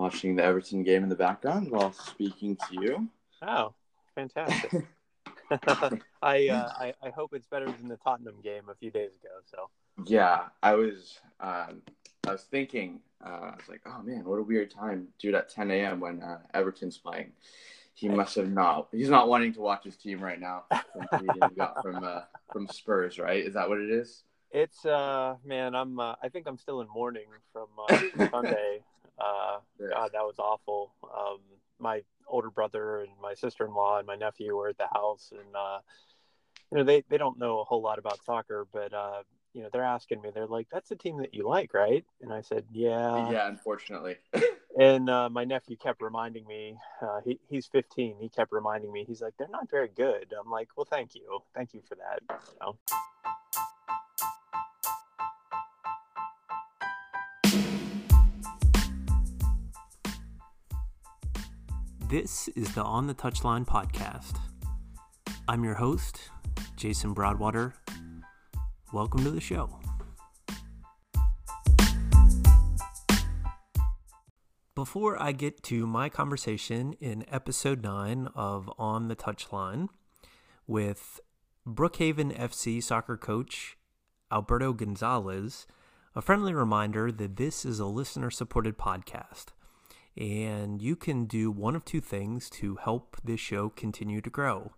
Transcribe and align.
watching 0.00 0.34
the 0.34 0.42
Everton 0.42 0.82
game 0.82 1.02
in 1.02 1.08
the 1.08 1.14
background 1.14 1.70
while 1.70 1.92
speaking 1.92 2.56
to 2.56 2.80
you. 2.80 3.08
Oh, 3.46 3.74
fantastic! 4.14 4.72
I, 6.22 6.48
uh, 6.48 6.72
I 6.78 6.94
I 7.02 7.10
hope 7.10 7.34
it's 7.34 7.46
better 7.46 7.66
than 7.66 7.88
the 7.88 7.96
Tottenham 7.96 8.36
game 8.42 8.68
a 8.70 8.74
few 8.74 8.90
days 8.90 9.10
ago. 9.16 9.34
So 9.44 9.68
yeah, 10.06 10.44
I 10.62 10.74
was 10.74 11.18
um, 11.40 11.82
I 12.26 12.32
was 12.32 12.42
thinking 12.42 13.00
uh, 13.24 13.28
I 13.28 13.56
was 13.56 13.68
like, 13.68 13.82
oh 13.86 14.02
man, 14.02 14.24
what 14.24 14.38
a 14.38 14.42
weird 14.42 14.70
time, 14.70 15.08
dude, 15.18 15.34
at 15.34 15.50
10 15.50 15.70
a.m. 15.70 16.00
when 16.00 16.22
uh, 16.22 16.38
Everton's 16.54 16.98
playing. 16.98 17.32
He 17.94 18.08
must 18.08 18.34
have 18.36 18.50
not. 18.50 18.88
He's 18.92 19.10
not 19.10 19.28
wanting 19.28 19.52
to 19.54 19.60
watch 19.60 19.84
his 19.84 19.96
team 19.96 20.20
right 20.20 20.40
now. 20.40 20.64
From 21.10 21.26
got 21.56 21.82
from 21.82 22.02
uh, 22.02 22.22
from 22.50 22.66
Spurs, 22.68 23.18
right? 23.18 23.44
Is 23.44 23.54
that 23.54 23.68
what 23.68 23.78
it 23.78 23.90
is? 23.90 24.22
It's 24.52 24.86
uh 24.86 25.36
man, 25.44 25.74
I'm 25.74 26.00
uh, 26.00 26.14
I 26.22 26.28
think 26.28 26.46
I'm 26.46 26.56
still 26.56 26.80
in 26.80 26.88
mourning 26.88 27.26
from 27.52 27.68
uh, 27.88 28.28
Sunday. 28.30 28.80
Uh, 29.20 29.58
God, 29.78 30.10
that 30.12 30.22
was 30.22 30.38
awful. 30.38 30.94
Um, 31.04 31.38
my 31.78 32.02
older 32.26 32.50
brother 32.50 33.00
and 33.00 33.10
my 33.20 33.34
sister-in-law 33.34 33.98
and 33.98 34.06
my 34.06 34.16
nephew 34.16 34.56
were 34.56 34.68
at 34.68 34.78
the 34.78 34.88
house, 34.92 35.32
and 35.32 35.54
uh, 35.54 35.78
you 36.70 36.78
know 36.78 36.84
they 36.84 37.02
they 37.08 37.18
don't 37.18 37.38
know 37.38 37.60
a 37.60 37.64
whole 37.64 37.82
lot 37.82 37.98
about 37.98 38.24
soccer, 38.24 38.66
but 38.72 38.92
uh, 38.92 39.22
you 39.52 39.62
know 39.62 39.68
they're 39.72 39.84
asking 39.84 40.22
me, 40.22 40.30
they're 40.32 40.46
like, 40.46 40.68
"That's 40.72 40.88
the 40.88 40.96
team 40.96 41.18
that 41.18 41.34
you 41.34 41.46
like, 41.46 41.74
right?" 41.74 42.04
And 42.22 42.32
I 42.32 42.40
said, 42.40 42.64
"Yeah." 42.72 43.30
Yeah, 43.30 43.48
unfortunately. 43.48 44.16
and 44.78 45.10
uh, 45.10 45.28
my 45.28 45.44
nephew 45.44 45.76
kept 45.76 46.00
reminding 46.00 46.46
me. 46.46 46.76
Uh, 47.02 47.20
he 47.24 47.38
he's 47.48 47.66
15. 47.66 48.16
He 48.20 48.28
kept 48.28 48.52
reminding 48.52 48.92
me. 48.92 49.04
He's 49.06 49.20
like, 49.20 49.34
"They're 49.38 49.48
not 49.48 49.70
very 49.70 49.88
good." 49.88 50.32
I'm 50.38 50.50
like, 50.50 50.68
"Well, 50.76 50.86
thank 50.88 51.14
you, 51.14 51.40
thank 51.54 51.74
you 51.74 51.82
for 51.88 51.96
that." 51.96 52.20
You 52.28 52.58
know? 52.60 52.78
This 62.10 62.48
is 62.56 62.74
the 62.74 62.82
On 62.82 63.06
the 63.06 63.14
Touchline 63.14 63.64
podcast. 63.64 64.36
I'm 65.46 65.62
your 65.62 65.74
host, 65.74 66.18
Jason 66.74 67.12
Broadwater. 67.14 67.72
Welcome 68.92 69.22
to 69.22 69.30
the 69.30 69.40
show. 69.40 69.78
Before 74.74 75.22
I 75.22 75.30
get 75.30 75.62
to 75.62 75.86
my 75.86 76.08
conversation 76.08 76.94
in 76.94 77.24
episode 77.30 77.80
9 77.84 78.30
of 78.34 78.68
On 78.76 79.06
the 79.06 79.14
Touchline 79.14 79.86
with 80.66 81.20
Brookhaven 81.64 82.36
FC 82.36 82.82
soccer 82.82 83.16
coach 83.16 83.78
Alberto 84.32 84.72
Gonzalez, 84.72 85.68
a 86.16 86.20
friendly 86.20 86.54
reminder 86.54 87.12
that 87.12 87.36
this 87.36 87.64
is 87.64 87.78
a 87.78 87.86
listener 87.86 88.32
supported 88.32 88.76
podcast. 88.76 89.52
And 90.16 90.82
you 90.82 90.96
can 90.96 91.24
do 91.24 91.50
one 91.50 91.76
of 91.76 91.84
two 91.84 92.00
things 92.00 92.50
to 92.50 92.76
help 92.76 93.16
this 93.22 93.40
show 93.40 93.68
continue 93.68 94.20
to 94.20 94.30
grow. 94.30 94.72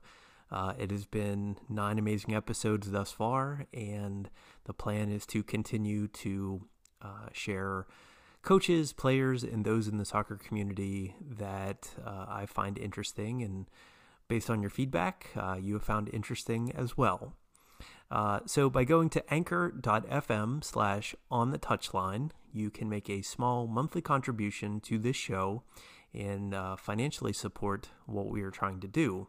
Uh, 0.50 0.74
it 0.78 0.90
has 0.90 1.06
been 1.06 1.56
nine 1.68 1.98
amazing 1.98 2.34
episodes 2.34 2.90
thus 2.90 3.10
far, 3.10 3.66
and 3.72 4.28
the 4.64 4.74
plan 4.74 5.10
is 5.10 5.24
to 5.26 5.42
continue 5.42 6.06
to 6.08 6.66
uh, 7.00 7.28
share 7.32 7.86
coaches, 8.42 8.92
players, 8.92 9.42
and 9.42 9.64
those 9.64 9.88
in 9.88 9.96
the 9.96 10.04
soccer 10.04 10.36
community 10.36 11.14
that 11.20 11.90
uh, 12.04 12.26
I 12.28 12.44
find 12.46 12.76
interesting. 12.76 13.42
And 13.42 13.66
based 14.28 14.50
on 14.50 14.60
your 14.60 14.70
feedback, 14.70 15.30
uh, 15.36 15.56
you 15.60 15.74
have 15.74 15.84
found 15.84 16.10
interesting 16.12 16.70
as 16.72 16.98
well. 16.98 17.34
Uh, 18.10 18.40
so 18.44 18.68
by 18.68 18.84
going 18.84 19.08
to 19.08 19.32
anchor.fm 19.32 20.62
slash 20.62 21.14
on 21.30 21.50
the 21.50 21.58
touchline, 21.58 22.30
you 22.52 22.70
can 22.70 22.88
make 22.88 23.08
a 23.08 23.22
small 23.22 23.66
monthly 23.66 24.02
contribution 24.02 24.80
to 24.80 24.98
this 24.98 25.16
show 25.16 25.62
and 26.14 26.54
uh, 26.54 26.76
financially 26.76 27.32
support 27.32 27.88
what 28.06 28.28
we 28.28 28.42
are 28.42 28.50
trying 28.50 28.80
to 28.80 28.88
do. 28.88 29.28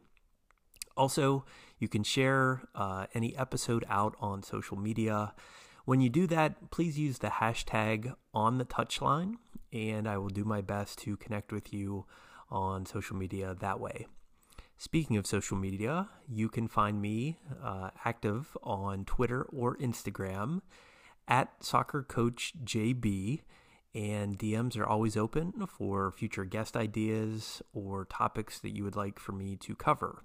Also, 0.96 1.46
you 1.80 1.88
can 1.88 2.04
share 2.04 2.62
uh, 2.76 3.08
any 3.14 3.36
episode 3.36 3.86
out 3.90 4.16
on 4.20 4.44
social 4.44 4.78
media. 4.78 5.34
When 5.86 6.02
you 6.02 6.10
do 6.10 6.28
that, 6.28 6.72
please 6.72 7.00
use 7.00 7.18
the 7.20 7.28
hashtag 7.28 8.14
on 8.34 8.58
the 8.58 8.66
touchline, 8.66 9.36
and 9.72 10.08
I 10.08 10.18
will 10.18 10.30
do 10.30 10.44
my 10.44 10.62
best 10.62 11.00
to 11.00 11.18
connect 11.18 11.52
with 11.52 11.74
you 11.74 12.06
on 12.52 12.86
social 12.86 13.16
media 13.16 13.56
that 13.60 13.80
way. 13.80 14.06
Speaking 14.78 15.18
of 15.18 15.26
social 15.26 15.58
media, 15.58 16.10
you 16.28 16.50
can 16.50 16.68
find 16.68 17.02
me 17.02 17.40
uh, 17.64 17.90
active 18.06 18.56
on 18.64 19.06
Twitter 19.06 19.44
or 19.44 19.78
Instagram 19.78 20.62
at 21.28 21.52
soccer 21.62 22.04
coach 22.04 22.54
JB. 22.64 23.42
and 23.96 24.40
DMs 24.40 24.76
are 24.78 24.88
always 24.88 25.16
open 25.16 25.68
for 25.68 26.12
future 26.12 26.46
guest 26.46 26.76
ideas 26.76 27.62
or 27.74 28.06
topics 28.06 28.60
that 28.60 28.76
you 28.76 28.84
would 28.84 28.96
like 28.96 29.20
for 29.20 29.34
me 29.34 29.56
to 29.58 29.76
cover. 29.76 30.24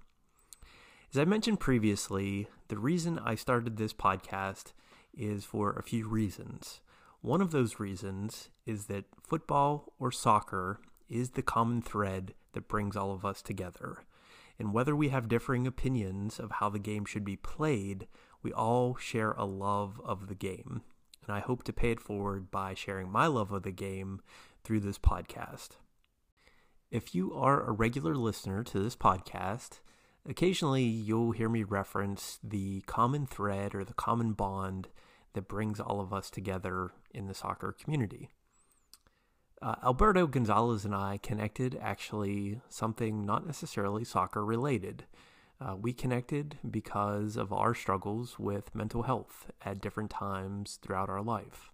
As 1.12 1.18
I 1.18 1.24
mentioned 1.24 1.60
previously, 1.60 2.48
the 2.68 2.78
reason 2.78 3.18
I 3.18 3.34
started 3.34 3.76
this 3.76 3.92
podcast 3.92 4.72
is 5.16 5.44
for 5.44 5.72
a 5.72 5.82
few 5.82 6.06
reasons. 6.08 6.80
One 7.20 7.40
of 7.40 7.50
those 7.50 7.80
reasons 7.80 8.50
is 8.64 8.86
that 8.86 9.04
football 9.22 9.92
or 9.98 10.12
soccer 10.12 10.80
is 11.08 11.30
the 11.30 11.42
common 11.42 11.82
thread 11.82 12.34
that 12.52 12.68
brings 12.68 12.96
all 12.96 13.12
of 13.12 13.24
us 13.24 13.42
together. 13.42 14.04
And 14.58 14.72
whether 14.72 14.94
we 14.94 15.08
have 15.08 15.28
differing 15.28 15.66
opinions 15.66 16.38
of 16.38 16.52
how 16.52 16.68
the 16.68 16.78
game 16.78 17.04
should 17.04 17.24
be 17.24 17.36
played, 17.36 18.06
we 18.42 18.52
all 18.52 18.96
share 18.96 19.32
a 19.32 19.44
love 19.44 20.00
of 20.04 20.28
the 20.28 20.34
game. 20.34 20.82
And 21.26 21.36
I 21.36 21.40
hope 21.40 21.64
to 21.64 21.72
pay 21.72 21.90
it 21.90 22.00
forward 22.00 22.50
by 22.50 22.74
sharing 22.74 23.10
my 23.10 23.26
love 23.26 23.52
of 23.52 23.62
the 23.62 23.72
game 23.72 24.20
through 24.64 24.80
this 24.80 24.98
podcast. 24.98 25.70
If 26.90 27.14
you 27.14 27.34
are 27.34 27.62
a 27.62 27.72
regular 27.72 28.16
listener 28.16 28.62
to 28.64 28.78
this 28.78 28.96
podcast, 28.96 29.80
occasionally 30.26 30.84
you'll 30.84 31.32
hear 31.32 31.48
me 31.48 31.62
reference 31.62 32.38
the 32.42 32.82
common 32.86 33.26
thread 33.26 33.74
or 33.74 33.84
the 33.84 33.94
common 33.94 34.32
bond 34.32 34.88
that 35.34 35.48
brings 35.48 35.80
all 35.80 36.00
of 36.00 36.12
us 36.12 36.30
together 36.30 36.90
in 37.12 37.26
the 37.26 37.34
soccer 37.34 37.72
community. 37.72 38.30
Uh, 39.60 39.74
Alberto 39.84 40.26
Gonzalez 40.26 40.84
and 40.84 40.94
I 40.94 41.18
connected 41.22 41.78
actually 41.80 42.60
something 42.68 43.26
not 43.26 43.46
necessarily 43.46 44.04
soccer 44.04 44.44
related. 44.44 45.04
Uh, 45.60 45.74
we 45.74 45.92
connected 45.92 46.56
because 46.68 47.36
of 47.36 47.52
our 47.52 47.74
struggles 47.74 48.38
with 48.38 48.74
mental 48.74 49.02
health 49.02 49.50
at 49.64 49.80
different 49.80 50.10
times 50.10 50.78
throughout 50.80 51.10
our 51.10 51.22
life. 51.22 51.72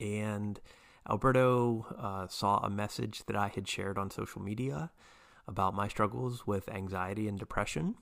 And 0.00 0.60
Alberto 1.08 1.86
uh, 1.98 2.28
saw 2.28 2.58
a 2.58 2.70
message 2.70 3.24
that 3.26 3.36
I 3.36 3.48
had 3.48 3.66
shared 3.66 3.98
on 3.98 4.10
social 4.10 4.40
media 4.40 4.92
about 5.48 5.74
my 5.74 5.88
struggles 5.88 6.46
with 6.46 6.68
anxiety 6.68 7.26
and 7.26 7.38
depression 7.38 7.96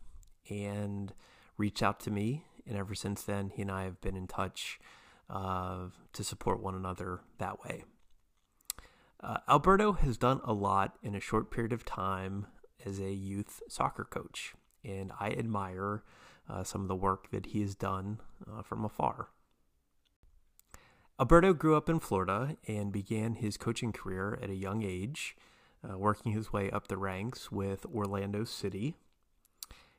and 0.51 1.15
reached 1.57 1.83
out 1.83 2.01
to 2.01 2.11
me. 2.11 2.45
And 2.67 2.77
ever 2.77 2.95
since 2.95 3.23
then, 3.23 3.51
he 3.55 3.63
and 3.63 3.71
I 3.71 3.85
have 3.85 4.01
been 4.01 4.17
in 4.17 4.27
touch 4.27 4.79
uh, 5.31 5.87
to 6.13 6.25
support 6.25 6.61
one 6.61 6.75
another 6.75 7.21
that 7.39 7.65
way. 7.65 7.85
Uh, 9.23 9.39
Alberto 9.49 9.93
has 9.93 10.19
done 10.19 10.41
a 10.45 10.53
lot 10.53 10.99
in 11.03 11.15
a 11.15 11.21
short 11.21 11.51
period 11.51 11.73
of 11.73 11.85
time 11.85 12.47
as 12.85 13.01
a 13.01 13.13
youth 13.13 13.63
soccer 13.69 14.05
coach, 14.05 14.55
and 14.87 15.13
I 15.19 15.31
admire 15.31 16.03
uh, 16.49 16.63
some 16.63 16.83
of 16.83 16.89
the 16.89 16.95
work 16.95 17.31
that 17.31 17.47
he 17.47 17.61
has 17.63 17.75
done 17.75 18.21
uh, 18.51 18.63
from 18.63 18.85
afar. 18.85 19.29
Alberto 21.19 21.55
grew 21.55 21.77
up 21.77 21.89
in 21.89 21.99
Florida 21.99 22.57
and 22.69 22.93
began 22.93 23.37
his 23.37 23.57
coaching 23.57 23.93
career 23.93 24.39
at 24.43 24.51
a 24.51 24.55
young 24.55 24.83
age, 24.83 25.35
uh, 25.83 25.97
working 25.97 26.33
his 26.33 26.53
way 26.53 26.71
up 26.71 26.89
the 26.89 26.99
ranks 26.99 27.51
with 27.51 27.87
Orlando 27.87 28.45
City. 28.45 28.95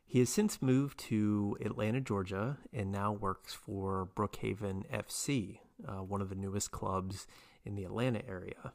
He 0.06 0.20
has 0.20 0.30
since 0.30 0.62
moved 0.62 1.00
to 1.00 1.58
Atlanta, 1.59 2.00
Georgia, 2.00 2.58
and 2.72 2.92
now 2.92 3.12
works 3.12 3.54
for 3.54 4.08
Brookhaven 4.16 4.86
FC, 4.90 5.59
uh, 5.86 6.04
one 6.04 6.22
of 6.22 6.30
the 6.30 6.36
newest 6.36 6.72
clubs 6.72 7.28
in 7.66 7.75
the 7.75 7.84
Atlanta 7.84 8.22
area. 8.28 8.74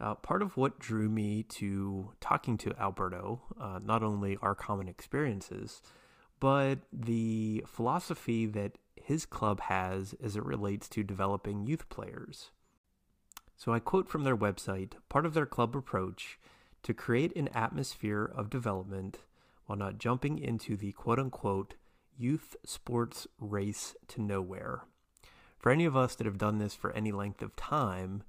Uh, 0.00 0.14
part 0.14 0.42
of 0.42 0.56
what 0.56 0.78
drew 0.78 1.08
me 1.08 1.42
to 1.42 2.12
talking 2.20 2.56
to 2.56 2.74
Alberto, 2.78 3.42
uh, 3.60 3.80
not 3.82 4.02
only 4.02 4.38
our 4.40 4.54
common 4.54 4.88
experiences, 4.88 5.82
but 6.38 6.78
the 6.92 7.64
philosophy 7.66 8.46
that 8.46 8.78
his 8.94 9.26
club 9.26 9.60
has 9.62 10.14
as 10.22 10.36
it 10.36 10.44
relates 10.44 10.88
to 10.88 11.02
developing 11.02 11.66
youth 11.66 11.88
players. 11.88 12.50
So 13.56 13.72
I 13.72 13.80
quote 13.80 14.08
from 14.08 14.22
their 14.22 14.36
website 14.36 14.92
part 15.08 15.26
of 15.26 15.34
their 15.34 15.46
club 15.46 15.74
approach 15.74 16.38
to 16.84 16.94
create 16.94 17.34
an 17.34 17.48
atmosphere 17.48 18.24
of 18.24 18.50
development 18.50 19.18
while 19.66 19.78
not 19.78 19.98
jumping 19.98 20.38
into 20.38 20.76
the 20.76 20.92
quote 20.92 21.18
unquote 21.18 21.74
youth 22.16 22.54
sports 22.64 23.26
race 23.40 23.96
to 24.08 24.22
nowhere. 24.22 24.84
For 25.58 25.72
any 25.72 25.84
of 25.84 25.96
us 25.96 26.14
that 26.14 26.26
have 26.26 26.38
done 26.38 26.58
this 26.58 26.74
for 26.74 26.92
any 26.92 27.10
length 27.10 27.42
of 27.42 27.56
time, 27.56 28.22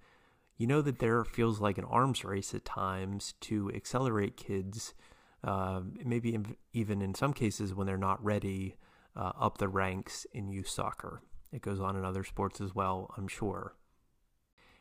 you 0.60 0.68
know 0.68 0.82
that 0.82 1.00
there 1.00 1.24
feels 1.24 1.62
like 1.62 1.78
an 1.78 1.86
arms 1.86 2.26
race 2.26 2.54
at 2.54 2.66
times 2.66 3.34
to 3.40 3.72
accelerate 3.74 4.36
kids, 4.36 4.94
uh, 5.42 5.80
maybe 6.06 6.38
even 6.74 7.02
in 7.02 7.16
some 7.16 7.32
cases 7.34 7.74
when 7.74 7.88
they're 7.88 7.98
not 7.98 8.24
ready, 8.24 8.76
uh, 9.16 9.32
up 9.40 9.58
the 9.58 9.70
ranks 9.70 10.28
in 10.34 10.50
youth 10.50 10.68
soccer. 10.68 11.22
It 11.54 11.62
goes 11.62 11.80
on 11.80 11.96
in 11.96 12.04
other 12.04 12.26
sports 12.26 12.60
as 12.60 12.76
well, 12.76 13.14
I'm 13.18 13.30
sure. 13.30 13.74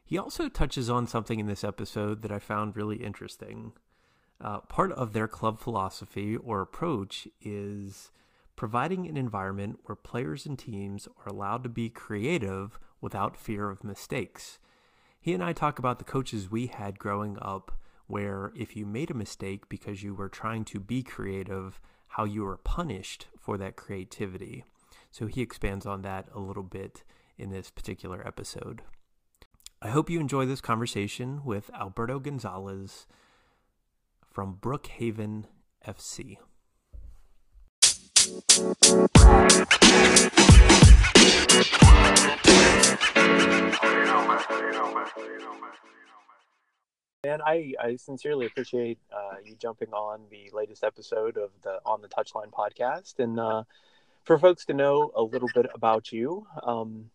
He 0.05 0.19
also 0.19 0.49
touches 0.49 0.91
on 0.91 1.07
something 1.07 1.39
in 1.39 1.47
this 1.47 1.63
episode 1.63 2.23
that 2.23 2.33
I 2.33 2.41
found 2.41 2.77
really 2.77 2.97
interesting. 2.97 3.73
Uh, 4.41 4.61
part 4.61 4.91
of 4.93 5.13
their 5.13 5.29
club 5.29 5.61
philosophy 5.61 6.37
or 6.37 6.61
approach 6.61 7.29
is 7.41 8.11
providing 8.57 9.07
an 9.07 9.17
environment 9.17 9.79
where 9.85 9.95
players 9.95 10.45
and 10.45 10.59
teams 10.59 11.07
are 11.07 11.29
allowed 11.29 11.63
to 11.63 11.69
be 11.69 11.89
creative 11.89 12.81
without 13.01 13.37
fear 13.37 13.71
of 13.71 13.85
mistakes. 13.85 14.59
He 15.20 15.35
and 15.35 15.43
I 15.43 15.53
talk 15.53 15.79
about 15.79 15.99
the 15.99 16.05
coaches 16.05 16.50
we 16.50 16.69
had 16.69 16.99
growing 16.99 17.38
up, 17.43 17.73
where 18.06 18.53
if 18.56 18.76
you 18.76 18.87
made 18.87 19.11
a 19.11 19.15
mistake 19.15 19.69
because 19.69 20.03
you 20.03 20.15
were 20.15 20.29
trying 20.29 20.65
to 20.67 20.81
be 20.81 21.03
creative, 21.03 21.81
how 22.09 22.25
you 22.25 22.44
were 22.44 22.56
punished 22.56 23.26
for 23.38 23.59
that 23.59 23.76
creativity. 23.76 24.65
So 25.11 25.26
he 25.26 25.43
expands 25.43 25.87
on 25.87 26.03
that 26.03 26.29
a 26.32 26.38
little 26.38 26.62
bit 26.62 27.03
in 27.37 27.50
this 27.50 27.70
particular 27.70 28.26
episode. 28.26 28.82
I 29.82 29.88
hope 29.88 30.09
you 30.09 30.20
enjoy 30.20 30.47
this 30.47 30.61
conversation 30.61 31.44
with 31.44 31.70
Alberto 31.75 32.19
Gonzalez 32.19 33.06
from 34.31 34.56
Brookhaven 34.56 35.44
FC. 35.87 36.38
And 47.25 47.43
I, 47.43 47.75
I 47.83 47.97
sincerely 47.97 48.47
appreciate 48.47 48.99
uh, 49.13 49.35
you 49.45 49.55
jumping 49.57 49.93
on 49.93 50.21
the 50.31 50.51
latest 50.53 50.85
episode 50.85 51.37
of 51.37 51.51
the 51.63 51.81
On 51.85 52.01
the 52.01 52.09
Touchline 52.09 52.51
podcast. 52.51 53.19
And 53.19 53.39
uh, 53.39 53.65
for 54.25 54.39
folks 54.39 54.65
to 54.67 54.75
know 54.75 55.11
a 55.15 55.23
little 55.23 55.49
bit 55.55 55.67
about 55.75 56.13
you, 56.13 56.47
um, 56.63 57.11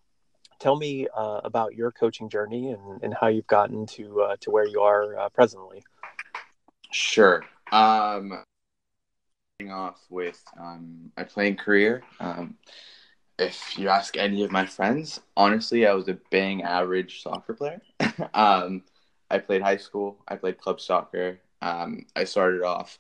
tell 0.60 0.76
me 0.76 1.08
uh, 1.16 1.42
about 1.44 1.76
your 1.76 1.92
coaching 1.92 2.30
journey 2.30 2.72
and, 2.72 3.02
and 3.02 3.14
how 3.20 3.28
you've 3.28 3.48
gotten 3.48 3.86
to 3.88 4.22
uh, 4.22 4.36
to 4.42 4.52
where 4.52 4.68
you 4.68 4.82
are 4.82 5.18
uh, 5.18 5.30
presently. 5.30 5.84
Sure. 6.92 7.44
Um, 7.72 8.44
off 9.72 10.06
with 10.10 10.44
um, 10.60 11.12
my 11.16 11.24
playing 11.24 11.56
career. 11.56 12.04
Um, 12.20 12.56
if 13.40 13.78
you 13.78 13.90
ask 13.90 14.18
any 14.18 14.44
of 14.44 14.52
my 14.52 14.66
friends, 14.66 15.20
honestly, 15.36 15.88
I 15.88 15.94
was 15.94 16.08
a 16.08 16.18
bang 16.30 16.64
average 16.64 17.22
soccer 17.22 17.54
player. 17.54 17.82
um, 18.34 18.84
I 19.30 19.40
played 19.40 19.62
high 19.62 19.78
school. 19.78 20.18
I 20.28 20.36
played 20.36 20.60
club 20.60 20.80
soccer. 20.80 21.40
Um, 21.62 22.06
I 22.16 22.26
started 22.26 22.62
off 22.64 23.00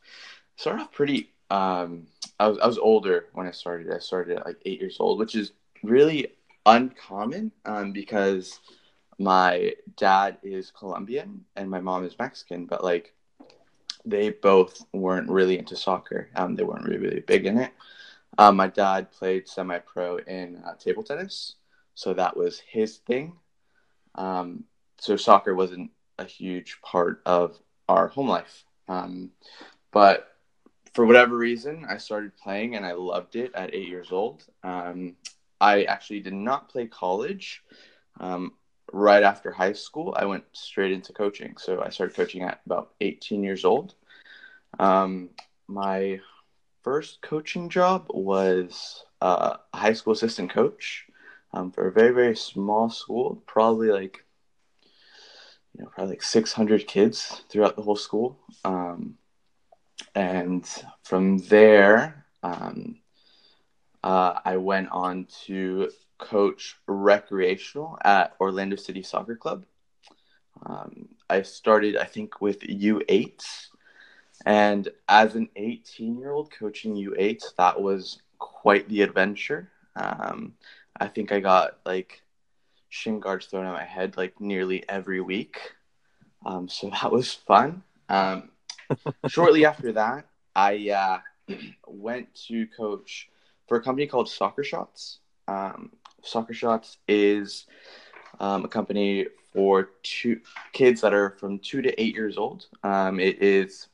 started 0.56 0.84
off 0.84 0.92
pretty. 0.92 1.30
Um, 1.50 2.08
I 2.40 2.48
was 2.48 2.58
I 2.60 2.68
was 2.68 2.78
older 2.78 3.28
when 3.34 3.48
I 3.48 3.52
started. 3.52 3.92
I 3.92 4.00
started 4.00 4.38
at 4.38 4.46
like 4.46 4.58
eight 4.66 4.80
years 4.80 4.98
old, 5.00 5.20
which 5.20 5.36
is 5.36 5.52
really 5.84 6.34
uncommon 6.66 7.52
um, 7.66 7.92
because 7.92 8.60
my 9.20 9.74
dad 9.98 10.38
is 10.44 10.72
Colombian 10.72 11.46
and 11.56 11.70
my 11.70 11.80
mom 11.80 12.06
is 12.06 12.18
Mexican, 12.18 12.66
but 12.66 12.84
like 12.84 13.14
they 14.06 14.30
both 14.32 14.86
weren't 14.94 15.30
really 15.30 15.58
into 15.58 15.76
soccer. 15.76 16.30
Um, 16.36 16.56
they 16.56 16.64
weren't 16.64 16.86
really, 16.86 16.98
really 16.98 17.20
big 17.22 17.46
in 17.46 17.58
it. 17.58 17.72
Um, 18.38 18.56
my 18.56 18.68
dad 18.68 19.12
played 19.12 19.48
semi 19.48 19.80
pro 19.80 20.18
in 20.18 20.62
uh, 20.66 20.76
table 20.76 21.04
tennis, 21.04 21.56
so 21.96 22.14
that 22.14 22.36
was 22.36 22.60
his 22.60 22.98
thing. 22.98 23.34
Um, 24.16 24.66
so 25.00 25.16
soccer 25.16 25.56
wasn't 25.56 25.92
a 26.18 26.26
huge 26.26 26.80
part 26.82 27.22
of 27.26 27.60
our 27.88 28.08
home 28.08 28.28
life. 28.28 28.64
Um, 28.88 29.32
but 29.92 30.30
for 30.94 31.06
whatever 31.06 31.36
reason, 31.38 31.86
I 31.90 31.98
started 31.98 32.38
playing 32.38 32.76
and 32.76 32.86
I 32.86 32.94
loved 32.94 33.36
it 33.36 33.54
at 33.56 33.74
eight 33.74 33.88
years 33.88 34.12
old. 34.12 34.46
Um, 34.64 35.16
I 35.60 35.84
actually 35.84 36.20
did 36.20 36.34
not 36.34 36.70
play 36.70 36.88
college. 36.88 37.64
Um, 38.20 38.54
right 38.92 39.24
after 39.24 39.52
high 39.52 39.74
school, 39.74 40.14
I 40.18 40.26
went 40.26 40.44
straight 40.54 40.92
into 40.92 41.14
coaching. 41.14 41.56
So 41.58 41.82
I 41.82 41.90
started 41.90 42.16
coaching 42.16 42.44
at 42.44 42.62
about 42.66 42.94
18 43.02 43.44
years 43.44 43.66
old. 43.66 43.96
Um, 44.80 45.30
my 45.68 46.20
first 46.84 47.22
coaching 47.22 47.70
job 47.70 48.08
was 48.10 49.04
uh, 49.22 49.58
a 49.74 49.78
high 49.78 49.94
school 49.94 50.14
assistant 50.14 50.52
coach 50.52 51.06
um, 51.54 51.72
for 51.72 51.88
a 51.88 51.92
very, 51.92 52.14
very 52.14 52.36
small 52.36 52.90
school, 52.90 53.42
probably 53.48 53.90
like, 53.90 54.26
you 55.76 55.84
know, 55.84 55.90
probably 55.90 56.14
like 56.14 56.24
600 56.24 56.88
kids 56.88 57.44
throughout 57.50 57.76
the 57.76 57.82
whole 57.82 57.96
school. 57.96 58.38
Um, 58.66 59.16
and 60.14 60.68
from 61.04 61.38
there, 61.40 62.26
um, 62.44 62.98
uh, 64.04 64.40
I 64.44 64.58
went 64.58 64.90
on 64.92 65.28
to 65.46 65.90
coach 66.18 66.76
recreational 66.88 67.98
at 68.04 68.36
Orlando 68.40 68.76
City 68.76 69.04
Soccer 69.04 69.36
Club. 69.36 69.66
Um, 70.66 71.10
I 71.30 71.42
started, 71.42 71.98
I 71.98 72.06
think, 72.06 72.42
with 72.42 72.62
U8. 72.62 73.44
And 74.46 74.90
as 75.08 75.36
an 75.36 75.50
18 75.56 76.18
year 76.20 76.32
old 76.32 76.52
coaching 76.52 76.96
U8, 76.96 77.56
that 77.58 77.82
was 77.82 78.22
quite 78.40 78.88
the 78.90 79.02
adventure. 79.02 79.72
Um, 79.96 80.54
I 81.00 81.08
think 81.08 81.32
I 81.32 81.40
got 81.40 81.80
like 81.86 82.22
shin 82.90 83.20
guards 83.20 83.48
thrown 83.48 83.66
at 83.66 83.74
my 83.74 83.84
head 83.84 84.18
like 84.18 84.40
nearly 84.40 84.88
every 84.90 85.22
week. 85.22 85.60
Um, 86.46 86.68
so 86.68 86.90
that 87.02 87.12
was 87.12 87.34
fun. 87.34 87.84
Um, 88.10 88.50
shortly 89.28 89.66
after 89.66 89.94
that, 89.94 90.28
I 90.56 90.90
uh, 91.50 91.56
went 91.88 92.34
to 92.48 92.68
coach 92.68 93.30
for 93.68 93.78
a 93.78 93.82
company 93.82 94.08
called 94.08 94.30
Soccer 94.30 94.64
Shots. 94.64 95.20
Um, 95.48 95.92
Soccer 96.22 96.54
Shots 96.54 96.98
is 97.08 97.66
um, 98.40 98.66
a 98.66 98.68
company 98.68 99.28
for 99.54 99.92
two 100.02 100.42
kids 100.72 101.02
that 101.02 101.14
are 101.14 101.32
from 101.32 101.60
two 101.60 101.82
to 101.82 102.02
eight 102.02 102.16
years 102.16 102.38
old. 102.38 102.68
Um, 102.84 103.20
it 103.20 103.42
is 103.42 103.88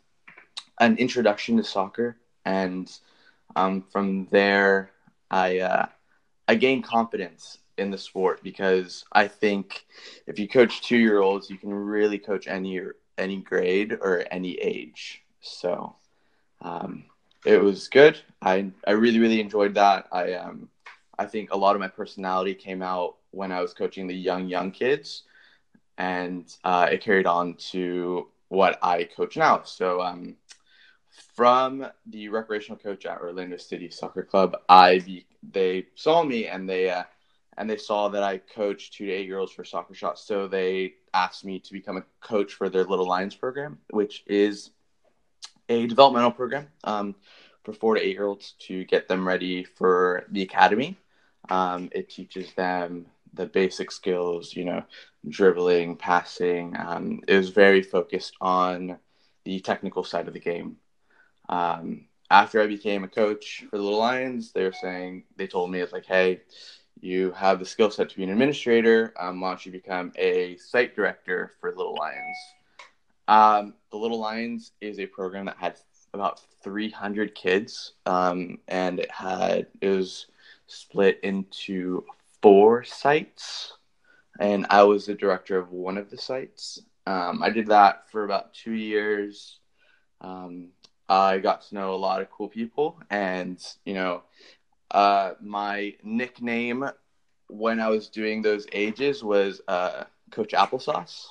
an 0.79 0.97
introduction 0.97 1.57
to 1.57 1.63
soccer, 1.63 2.17
and 2.45 2.89
um, 3.55 3.81
from 3.81 4.25
there, 4.27 4.91
I 5.29 5.59
uh, 5.59 5.85
I 6.47 6.55
gained 6.55 6.83
confidence 6.83 7.59
in 7.77 7.91
the 7.91 7.97
sport 7.97 8.41
because 8.43 9.05
I 9.11 9.27
think 9.27 9.85
if 10.27 10.39
you 10.39 10.47
coach 10.47 10.81
two 10.81 10.97
year 10.97 11.19
olds, 11.19 11.49
you 11.49 11.57
can 11.57 11.73
really 11.73 12.17
coach 12.19 12.47
any 12.47 12.79
any 13.17 13.37
grade 13.37 13.93
or 13.93 14.23
any 14.31 14.53
age. 14.55 15.21
So 15.41 15.95
um, 16.61 17.05
it 17.45 17.61
was 17.61 17.87
good. 17.87 18.19
I 18.41 18.71
I 18.87 18.91
really 18.91 19.19
really 19.19 19.39
enjoyed 19.41 19.75
that. 19.75 20.07
I 20.11 20.33
um 20.33 20.69
I 21.17 21.25
think 21.25 21.51
a 21.51 21.57
lot 21.57 21.75
of 21.75 21.79
my 21.81 21.87
personality 21.87 22.53
came 22.55 22.81
out 22.81 23.15
when 23.31 23.51
I 23.51 23.61
was 23.61 23.73
coaching 23.73 24.07
the 24.07 24.15
young 24.15 24.47
young 24.47 24.71
kids, 24.71 25.23
and 25.97 26.45
uh, 26.63 26.87
it 26.91 27.01
carried 27.01 27.27
on 27.27 27.55
to 27.71 28.27
what 28.49 28.77
I 28.81 29.03
coach 29.03 29.37
now. 29.37 29.61
So 29.63 30.01
um, 30.01 30.35
from 31.35 31.85
the 32.05 32.29
recreational 32.29 32.77
coach 32.77 33.05
at 33.05 33.19
Orlando 33.21 33.57
City 33.57 33.89
Soccer 33.89 34.23
Club, 34.23 34.55
I 34.67 35.23
they 35.43 35.87
saw 35.95 36.23
me 36.23 36.47
and 36.47 36.69
they 36.69 36.89
uh, 36.89 37.03
and 37.57 37.69
they 37.69 37.77
saw 37.77 38.07
that 38.09 38.23
I 38.23 38.37
coached 38.37 38.93
two 38.93 39.05
to 39.05 39.11
eight 39.11 39.27
year 39.27 39.37
olds 39.37 39.51
for 39.51 39.65
soccer 39.65 39.93
shots. 39.93 40.23
So 40.23 40.47
they 40.47 40.93
asked 41.13 41.43
me 41.43 41.59
to 41.59 41.73
become 41.73 41.97
a 41.97 42.05
coach 42.21 42.53
for 42.53 42.69
their 42.69 42.85
Little 42.85 43.07
Lions 43.07 43.35
program, 43.35 43.79
which 43.89 44.23
is 44.27 44.71
a 45.67 45.85
developmental 45.87 46.31
program 46.31 46.67
um, 46.85 47.15
for 47.63 47.73
four 47.73 47.95
to 47.95 48.01
eight 48.01 48.13
year 48.13 48.25
olds 48.25 48.53
to 48.59 48.85
get 48.85 49.07
them 49.07 49.27
ready 49.27 49.63
for 49.63 50.25
the 50.31 50.41
academy. 50.41 50.97
Um, 51.49 51.89
it 51.91 52.09
teaches 52.09 52.53
them 52.53 53.07
the 53.33 53.45
basic 53.45 53.91
skills, 53.91 54.55
you 54.55 54.65
know, 54.65 54.83
dribbling, 55.27 55.95
passing. 55.95 56.75
Um, 56.77 57.21
it 57.27 57.35
was 57.35 57.49
very 57.49 57.83
focused 57.83 58.33
on 58.41 58.97
the 59.43 59.59
technical 59.59 60.03
side 60.03 60.27
of 60.27 60.33
the 60.33 60.39
game. 60.39 60.77
Um, 61.49 62.05
after 62.31 62.61
I 62.61 62.67
became 62.67 63.03
a 63.03 63.07
coach 63.07 63.65
for 63.69 63.77
the 63.77 63.83
Little 63.83 63.99
Lions, 63.99 64.51
they 64.51 64.63
were 64.63 64.73
saying, 64.73 65.23
they 65.35 65.47
told 65.47 65.71
me, 65.71 65.79
it's 65.79 65.91
like, 65.91 66.05
hey, 66.05 66.41
you 67.01 67.31
have 67.31 67.59
the 67.59 67.65
skill 67.65 67.89
set 67.89 68.09
to 68.09 68.15
be 68.15 68.23
an 68.23 68.29
administrator. 68.29 69.13
Um, 69.19 69.41
why 69.41 69.49
don't 69.49 69.65
you 69.65 69.71
become 69.71 70.11
a 70.15 70.57
site 70.57 70.95
director 70.95 71.53
for 71.59 71.69
Little 71.75 71.95
Lions? 71.95 72.37
Um, 73.27 73.73
the 73.91 73.97
Little 73.97 74.19
Lions 74.19 74.71
is 74.81 74.99
a 74.99 75.05
program 75.05 75.45
that 75.45 75.57
had 75.57 75.79
about 76.13 76.41
300 76.63 77.35
kids, 77.35 77.93
um, 78.05 78.57
and 78.67 78.99
it 78.99 79.11
had 79.11 79.67
it 79.81 79.89
was 79.89 80.27
split 80.67 81.19
into 81.23 82.03
four 82.41 82.83
sites, 82.83 83.73
and 84.39 84.65
I 84.69 84.83
was 84.83 85.05
the 85.05 85.13
director 85.13 85.57
of 85.57 85.71
one 85.71 85.97
of 85.97 86.09
the 86.09 86.17
sites. 86.17 86.81
Um, 87.05 87.41
I 87.43 87.49
did 87.49 87.67
that 87.67 88.09
for 88.11 88.23
about 88.23 88.53
two 88.53 88.73
years. 88.73 89.59
Um, 90.21 90.69
I 91.09 91.39
got 91.39 91.61
to 91.63 91.75
know 91.75 91.93
a 91.93 91.97
lot 91.97 92.21
of 92.21 92.29
cool 92.29 92.47
people, 92.47 92.99
and 93.09 93.61
you 93.83 93.95
know, 93.95 94.23
uh, 94.91 95.33
my 95.41 95.95
nickname 96.03 96.89
when 97.47 97.79
I 97.79 97.89
was 97.89 98.09
doing 98.09 98.41
those 98.41 98.67
ages 98.71 99.23
was 99.23 99.61
uh, 99.67 100.03
Coach 100.29 100.51
Applesauce, 100.51 101.29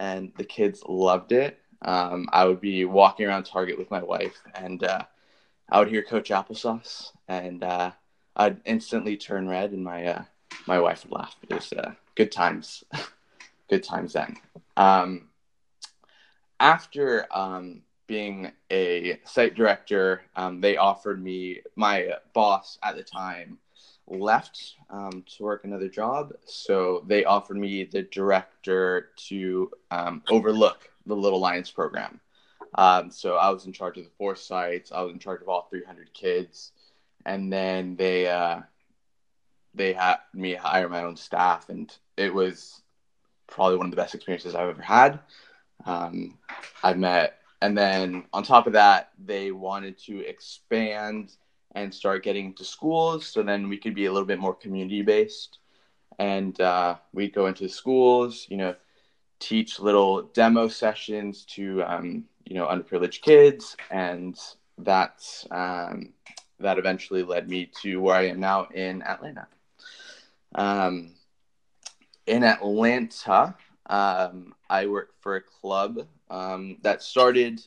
and 0.00 0.32
the 0.36 0.44
kids 0.44 0.82
loved 0.88 1.32
it. 1.32 1.60
Um, 1.82 2.28
I 2.32 2.44
would 2.44 2.60
be 2.60 2.84
walking 2.84 3.26
around 3.26 3.44
Target 3.44 3.78
with 3.78 3.90
my 3.90 4.02
wife, 4.02 4.42
and 4.56 4.82
uh, 4.82 5.02
I 5.70 5.78
would 5.78 5.88
hear 5.88 6.02
Coach 6.02 6.30
Applesauce, 6.30 7.12
and 7.28 7.62
uh, 7.62 7.92
I'd 8.34 8.60
instantly 8.64 9.16
turn 9.16 9.48
red, 9.48 9.70
and 9.70 9.84
my 9.84 10.04
uh, 10.04 10.24
my 10.66 10.80
wife 10.80 11.04
would 11.04 11.16
laugh. 11.16 11.36
It 11.48 11.54
was 11.54 11.72
uh, 11.72 11.92
good 12.16 12.32
times. 12.32 12.82
good 13.70 13.84
times 13.84 14.14
then. 14.14 14.36
Um, 14.76 15.28
after 16.58 17.26
um, 17.30 17.82
being 18.06 18.50
a 18.70 19.18
site 19.24 19.54
director, 19.54 20.22
um, 20.36 20.60
they 20.60 20.76
offered 20.76 21.22
me 21.22 21.60
my 21.74 22.10
boss 22.34 22.78
at 22.82 22.96
the 22.96 23.02
time 23.02 23.58
left 24.08 24.76
um, 24.90 25.24
to 25.26 25.42
work 25.42 25.64
another 25.64 25.88
job, 25.88 26.32
so 26.44 27.04
they 27.06 27.24
offered 27.24 27.56
me 27.56 27.84
the 27.84 28.02
director 28.02 29.10
to 29.16 29.70
um, 29.90 30.22
overlook 30.30 30.88
the 31.06 31.16
Little 31.16 31.40
Lions 31.40 31.70
program. 31.70 32.20
Um, 32.74 33.10
so 33.10 33.36
I 33.36 33.50
was 33.50 33.66
in 33.66 33.72
charge 33.72 33.96
of 33.98 34.04
the 34.04 34.10
four 34.18 34.36
sites. 34.36 34.92
I 34.92 35.00
was 35.02 35.12
in 35.12 35.18
charge 35.18 35.42
of 35.42 35.48
all 35.48 35.66
300 35.70 36.12
kids, 36.12 36.72
and 37.24 37.52
then 37.52 37.96
they 37.96 38.28
uh, 38.28 38.60
they 39.74 39.92
had 39.92 40.16
me 40.34 40.54
hire 40.54 40.88
my 40.88 41.02
own 41.02 41.16
staff, 41.16 41.68
and 41.68 41.94
it 42.16 42.32
was 42.32 42.82
probably 43.46 43.76
one 43.76 43.86
of 43.86 43.90
the 43.90 43.96
best 43.96 44.14
experiences 44.14 44.54
I've 44.54 44.68
ever 44.68 44.82
had. 44.82 45.20
Um, 45.84 46.38
I 46.82 46.94
met, 46.94 47.38
and 47.62 47.76
then 47.76 48.24
on 48.32 48.42
top 48.42 48.66
of 48.66 48.74
that, 48.74 49.10
they 49.18 49.50
wanted 49.50 49.98
to 50.04 50.20
expand 50.26 51.32
and 51.74 51.92
start 51.92 52.22
getting 52.22 52.54
to 52.54 52.64
schools, 52.64 53.26
so 53.26 53.42
then 53.42 53.68
we 53.68 53.76
could 53.76 53.94
be 53.94 54.06
a 54.06 54.12
little 54.12 54.26
bit 54.26 54.38
more 54.38 54.54
community 54.54 55.02
based, 55.02 55.58
and 56.18 56.60
uh, 56.60 56.96
we'd 57.12 57.34
go 57.34 57.46
into 57.46 57.68
schools, 57.68 58.46
you 58.48 58.56
know, 58.56 58.74
teach 59.38 59.78
little 59.78 60.22
demo 60.22 60.68
sessions 60.68 61.44
to 61.44 61.82
um, 61.82 62.24
you 62.44 62.54
know 62.54 62.66
underprivileged 62.66 63.20
kids, 63.22 63.76
and 63.90 64.38
that's 64.78 65.46
um, 65.50 66.12
that 66.60 66.78
eventually 66.78 67.22
led 67.22 67.48
me 67.48 67.70
to 67.82 68.00
where 68.00 68.16
I 68.16 68.28
am 68.28 68.40
now 68.40 68.66
in 68.74 69.02
Atlanta. 69.02 69.46
Um, 70.54 71.12
in 72.26 72.42
Atlanta, 72.42 73.54
um, 73.88 74.54
I 74.68 74.86
work 74.86 75.10
for 75.20 75.36
a 75.36 75.42
club 75.42 76.06
um, 76.30 76.78
that 76.82 77.02
started 77.02 77.60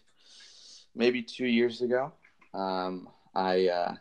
maybe 0.96 1.22
two 1.22 1.46
years 1.46 1.82
ago. 1.82 2.12
Um, 2.54 3.10
I 3.36 3.68
uh, 3.68 3.96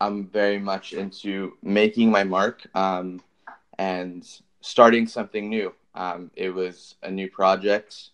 I'm 0.00 0.26
very 0.26 0.58
much 0.58 0.92
into 0.92 1.56
making 1.62 2.10
my 2.10 2.24
mark 2.24 2.66
um, 2.74 3.22
and 3.78 4.26
starting 4.60 5.06
something 5.06 5.48
new. 5.48 5.72
Um, 5.94 6.30
it 6.34 6.50
was 6.50 6.96
a 7.02 7.10
new 7.10 7.30
project, 7.30 8.10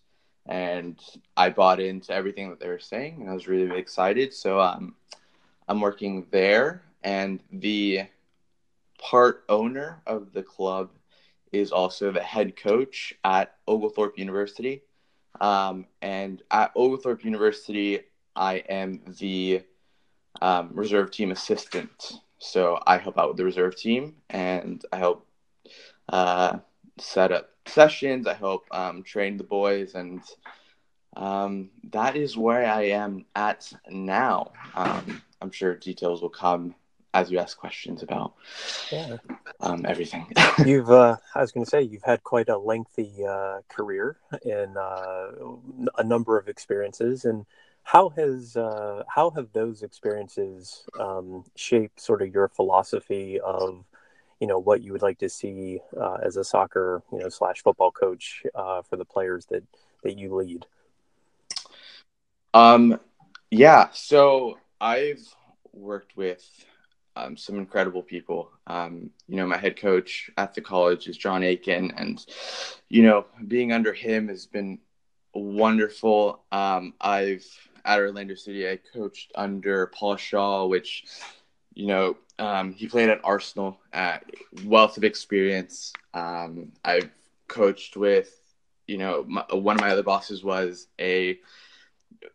and 0.46 1.00
I 1.36 1.50
bought 1.50 1.80
into 1.80 2.12
everything 2.12 2.50
that 2.50 2.60
they 2.60 2.68
were 2.68 2.78
saying, 2.78 3.20
and 3.20 3.30
I 3.30 3.34
was 3.34 3.48
really, 3.48 3.66
really 3.66 3.80
excited. 3.80 4.34
So 4.34 4.60
um, 4.60 4.94
I'm 5.68 5.80
working 5.80 6.26
there, 6.30 6.82
and 7.02 7.40
the 7.52 8.02
part 8.98 9.44
owner 9.48 10.02
of 10.06 10.32
the 10.32 10.42
club 10.42 10.90
is 11.52 11.72
also 11.72 12.10
the 12.10 12.22
head 12.22 12.56
coach 12.56 13.14
at 13.24 13.54
Oglethorpe 13.66 14.18
University. 14.18 14.82
Um, 15.40 15.86
and 16.02 16.42
at 16.50 16.72
Oglethorpe 16.74 17.24
University, 17.24 18.00
I 18.34 18.56
am 18.68 19.00
the 19.18 19.62
um, 20.40 20.70
reserve 20.72 21.10
team 21.10 21.30
assistant. 21.30 22.20
So 22.38 22.80
I 22.86 22.98
help 22.98 23.18
out 23.18 23.28
with 23.28 23.36
the 23.36 23.44
reserve 23.44 23.76
team 23.76 24.16
and 24.30 24.84
I 24.92 24.96
help 24.98 25.26
uh, 26.08 26.58
set 26.98 27.32
up 27.32 27.50
sessions. 27.66 28.26
I 28.26 28.34
help 28.34 28.66
um, 28.70 29.02
train 29.02 29.36
the 29.36 29.44
boys, 29.44 29.94
and 29.94 30.22
um, 31.16 31.70
that 31.90 32.16
is 32.16 32.36
where 32.36 32.64
I 32.66 32.84
am 32.84 33.24
at 33.34 33.72
now. 33.88 34.52
Um, 34.74 35.22
I'm 35.40 35.50
sure 35.50 35.76
details 35.76 36.22
will 36.22 36.28
come 36.30 36.74
as 37.18 37.30
you 37.30 37.38
ask 37.38 37.58
questions 37.58 38.02
about 38.02 38.34
yeah. 38.92 39.16
um, 39.60 39.84
everything. 39.86 40.26
you've, 40.64 40.90
uh, 40.90 41.16
I 41.34 41.40
was 41.40 41.52
going 41.52 41.64
to 41.64 41.70
say, 41.70 41.82
you've 41.82 42.04
had 42.04 42.22
quite 42.22 42.48
a 42.48 42.56
lengthy 42.56 43.12
uh, 43.28 43.60
career 43.68 44.16
and 44.44 44.76
uh, 44.76 45.30
a 45.96 46.04
number 46.04 46.38
of 46.38 46.48
experiences. 46.48 47.24
And 47.24 47.44
how 47.82 48.10
has 48.10 48.56
uh, 48.56 49.02
how 49.08 49.30
have 49.30 49.48
those 49.52 49.82
experiences 49.82 50.84
um, 51.00 51.44
shaped 51.56 52.00
sort 52.00 52.20
of 52.22 52.34
your 52.34 52.48
philosophy 52.48 53.40
of 53.40 53.82
you 54.40 54.46
know 54.46 54.58
what 54.58 54.82
you 54.82 54.92
would 54.92 55.00
like 55.00 55.18
to 55.18 55.28
see 55.30 55.80
uh, 55.98 56.18
as 56.22 56.36
a 56.36 56.44
soccer 56.44 57.02
you 57.10 57.18
know 57.18 57.30
slash 57.30 57.62
football 57.62 57.90
coach 57.90 58.44
uh, 58.54 58.82
for 58.82 58.96
the 58.96 59.06
players 59.06 59.46
that 59.46 59.64
that 60.02 60.18
you 60.18 60.34
lead? 60.34 60.66
Um, 62.52 63.00
yeah. 63.50 63.88
So 63.92 64.58
I've 64.80 65.26
worked 65.72 66.14
with 66.14 66.46
um, 67.18 67.36
some 67.36 67.56
incredible 67.58 68.02
people. 68.02 68.50
Um, 68.66 69.10
you 69.28 69.36
know, 69.36 69.46
my 69.46 69.56
head 69.56 69.76
coach 69.76 70.30
at 70.36 70.54
the 70.54 70.60
college 70.60 71.08
is 71.08 71.16
John 71.16 71.42
Aiken, 71.42 71.92
and 71.96 72.24
you 72.88 73.02
know, 73.02 73.26
being 73.46 73.72
under 73.72 73.92
him 73.92 74.28
has 74.28 74.46
been 74.46 74.78
wonderful. 75.34 76.42
Um, 76.52 76.94
I've 77.00 77.46
at 77.84 77.98
Orlando 77.98 78.34
City, 78.34 78.68
I 78.68 78.78
coached 78.92 79.32
under 79.34 79.86
Paul 79.88 80.16
Shaw, 80.16 80.66
which 80.66 81.04
you 81.74 81.86
know 81.86 82.16
um, 82.38 82.72
he 82.72 82.86
played 82.86 83.08
at 83.08 83.20
Arsenal. 83.24 83.78
At 83.92 84.24
wealth 84.64 84.96
of 84.96 85.04
experience. 85.04 85.92
Um, 86.14 86.72
I've 86.84 87.10
coached 87.48 87.96
with 87.96 88.38
you 88.86 88.98
know 88.98 89.24
my, 89.26 89.44
one 89.50 89.76
of 89.76 89.80
my 89.80 89.90
other 89.90 90.02
bosses 90.02 90.44
was 90.44 90.86
a 91.00 91.38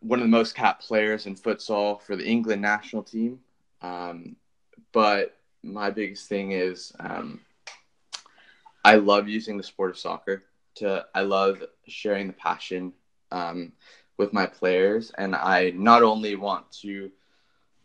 one 0.00 0.18
of 0.18 0.24
the 0.24 0.28
most 0.30 0.54
capped 0.54 0.86
players 0.86 1.26
in 1.26 1.34
futsal 1.36 2.00
for 2.02 2.16
the 2.16 2.26
England 2.26 2.62
national 2.62 3.02
team. 3.02 3.40
Um, 3.82 4.36
but 4.94 5.36
my 5.62 5.90
biggest 5.90 6.28
thing 6.28 6.52
is 6.52 6.94
um, 7.00 7.40
I 8.84 8.96
love 8.96 9.28
using 9.28 9.58
the 9.58 9.62
sport 9.64 9.90
of 9.90 9.98
soccer 9.98 10.44
to 10.76 11.04
I 11.14 11.22
love 11.22 11.62
sharing 11.86 12.28
the 12.28 12.32
passion 12.32 12.92
um, 13.32 13.72
with 14.16 14.32
my 14.32 14.46
players, 14.46 15.10
and 15.18 15.34
I 15.34 15.70
not 15.74 16.02
only 16.02 16.36
want 16.36 16.70
to 16.82 17.10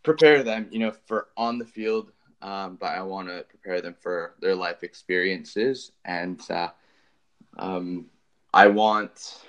prepare 0.04 0.44
them, 0.44 0.68
you 0.72 0.80
know, 0.80 0.92
for 1.08 1.28
on 1.36 1.58
the 1.58 1.66
field, 1.66 2.12
um, 2.42 2.78
but 2.80 2.92
I 2.92 3.02
want 3.02 3.28
to 3.28 3.44
prepare 3.50 3.82
them 3.82 3.96
for 4.00 4.36
their 4.40 4.56
life 4.56 4.84
experiences, 4.84 5.92
and 6.06 6.40
uh, 6.52 6.70
um, 7.58 8.06
I 8.54 8.68
want 8.68 9.40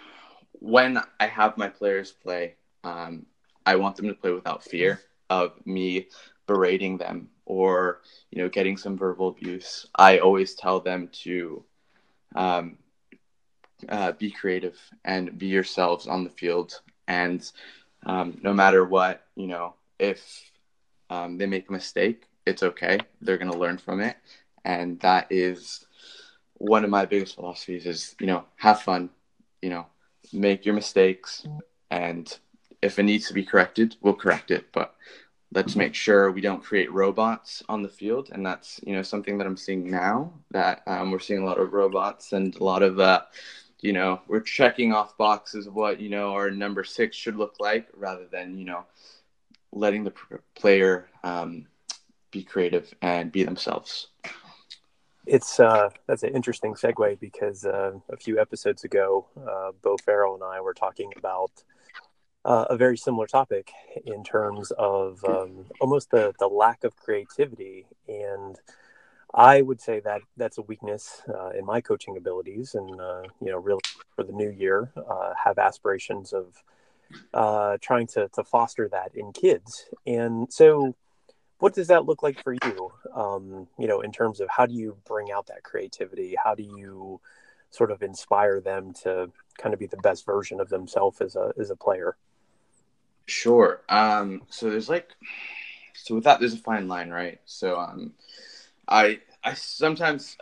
when 0.55 0.99
I 1.19 1.26
have 1.26 1.59
my 1.59 1.69
players 1.69 2.12
play, 2.12 2.55
um, 2.85 3.26
I 3.67 3.76
want 3.76 3.97
them 3.97 4.09
to 4.09 4.14
play 4.14 4.31
without 4.33 4.62
fear 4.64 5.00
of 5.29 5.55
me 5.67 6.09
berating 6.47 6.99
them 6.99 7.29
or 7.50 8.00
you 8.30 8.40
know 8.40 8.49
getting 8.49 8.76
some 8.76 8.97
verbal 8.97 9.28
abuse 9.28 9.87
i 9.97 10.19
always 10.19 10.54
tell 10.54 10.78
them 10.78 11.09
to 11.12 11.64
um, 12.37 12.76
uh, 13.88 14.12
be 14.12 14.30
creative 14.30 14.78
and 15.04 15.38
be 15.38 15.47
yourselves 15.47 16.07
on 16.07 16.25
the 16.25 16.30
field. 16.30 16.80
And 17.09 17.50
um, 18.07 18.38
no 18.42 18.52
matter 18.52 18.85
what 18.85 19.26
you 19.37 19.47
know 19.47 19.75
if 19.99 20.50
um, 21.11 21.38
they 21.38 21.47
make 21.47 21.69
a 21.69 21.73
mistake 21.73 22.25
it's 22.47 22.62
okay. 22.62 22.99
They're 23.21 23.38
going 23.38 23.52
to 23.52 23.59
learn 23.59 23.78
from 23.78 24.00
it. 24.00 24.16
And 24.64 24.99
that 25.00 25.26
is 25.30 25.87
one 26.54 26.85
of 26.85 26.90
my 26.90 27.04
biggest 27.04 27.35
philosophies 27.35 27.87
is 27.87 28.16
you 28.21 28.26
know 28.26 28.45
have 28.57 28.83
fun 28.83 29.11
you 29.62 29.71
know 29.71 29.87
make 30.33 30.64
your 30.64 30.75
mistakes. 30.75 31.47
And 31.90 32.38
if 32.83 32.99
it 32.99 33.02
needs 33.02 33.28
to 33.28 33.35
be 33.35 33.45
corrected 33.45 33.97
we'll 34.00 34.14
correct 34.14 34.50
it. 34.50 34.73
But 34.73 34.95
let's 35.52 35.75
make 35.75 35.95
sure 35.95 36.30
we 36.30 36.40
don't 36.40 36.62
create 36.62 36.92
robots 36.92 37.62
on 37.69 37.83
the 37.83 37.88
field. 37.88 38.30
And 38.33 38.45
that's 38.45 38.80
you 38.87 38.95
know 38.95 39.02
something 39.02 39.38
that 39.38 39.47
i'm 39.47 39.57
seeing 39.57 39.90
now 39.90 40.33
that 40.50 40.83
um, 40.87 41.11
we're 41.11 41.19
seeing 41.19 41.42
a 41.42 41.45
lot 41.45 41.59
of 41.59 41.73
robots 41.73 42.33
and 42.33 42.54
a 42.57 42.64
lot 42.64 42.83
of 42.83 43.00
uh, 43.00 43.23
you 43.80 43.92
know 43.92 44.21
we're 44.28 44.40
checking 44.40 44.92
off 44.92 45.16
boxes 45.16 45.66
of 45.66 45.75
what 45.75 46.00
you 46.00 46.09
know 46.09 46.33
our 46.33 46.50
number 46.50 46.85
six 46.85 47.16
should 47.16 47.37
look 47.37 47.54
like 47.59 47.88
rather 47.95 48.26
than 48.30 48.57
you 48.57 48.64
know 48.64 48.85
letting 49.73 50.04
the 50.04 50.12
player 50.54 51.09
um, 51.23 51.66
be 52.30 52.42
creative 52.42 52.92
and 53.02 53.30
be 53.30 53.45
themselves. 53.45 54.09
It's 55.26 55.61
uh, 55.61 55.90
that's 56.07 56.23
an 56.23 56.35
interesting 56.35 56.75
segue 56.75 57.21
because 57.21 57.64
uh, 57.64 57.92
a 58.09 58.16
few 58.16 58.40
episodes 58.40 58.85
ago 58.85 59.26
uh, 59.37 59.71
bo 59.83 59.97
farrell 60.04 60.35
and 60.35 60.42
i 60.42 60.61
were 60.61 60.75
talking 60.75 61.12
about 61.16 61.50
uh, 62.45 62.67
a 62.71 62.77
very 62.77 62.97
similar 62.97 63.27
topic 63.27 63.71
in 64.05 64.25
terms 64.25 64.71
of 64.73 65.23
um, 65.25 65.67
almost 65.81 66.11
the, 66.11 66.33
the 66.39 66.47
lack 66.47 66.85
of 66.85 66.97
creativity. 66.97 67.87
And 68.09 68.59
I 69.35 69.63
would 69.63 69.81
say 69.81 70.01
that 70.01 70.23
that's 70.37 70.59
a 70.59 70.63
weakness 70.63 71.23
uh, 71.29 71.51
in 71.51 71.65
my 71.65 71.81
coaching 71.81 72.17
abilities. 72.17 72.75
And, 72.75 73.01
uh, 73.01 73.23
you 73.41 73.51
know, 73.51 73.59
really 73.59 73.83
for 74.17 74.25
the 74.25 74.33
new 74.33 74.51
year, 74.51 74.91
uh, 74.97 75.35
have 75.45 75.59
aspirations 75.59 76.33
of 76.33 76.63
uh, 77.35 77.77
trying 77.81 78.07
to, 78.09 78.29
to 78.29 78.45
foster 78.45 78.89
that 78.89 79.15
in 79.15 79.33
kids. 79.33 79.87
And 80.07 80.53
so, 80.53 80.95
what 81.59 81.75
does 81.75 81.89
that 81.89 82.07
look 82.07 82.23
like 82.23 82.43
for 82.43 82.55
you? 82.55 82.93
Um, 83.15 83.69
you 83.79 83.87
know, 83.87 84.01
in 84.01 84.13
terms 84.13 84.41
of 84.41 84.49
how 84.49 84.65
do 84.65 84.73
you 84.73 84.97
bring 85.07 85.31
out 85.31 85.49
that 85.49 85.63
creativity? 85.63 86.35
How 86.43 86.55
do 86.55 86.63
you 86.63 87.21
sort 87.69 87.91
of 87.91 88.03
inspire 88.03 88.61
them 88.63 88.95
to 89.03 89.31
kind 89.59 89.75
of 89.75 89.79
be 89.79 89.87
the 89.87 89.99
best 89.99 90.25
version 90.25 90.59
of 90.59 90.71
themselves 90.71 91.21
as 91.21 91.37
a 91.37 91.53
as 91.61 91.69
a 91.69 91.77
player? 91.77 92.17
Sure. 93.31 93.81
Um, 93.89 94.43
so 94.51 94.69
there's 94.69 94.89
like, 94.89 95.15
so 95.95 96.17
with 96.17 96.25
that, 96.25 96.41
there's 96.41 96.55
a 96.55 96.59
fine 96.59 96.89
line, 96.89 97.11
right? 97.11 97.41
So 97.47 97.79
um, 97.79 98.13
I 98.89 99.21
I 99.45 99.55
sometimes 99.55 100.37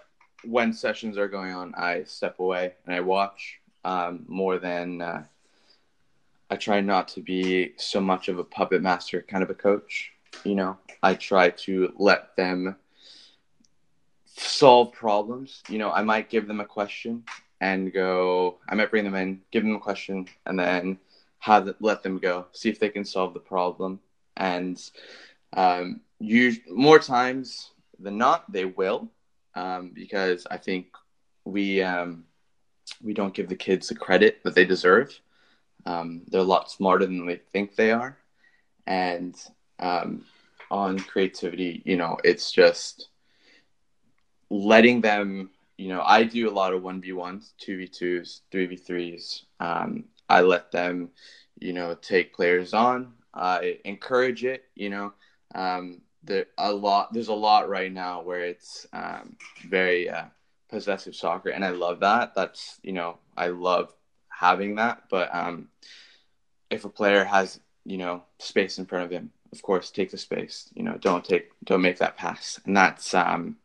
when 0.44 0.72
sessions 0.72 1.18
are 1.18 1.28
going 1.28 1.52
on, 1.52 1.74
I 1.74 2.04
step 2.04 2.40
away 2.40 2.74
and 2.86 2.94
I 2.94 3.00
watch 3.00 3.60
um, 3.84 4.24
more 4.26 4.58
than 4.58 5.02
uh, 5.02 5.24
I 6.50 6.56
try 6.56 6.80
not 6.80 7.08
to 7.08 7.20
be 7.20 7.74
so 7.76 8.00
much 8.00 8.28
of 8.28 8.38
a 8.38 8.44
puppet 8.44 8.80
master 8.80 9.20
kind 9.20 9.42
of 9.42 9.50
a 9.50 9.54
coach. 9.54 10.12
You 10.44 10.54
know, 10.54 10.78
I 11.02 11.14
try 11.14 11.50
to 11.50 11.92
let 11.98 12.36
them 12.36 12.76
solve 14.24 14.92
problems. 14.92 15.62
You 15.68 15.78
know, 15.78 15.90
I 15.92 16.02
might 16.02 16.30
give 16.30 16.48
them 16.48 16.60
a 16.60 16.64
question 16.64 17.24
and 17.60 17.92
go, 17.92 18.56
I 18.68 18.74
might 18.76 18.90
bring 18.90 19.04
them 19.04 19.14
in, 19.14 19.42
give 19.50 19.62
them 19.64 19.74
a 19.74 19.80
question, 19.80 20.26
and 20.46 20.58
then 20.58 20.98
have 21.38 21.74
let 21.80 22.02
them 22.02 22.18
go, 22.18 22.46
see 22.52 22.68
if 22.68 22.78
they 22.78 22.88
can 22.88 23.04
solve 23.04 23.34
the 23.34 23.40
problem. 23.40 24.00
And 24.36 24.80
um, 25.54 26.00
you 26.18 26.56
more 26.68 26.98
times 26.98 27.70
than 27.98 28.18
not, 28.18 28.50
they 28.52 28.64
will, 28.64 29.08
um, 29.54 29.92
because 29.94 30.46
I 30.50 30.56
think 30.56 30.88
we 31.44 31.82
um, 31.82 32.24
we 33.02 33.14
don't 33.14 33.34
give 33.34 33.48
the 33.48 33.56
kids 33.56 33.88
the 33.88 33.94
credit 33.94 34.42
that 34.44 34.54
they 34.54 34.64
deserve. 34.64 35.18
Um, 35.86 36.22
they're 36.28 36.40
a 36.40 36.44
lot 36.44 36.70
smarter 36.70 37.06
than 37.06 37.26
they 37.26 37.40
think 37.52 37.76
they 37.76 37.92
are, 37.92 38.18
and 38.86 39.34
um, 39.78 40.24
on 40.70 40.98
creativity, 40.98 41.82
you 41.84 41.96
know, 41.96 42.18
it's 42.24 42.52
just 42.52 43.08
letting 44.50 45.00
them. 45.00 45.50
You 45.76 45.88
know, 45.88 46.02
I 46.04 46.24
do 46.24 46.50
a 46.50 46.52
lot 46.52 46.74
of 46.74 46.82
one 46.82 47.00
v 47.00 47.12
ones, 47.12 47.52
two 47.58 47.78
v 47.78 47.86
twos, 47.86 48.42
three 48.50 48.66
v 48.66 48.76
threes. 48.76 49.44
Um, 49.60 50.04
I 50.28 50.42
let 50.42 50.70
them, 50.70 51.10
you 51.58 51.72
know, 51.72 51.94
take 51.94 52.34
players 52.34 52.74
on. 52.74 53.14
I 53.34 53.78
encourage 53.84 54.44
it. 54.44 54.64
You 54.74 54.90
know, 54.90 55.12
um, 55.54 56.02
there 56.22 56.46
a 56.58 56.72
lot. 56.72 57.12
There's 57.12 57.28
a 57.28 57.34
lot 57.34 57.68
right 57.68 57.92
now 57.92 58.22
where 58.22 58.40
it's 58.40 58.86
um, 58.92 59.36
very 59.68 60.08
uh, 60.08 60.26
possessive 60.68 61.14
soccer, 61.14 61.50
and 61.50 61.64
I 61.64 61.70
love 61.70 62.00
that. 62.00 62.34
That's 62.34 62.78
you 62.82 62.92
know, 62.92 63.18
I 63.36 63.48
love 63.48 63.92
having 64.28 64.76
that. 64.76 65.04
But 65.10 65.34
um, 65.34 65.68
if 66.70 66.84
a 66.84 66.88
player 66.88 67.24
has 67.24 67.60
you 67.84 67.98
know 67.98 68.22
space 68.38 68.78
in 68.78 68.86
front 68.86 69.04
of 69.04 69.10
him, 69.10 69.30
of 69.52 69.62
course, 69.62 69.90
take 69.90 70.10
the 70.10 70.18
space. 70.18 70.70
You 70.74 70.82
know, 70.82 70.96
don't 70.98 71.24
take 71.24 71.50
don't 71.64 71.82
make 71.82 71.98
that 71.98 72.16
pass, 72.16 72.60
and 72.66 72.76
that's 72.76 73.14
um, 73.14 73.56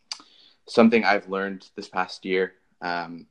something 0.67 1.03
I've 1.03 1.29
learned 1.29 1.69
this 1.75 1.89
past 1.89 2.25
year 2.25 2.53
um, 2.81 3.27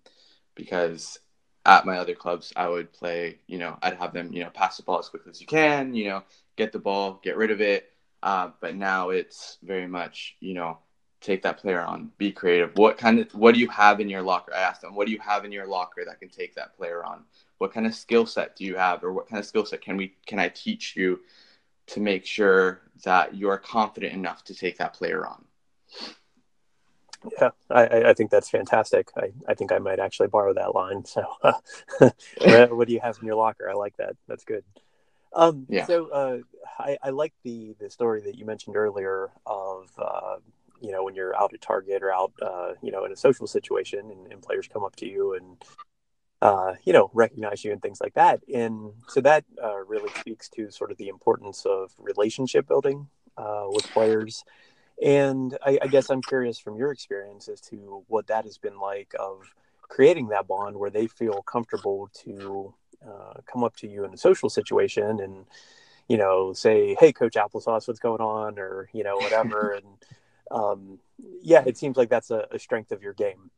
because 0.55 1.19
at 1.65 1.87
my 1.87 1.99
other 1.99 2.15
clubs, 2.15 2.53
I 2.57 2.69
would 2.69 2.93
play, 2.93 3.39
you 3.47 3.59
know, 3.59 3.79
I'd 3.83 3.95
have 3.95 4.13
them, 4.13 4.33
you 4.33 4.43
know, 4.43 4.51
pass 4.51 4.77
the 4.77 4.83
ball 4.83 4.99
as 4.99 5.09
quickly 5.09 5.31
as 5.31 5.41
you 5.41 5.47
can, 5.47 5.95
you 5.95 6.09
know, 6.09 6.23
get 6.57 6.73
the 6.73 6.79
ball, 6.79 7.21
get 7.23 7.37
rid 7.37 7.51
of 7.51 7.61
it, 7.61 7.91
uh, 8.23 8.51
but 8.61 8.75
now 8.75 9.11
it's 9.11 9.59
very 9.63 9.87
much, 9.87 10.37
you 10.41 10.55
know, 10.55 10.79
take 11.21 11.43
that 11.43 11.59
player 11.59 11.81
on, 11.81 12.11
be 12.19 12.33
creative. 12.33 12.73
What 12.77 12.99
kind 12.99 13.21
of 13.21 13.33
what 13.33 13.55
do 13.55 13.61
you 13.61 13.69
have 13.69 14.01
in 14.01 14.09
your 14.09 14.23
locker? 14.23 14.53
I 14.55 14.61
asked 14.61 14.83
them, 14.83 14.95
what 14.95 15.07
do 15.07 15.13
you 15.13 15.21
have 15.21 15.45
in 15.45 15.53
your 15.53 15.67
locker 15.67 16.05
that 16.05 16.19
can 16.19 16.29
take 16.29 16.55
that 16.57 16.77
player 16.77 17.05
on? 17.05 17.25
What 17.59 17.73
kind 17.73 17.87
of 17.87 17.95
skill 17.95 18.27
set 18.27 18.57
do 18.57 18.65
you 18.65 18.77
have, 18.77 19.05
or 19.05 19.13
what 19.13 19.29
kind 19.29 19.39
of 19.39 19.47
skill 19.47 19.65
set 19.65 19.83
can 19.83 19.97
we 19.97 20.15
can 20.27 20.41
I 20.41 20.49
teach 20.49 20.97
you 20.97 21.21
to 21.89 22.01
make 22.01 22.27
sure 22.27 22.81
that 23.05 23.35
you 23.35 23.49
are 23.49 23.59
confident 23.59 24.15
enough 24.15 24.43
to 24.45 24.55
take 24.55 24.79
that 24.79 24.95
player 24.95 25.25
on? 25.27 25.45
Yeah, 27.41 27.51
I, 27.71 28.11
I 28.11 28.15
think 28.15 28.31
that's 28.31 28.51
fantastic. 28.51 29.09
I, 29.17 29.33
I 29.49 29.55
think 29.55 29.73
I 29.73 29.79
might 29.79 30.01
actually 30.01 30.29
borrow 30.29 30.55
that 30.55 30.75
line. 30.75 31.05
So, 31.05 31.25
what 32.01 32.89
do 32.89 32.93
you 32.93 33.01
have 33.01 33.19
in 33.21 33.27
your 33.27 33.37
locker? 33.37 33.69
I 33.71 33.75
like 33.75 33.97
that. 33.99 34.17
That's 34.27 34.45
good. 34.45 34.65
Um, 35.35 35.67
yeah. 35.69 35.87
So 35.87 36.09
uh, 36.09 36.39
I, 36.79 36.99
I 37.03 37.11
like 37.11 37.33
the 37.45 37.75
the 37.81 37.91
story 37.91 38.23
that 38.23 38.37
you 38.37 38.45
mentioned 38.45 38.77
earlier 38.77 39.31
of 39.47 39.91
uh, 39.99 40.37
you 40.81 40.93
know 40.93 41.05
when 41.05 41.15
you're 41.15 41.37
out 41.37 41.55
at 41.55 41.61
Target 41.61 42.03
or 42.03 42.13
out 42.13 42.33
uh, 42.43 42.73
you 42.83 42.93
know 42.93 43.05
in 43.05 43.13
a 43.13 43.17
social 43.17 43.47
situation 43.47 44.11
and, 44.11 44.33
and 44.33 44.43
players 44.43 44.69
come 44.71 44.85
up 44.85 44.97
to 44.97 45.07
you 45.07 45.35
and 45.35 45.65
uh, 46.43 46.75
you 46.85 46.93
know 46.93 47.11
recognize 47.15 47.65
you 47.65 47.73
and 47.73 47.81
things 47.81 48.01
like 48.01 48.15
that. 48.15 48.41
And 48.53 48.93
so 49.09 49.21
that 49.23 49.45
uh, 49.63 49.79
really 49.85 50.11
speaks 50.21 50.49
to 50.51 50.71
sort 50.71 50.91
of 50.91 50.99
the 50.99 51.09
importance 51.09 51.65
of 51.65 51.93
relationship 51.99 52.67
building 52.67 53.09
uh, 53.37 53.67
with 53.69 53.87
players. 53.89 54.45
And 55.05 55.57
I, 55.65 55.79
I 55.83 55.87
guess 55.89 56.11
I'm 56.11 56.23
curious 56.23 56.59
from 56.59 56.77
your 56.77 56.93
experience 56.93 57.49
as 57.49 57.61
to 57.63 58.05
what 58.09 58.29
that 58.29 58.45
has 58.45 58.59
been 58.59 58.79
like 58.79 59.13
of 59.19 59.53
creating 59.83 60.29
that 60.29 60.47
bond 60.47 60.77
where 60.77 60.91
they 60.91 61.07
feel 61.07 61.43
comfortable 61.43 62.09
to 62.25 62.73
uh, 63.07 63.35
come 63.51 63.65
up 63.65 63.75
to 63.77 63.89
you 63.89 64.05
in 64.05 64.15
a 64.15 64.17
social 64.17 64.49
situation 64.49 65.21
and 65.21 65.45
you 66.09 66.17
know 66.17 66.53
say 66.53 66.97
hey 67.01 67.13
coach 67.13 67.35
applesauce 67.35 67.89
what's 67.89 68.01
going 68.01 68.21
on? 68.21 68.59
or 68.59 68.89
you 68.93 69.03
know 69.03 69.17
whatever. 69.17 69.73
And 69.83 69.87
um, 70.51 70.99
yeah 71.41 71.65
it 71.67 71.79
seems 71.79 71.97
like 71.97 72.11
that's 72.11 72.31
a, 72.31 72.47
a 72.51 72.59
strength 72.59 72.93
of 72.93 73.03
your 73.03 73.15
game. 73.15 73.51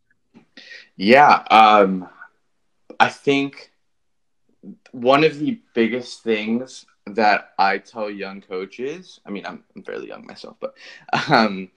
Yeah 0.96 1.42
um, 1.50 2.08
i 3.00 3.08
think 3.08 3.72
one 4.92 5.24
of 5.24 5.38
the 5.38 5.60
biggest 5.74 6.22
things 6.22 6.86
that 7.06 7.50
i 7.58 7.78
tell 7.78 8.10
young 8.10 8.40
coaches 8.40 9.20
i 9.26 9.30
mean 9.30 9.44
i'm, 9.46 9.62
I'm 9.76 9.82
fairly 9.82 10.08
young 10.08 10.26
myself 10.26 10.56
but 10.60 10.74
um, 11.28 11.70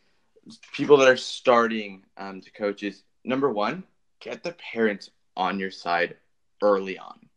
people 0.71 0.97
that 0.97 1.09
are 1.09 1.17
starting 1.17 2.03
um, 2.17 2.41
to 2.41 2.51
coaches 2.51 3.03
number 3.25 3.51
one 3.51 3.83
get 4.19 4.43
the 4.43 4.53
parents 4.53 5.09
on 5.35 5.59
your 5.59 5.71
side 5.71 6.15
early 6.61 6.97
on 6.97 7.27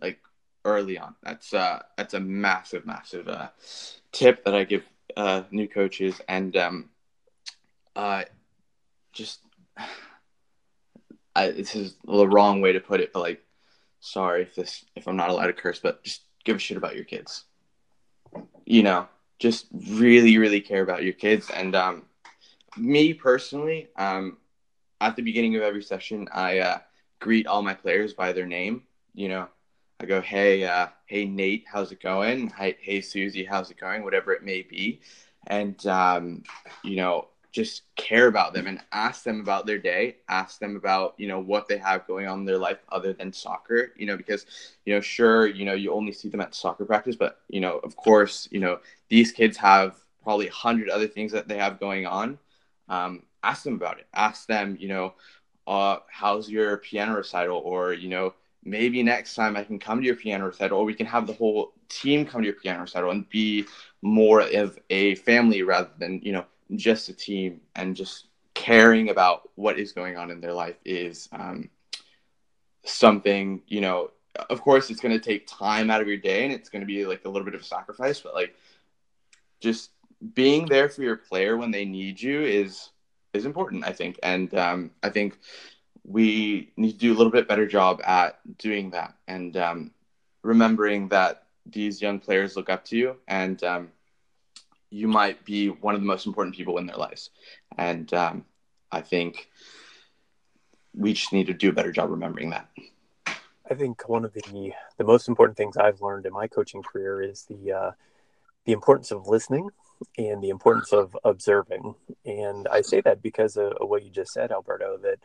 like 0.00 0.18
early 0.66 0.98
on. 0.98 1.14
That's 1.22 1.54
uh, 1.54 1.82
that's 1.96 2.12
a 2.14 2.20
massive, 2.20 2.84
massive 2.84 3.28
uh, 3.28 3.48
tip 4.12 4.44
that 4.44 4.54
I 4.54 4.64
give 4.64 4.84
uh, 5.16 5.44
new 5.50 5.68
coaches, 5.68 6.20
and 6.28 6.54
um, 6.56 6.90
uh, 7.94 8.24
just 9.12 9.40
I, 11.34 11.50
this 11.50 11.74
is 11.74 11.94
the 12.04 12.28
wrong 12.28 12.60
way 12.60 12.72
to 12.72 12.80
put 12.80 13.00
it, 13.00 13.12
but 13.12 13.20
like, 13.20 13.42
sorry 14.00 14.42
if 14.42 14.54
this 14.54 14.84
if 14.94 15.06
I'm 15.06 15.16
not 15.16 15.30
allowed 15.30 15.46
to 15.46 15.52
curse, 15.54 15.78
but 15.78 16.02
just 16.02 16.22
give 16.46 16.56
a 16.56 16.60
shit 16.60 16.76
about 16.76 16.94
your 16.96 17.04
kids. 17.04 17.44
You 18.64 18.82
know, 18.82 19.08
just 19.38 19.66
really, 19.90 20.38
really 20.38 20.60
care 20.60 20.82
about 20.82 21.02
your 21.02 21.12
kids, 21.12 21.50
and 21.50 21.74
um, 21.74 22.04
me 22.76 23.12
personally, 23.12 23.88
um, 23.96 24.38
at 25.00 25.16
the 25.16 25.22
beginning 25.22 25.56
of 25.56 25.62
every 25.62 25.82
session, 25.82 26.28
I 26.32 26.58
uh, 26.60 26.78
greet 27.20 27.46
all 27.46 27.62
my 27.62 27.74
players 27.74 28.14
by 28.14 28.32
their 28.32 28.46
name. 28.46 28.84
You 29.14 29.28
know, 29.28 29.48
I 30.00 30.06
go, 30.06 30.20
hey, 30.20 30.64
uh, 30.64 30.88
hey 31.06 31.26
Nate, 31.26 31.64
how's 31.70 31.92
it 31.92 32.00
going? 32.00 32.48
Hey, 32.48 32.76
hey 32.80 33.00
Susie, 33.00 33.44
how's 33.44 33.70
it 33.70 33.78
going? 33.78 34.04
Whatever 34.04 34.32
it 34.32 34.42
may 34.42 34.62
be, 34.62 35.00
and 35.48 35.84
um, 35.86 36.42
you 36.82 36.96
know, 36.96 37.28
just 37.52 37.82
care 37.96 38.26
about 38.26 38.52
them 38.52 38.66
and 38.66 38.80
ask 38.92 39.24
them 39.24 39.40
about 39.40 39.66
their 39.66 39.78
day. 39.78 40.16
Ask 40.28 40.58
them 40.58 40.76
about 40.76 41.14
you 41.16 41.28
know 41.28 41.40
what 41.40 41.68
they 41.68 41.78
have 41.78 42.06
going 42.06 42.26
on 42.26 42.40
in 42.40 42.44
their 42.44 42.58
life 42.58 42.78
other 42.90 43.12
than 43.12 43.32
soccer. 43.32 43.92
You 43.96 44.06
know, 44.06 44.16
because 44.16 44.46
you 44.84 44.94
know, 44.94 45.00
sure, 45.00 45.46
you 45.46 45.64
know, 45.64 45.74
you 45.74 45.92
only 45.92 46.12
see 46.12 46.28
them 46.28 46.40
at 46.40 46.54
soccer 46.54 46.84
practice, 46.84 47.16
but 47.16 47.40
you 47.48 47.60
know, 47.60 47.78
of 47.78 47.96
course, 47.96 48.48
you 48.50 48.60
know, 48.60 48.80
these 49.08 49.32
kids 49.32 49.56
have 49.56 49.96
probably 50.22 50.48
a 50.48 50.52
hundred 50.52 50.88
other 50.88 51.06
things 51.06 51.32
that 51.32 51.48
they 51.48 51.58
have 51.58 51.80
going 51.80 52.06
on. 52.06 52.38
Um, 52.88 53.22
ask 53.42 53.62
them 53.64 53.74
about 53.74 53.98
it. 53.98 54.06
Ask 54.12 54.46
them, 54.46 54.76
you 54.78 54.88
know, 54.88 55.14
uh, 55.66 55.98
how's 56.08 56.48
your 56.48 56.76
piano 56.78 57.16
recital, 57.16 57.58
or 57.58 57.92
you 57.92 58.08
know 58.08 58.34
maybe 58.64 59.02
next 59.02 59.34
time 59.34 59.56
I 59.56 59.64
can 59.64 59.78
come 59.78 60.00
to 60.00 60.06
your 60.06 60.16
piano 60.16 60.46
recital, 60.46 60.78
or 60.78 60.84
we 60.84 60.94
can 60.94 61.06
have 61.06 61.26
the 61.26 61.32
whole 61.32 61.72
team 61.88 62.26
come 62.26 62.42
to 62.42 62.46
your 62.46 62.56
piano 62.56 62.82
recital 62.82 63.10
and 63.10 63.28
be 63.28 63.64
more 64.02 64.40
of 64.40 64.78
a 64.90 65.14
family 65.16 65.62
rather 65.62 65.90
than 65.98 66.20
you 66.22 66.32
know 66.32 66.44
just 66.74 67.08
a 67.08 67.12
team 67.12 67.60
and 67.76 67.94
just 67.94 68.26
caring 68.54 69.10
about 69.10 69.50
what 69.54 69.78
is 69.78 69.92
going 69.92 70.16
on 70.16 70.30
in 70.30 70.40
their 70.40 70.52
life 70.52 70.76
is 70.84 71.28
um, 71.32 71.68
something 72.84 73.60
you 73.66 73.80
know 73.80 74.10
of 74.50 74.60
course 74.60 74.90
it's 74.90 75.00
going 75.00 75.12
to 75.18 75.24
take 75.24 75.46
time 75.46 75.90
out 75.90 76.00
of 76.00 76.08
your 76.08 76.16
day 76.16 76.44
and 76.44 76.52
it's 76.52 76.68
going 76.68 76.80
to 76.80 76.86
be 76.86 77.04
like 77.06 77.24
a 77.24 77.28
little 77.28 77.44
bit 77.44 77.54
of 77.54 77.60
a 77.60 77.64
sacrifice 77.64 78.20
but 78.20 78.34
like 78.34 78.54
just 79.60 79.90
being 80.34 80.66
there 80.66 80.88
for 80.88 81.02
your 81.02 81.16
player 81.16 81.56
when 81.56 81.70
they 81.70 81.84
need 81.84 82.20
you 82.20 82.42
is 82.42 82.90
is 83.32 83.44
important 83.44 83.84
i 83.86 83.92
think. 83.92 84.18
And 84.22 84.52
um, 84.54 84.90
i 85.02 85.10
think 85.10 85.38
we 86.04 86.72
need 86.76 86.92
to 86.92 86.98
do 86.98 87.12
a 87.12 87.16
little 87.16 87.32
bit 87.32 87.48
better 87.48 87.66
job 87.66 88.00
at 88.04 88.38
doing 88.58 88.90
that 88.90 89.14
and 89.28 89.56
um, 89.56 89.90
remembering 90.42 91.08
that 91.08 91.44
these 91.66 92.00
young 92.00 92.20
players 92.20 92.56
look 92.56 92.70
up 92.70 92.84
to 92.86 92.96
you 92.96 93.16
and 93.26 93.62
um, 93.64 93.88
you 94.96 95.08
might 95.08 95.44
be 95.44 95.68
one 95.68 95.94
of 95.94 96.00
the 96.00 96.06
most 96.06 96.26
important 96.26 96.56
people 96.56 96.78
in 96.78 96.86
their 96.86 96.96
lives 96.96 97.30
and 97.76 98.12
um, 98.14 98.44
i 98.90 99.00
think 99.00 99.48
we 100.94 101.12
just 101.12 101.32
need 101.32 101.46
to 101.46 101.54
do 101.54 101.68
a 101.68 101.72
better 101.72 101.92
job 101.92 102.10
remembering 102.10 102.50
that 102.50 102.68
i 103.70 103.74
think 103.74 104.08
one 104.08 104.24
of 104.24 104.32
the 104.32 104.72
the 104.96 105.04
most 105.04 105.28
important 105.28 105.56
things 105.56 105.76
i've 105.76 106.00
learned 106.00 106.26
in 106.26 106.32
my 106.32 106.46
coaching 106.46 106.82
career 106.82 107.20
is 107.20 107.46
the 107.48 107.72
uh, 107.72 107.90
the 108.64 108.72
importance 108.72 109.10
of 109.10 109.26
listening 109.26 109.68
and 110.18 110.42
the 110.42 110.50
importance 110.50 110.92
of 110.92 111.16
observing 111.24 111.94
and 112.24 112.66
i 112.68 112.80
say 112.80 113.00
that 113.00 113.22
because 113.22 113.56
of, 113.56 113.72
of 113.80 113.88
what 113.88 114.04
you 114.04 114.10
just 114.10 114.32
said 114.32 114.50
alberto 114.50 114.96
that 114.98 115.18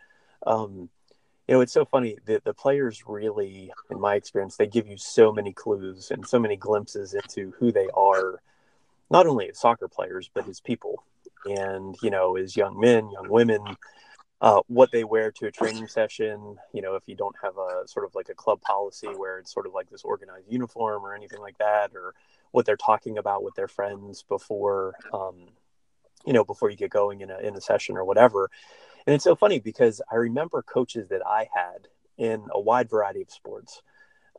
um, 0.46 0.90
you 1.48 1.56
know, 1.56 1.62
it's 1.62 1.74
so 1.74 1.84
funny. 1.84 2.18
that 2.28 2.46
the 2.46 2.54
players 2.54 3.04
really, 3.06 3.74
in 3.90 4.00
my 4.00 4.16
experience, 4.16 4.56
they 4.56 4.68
give 4.68 4.88
you 4.88 4.98
so 4.98 5.34
many 5.34 5.52
clues 5.52 6.10
and 6.10 6.26
so 6.26 6.40
many 6.40 6.56
glimpses 6.56 7.14
into 7.14 7.52
who 7.60 7.72
they 7.74 7.90
are, 7.94 8.42
not 9.12 9.28
only 9.28 9.50
as 9.50 9.60
soccer 9.60 9.88
players 9.88 10.30
but 10.34 10.48
as 10.48 10.60
people, 10.60 11.04
and 11.46 11.96
you 12.02 12.10
know, 12.10 12.38
as 12.38 12.56
young 12.58 12.80
men, 12.80 13.12
young 13.12 13.30
women. 13.30 13.62
uh, 14.42 14.60
what 14.68 14.92
they 14.92 15.04
wear 15.04 15.32
to 15.32 15.46
a 15.46 15.52
training 15.52 15.88
session. 15.88 16.58
You 16.74 16.82
know, 16.82 16.96
if 16.96 17.04
you 17.08 17.16
don't 17.16 17.36
have 17.44 17.58
a 17.58 17.88
sort 17.88 18.06
of 18.06 18.16
like 18.16 18.30
a 18.30 18.34
club 18.34 18.60
policy 18.62 19.08
where 19.08 19.38
it's 19.38 19.54
sort 19.54 19.68
of 19.68 19.74
like 19.74 19.90
this 19.90 20.04
organized 20.04 20.48
uniform 20.50 21.06
or 21.06 21.14
anything 21.14 21.40
like 21.40 21.58
that, 21.60 21.92
or 21.94 22.16
what 22.52 22.66
they're 22.66 22.76
talking 22.76 23.18
about 23.20 23.44
with 23.44 23.54
their 23.56 23.68
friends 23.68 24.24
before, 24.28 24.96
um, 25.14 25.36
you 26.26 26.34
know, 26.34 26.44
before 26.44 26.72
you 26.72 26.78
get 26.78 26.90
going 26.90 27.22
in 27.22 27.30
a 27.30 27.38
in 27.38 27.56
a 27.56 27.62
session 27.62 27.98
or 27.98 28.04
whatever. 28.04 28.50
And 29.06 29.14
it's 29.14 29.24
so 29.24 29.36
funny 29.36 29.60
because 29.60 30.02
I 30.12 30.16
remember 30.16 30.64
coaches 30.64 31.10
that 31.10 31.22
I 31.26 31.48
had 31.54 31.88
in 32.18 32.44
a 32.52 32.60
wide 32.60 32.90
variety 32.90 33.22
of 33.22 33.32
sports. 33.32 33.82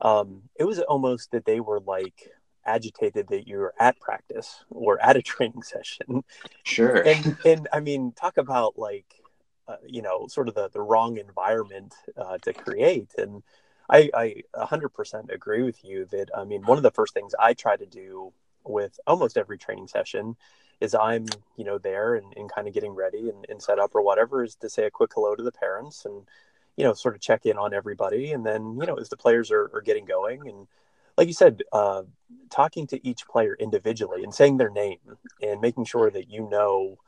Um, 0.00 0.42
it 0.58 0.64
was 0.64 0.80
almost 0.80 1.30
that 1.30 1.44
they 1.44 1.60
were 1.60 1.80
like 1.80 2.30
agitated 2.64 3.28
that 3.28 3.46
you're 3.46 3.74
at 3.78 3.98
practice 4.00 4.64
or 4.70 5.00
at 5.02 5.16
a 5.16 5.22
training 5.32 5.62
session. 5.62 6.24
Sure. 6.64 6.96
And 6.96 7.36
and 7.44 7.68
I 7.72 7.80
mean, 7.80 8.12
talk 8.12 8.36
about 8.36 8.78
like 8.78 9.22
uh, 9.68 9.76
you 9.86 10.02
know, 10.02 10.26
sort 10.26 10.48
of 10.48 10.54
the 10.54 10.68
the 10.70 10.80
wrong 10.80 11.18
environment 11.18 11.94
uh, 12.16 12.38
to 12.38 12.52
create. 12.52 13.10
And 13.16 13.42
I 13.88 14.10
I 14.14 14.42
100% 14.56 15.32
agree 15.32 15.62
with 15.62 15.84
you 15.84 16.06
that 16.06 16.30
I 16.36 16.44
mean, 16.44 16.62
one 16.62 16.78
of 16.78 16.82
the 16.82 16.90
first 16.90 17.14
things 17.14 17.34
I 17.38 17.54
try 17.54 17.76
to 17.76 17.86
do 17.86 18.32
with 18.64 18.98
almost 19.06 19.36
every 19.36 19.58
training 19.58 19.88
session 19.88 20.36
is 20.80 20.94
I'm, 20.94 21.26
you 21.56 21.64
know, 21.64 21.78
there 21.78 22.16
and, 22.16 22.32
and 22.36 22.50
kind 22.52 22.66
of 22.66 22.74
getting 22.74 22.92
ready 22.92 23.28
and, 23.28 23.46
and 23.48 23.62
set 23.62 23.78
up 23.78 23.94
or 23.94 24.02
whatever 24.02 24.42
is 24.42 24.56
to 24.56 24.68
say 24.68 24.84
a 24.84 24.90
quick 24.90 25.12
hello 25.14 25.36
to 25.36 25.42
the 25.42 25.52
parents 25.52 26.04
and, 26.04 26.22
you 26.76 26.84
know, 26.84 26.92
sort 26.92 27.14
of 27.14 27.20
check 27.20 27.46
in 27.46 27.56
on 27.56 27.72
everybody. 27.72 28.32
And 28.32 28.44
then, 28.44 28.76
you 28.80 28.86
know, 28.86 28.96
as 28.96 29.08
the 29.08 29.16
players 29.16 29.52
are, 29.52 29.70
are 29.74 29.80
getting 29.80 30.04
going 30.04 30.48
and 30.48 30.66
like 31.16 31.26
you 31.26 31.34
said, 31.34 31.62
uh, 31.72 32.02
talking 32.50 32.86
to 32.86 33.06
each 33.06 33.26
player 33.26 33.56
individually 33.58 34.22
and 34.22 34.34
saying 34.34 34.58
their 34.58 34.70
name 34.70 34.98
and 35.40 35.60
making 35.60 35.84
sure 35.84 36.10
that 36.10 36.30
you 36.30 36.48
know 36.48 36.98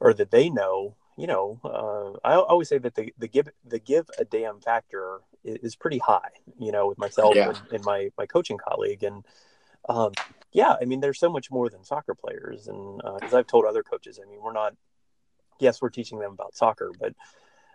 or 0.00 0.12
that 0.12 0.30
they 0.30 0.50
know 0.50 0.96
you 1.16 1.26
know 1.26 1.60
uh, 1.64 2.28
i 2.28 2.34
always 2.34 2.68
say 2.68 2.78
that 2.78 2.94
the, 2.94 3.12
the 3.18 3.28
give 3.28 3.48
the 3.64 3.78
give 3.78 4.10
a 4.18 4.24
damn 4.24 4.60
factor 4.60 5.20
is, 5.44 5.56
is 5.58 5.76
pretty 5.76 5.98
high 5.98 6.30
you 6.58 6.72
know 6.72 6.88
with 6.88 6.98
myself 6.98 7.34
yeah. 7.34 7.48
and, 7.48 7.60
and, 7.72 7.84
my 7.84 8.10
my 8.18 8.26
coaching 8.26 8.58
colleague 8.58 9.02
and 9.02 9.24
um, 9.88 10.12
yeah 10.52 10.76
i 10.80 10.84
mean 10.84 11.00
there's 11.00 11.20
so 11.20 11.30
much 11.30 11.50
more 11.50 11.68
than 11.68 11.84
soccer 11.84 12.14
players 12.14 12.66
and 12.66 13.00
uh, 13.04 13.18
as 13.22 13.32
i've 13.34 13.46
told 13.46 13.64
other 13.64 13.82
coaches 13.82 14.18
i 14.22 14.28
mean 14.28 14.40
we're 14.42 14.52
not 14.52 14.74
yes 15.60 15.80
we're 15.80 15.90
teaching 15.90 16.18
them 16.18 16.32
about 16.32 16.56
soccer 16.56 16.90
but 16.98 17.14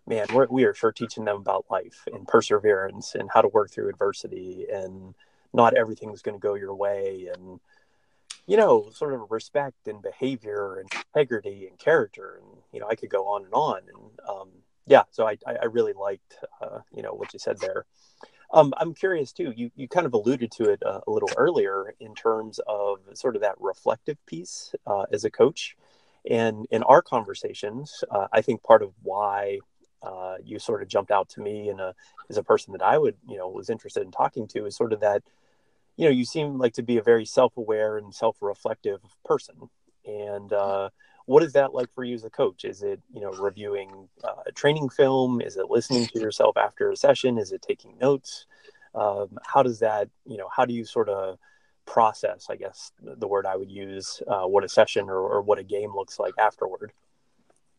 man 0.06 0.26
we're, 0.34 0.48
we 0.48 0.66
are 0.66 0.74
sure 0.74 0.92
teaching 0.92 1.26
them 1.26 1.38
about 1.38 1.66
life 1.70 2.06
and 2.12 2.28
perseverance 2.28 3.16
and 3.16 3.30
how 3.34 3.42
to 3.42 3.48
work 3.48 3.72
through 3.72 3.90
adversity 3.90 4.66
and 4.72 5.14
not 5.54 5.76
everything's 5.76 6.22
going 6.22 6.36
to 6.36 6.42
go 6.42 6.56
your 6.56 6.76
way 6.76 7.30
and 7.34 7.60
you 8.48 8.58
know 8.58 8.90
sort 8.94 9.14
of 9.14 9.30
respect 9.30 9.88
and 9.88 10.02
behavior 10.02 10.80
and 10.80 10.90
integrity 11.14 11.68
and 11.68 11.78
character 11.78 12.40
and 12.42 12.62
you 12.72 12.80
know 12.80 12.88
i 12.88 12.96
could 12.96 13.10
go 13.10 13.28
on 13.28 13.44
and 13.44 13.54
on 13.54 13.82
and 13.94 14.20
um, 14.28 14.50
yeah 14.88 15.04
so 15.12 15.28
i 15.28 15.38
i 15.46 15.66
really 15.66 15.94
liked 15.94 16.38
uh, 16.62 16.80
you 16.94 17.04
know 17.04 17.14
what 17.14 17.34
you 17.34 17.40
said 17.40 17.60
there. 17.60 17.86
Um, 18.54 18.74
i'm 18.78 18.94
curious 18.94 19.32
too 19.34 19.54
you 19.56 19.72
you 19.76 19.88
kind 19.88 20.06
of 20.06 20.14
alluded 20.14 20.52
to 20.54 20.70
it 20.70 20.82
uh, 20.86 21.02
a 21.06 21.12
little 21.12 21.30
earlier 21.36 21.94
in 22.00 22.16
terms 22.16 22.60
of 22.66 23.00
sort 23.14 23.36
of 23.36 23.42
that 23.42 23.56
reflective 23.60 24.18
piece 24.26 24.74
uh, 24.86 25.06
as 25.12 25.24
a 25.24 25.30
coach. 25.32 25.76
And 26.30 26.66
in 26.72 26.84
our 26.84 27.02
conversations 27.02 28.04
uh, 28.10 28.28
i 28.32 28.42
think 28.42 28.64
part 28.64 28.82
of 28.82 28.94
why 29.04 29.60
uh, 30.08 30.36
you 30.44 30.60
sort 30.60 30.82
of 30.82 30.88
jumped 30.88 31.12
out 31.12 31.28
to 31.30 31.42
me 31.42 31.70
and 31.70 31.80
as 32.30 32.38
a 32.38 32.44
person 32.44 32.72
that 32.74 32.82
I 32.82 32.98
would, 32.98 33.16
you 33.28 33.38
know, 33.38 33.50
was 33.50 33.70
interested 33.70 34.04
in 34.04 34.12
talking 34.12 34.48
to 34.50 34.66
is 34.66 34.76
sort 34.76 34.94
of 34.94 35.02
that, 35.02 35.22
you 35.98 36.06
know, 36.06 36.12
you 36.12 36.26
seem 36.26 36.58
like 36.58 36.74
to 36.74 36.84
be 36.84 36.98
a 36.98 37.04
very 37.12 37.26
self-aware 37.26 37.98
and 37.98 38.14
self-reflective 38.14 39.02
person. 39.26 39.56
And 40.06 40.54
uh, 40.54 40.90
what 41.26 41.44
is 41.44 41.54
that 41.54 41.74
like 41.74 41.94
for 41.94 42.04
you 42.04 42.16
as 42.16 42.24
a 42.24 42.30
coach? 42.30 42.64
Is 42.64 42.84
it, 42.84 43.02
you 43.14 43.22
know, 43.22 43.32
reviewing 43.32 44.08
uh, 44.24 44.44
training 44.56 44.90
film? 44.90 45.42
Is 45.42 45.58
it 45.58 45.70
listening 45.70 46.06
to 46.08 46.20
yourself 46.20 46.56
after 46.58 46.92
a 46.92 46.96
session? 46.96 47.38
Is 47.38 47.52
it 47.52 47.62
taking 47.62 47.98
notes? 48.00 48.46
Um, 48.96 49.38
how 49.46 49.64
does 49.64 49.80
that, 49.80 50.10
you 50.26 50.38
know, 50.38 50.50
how 50.56 50.66
do 50.66 50.74
you 50.74 50.86
sort 50.86 51.10
of 51.10 51.38
process, 51.86 52.48
I 52.50 52.56
guess 52.56 52.92
the 53.02 53.28
word 53.28 53.46
I 53.46 53.56
would 53.56 53.72
use, 53.72 54.22
uh, 54.28 54.46
what 54.46 54.64
a 54.64 54.70
session 54.70 55.10
or, 55.10 55.20
or 55.20 55.42
what 55.42 55.60
a 55.60 55.64
game 55.64 55.96
looks 55.96 56.20
like 56.20 56.34
afterward? 56.38 56.92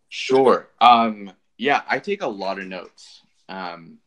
Sure. 0.08 0.68
Um, 0.80 1.32
yeah, 1.58 1.82
I 1.88 1.98
take 1.98 2.22
a 2.22 2.28
lot 2.28 2.58
of 2.58 2.66
notes. 2.66 3.22
Um, 3.48 3.98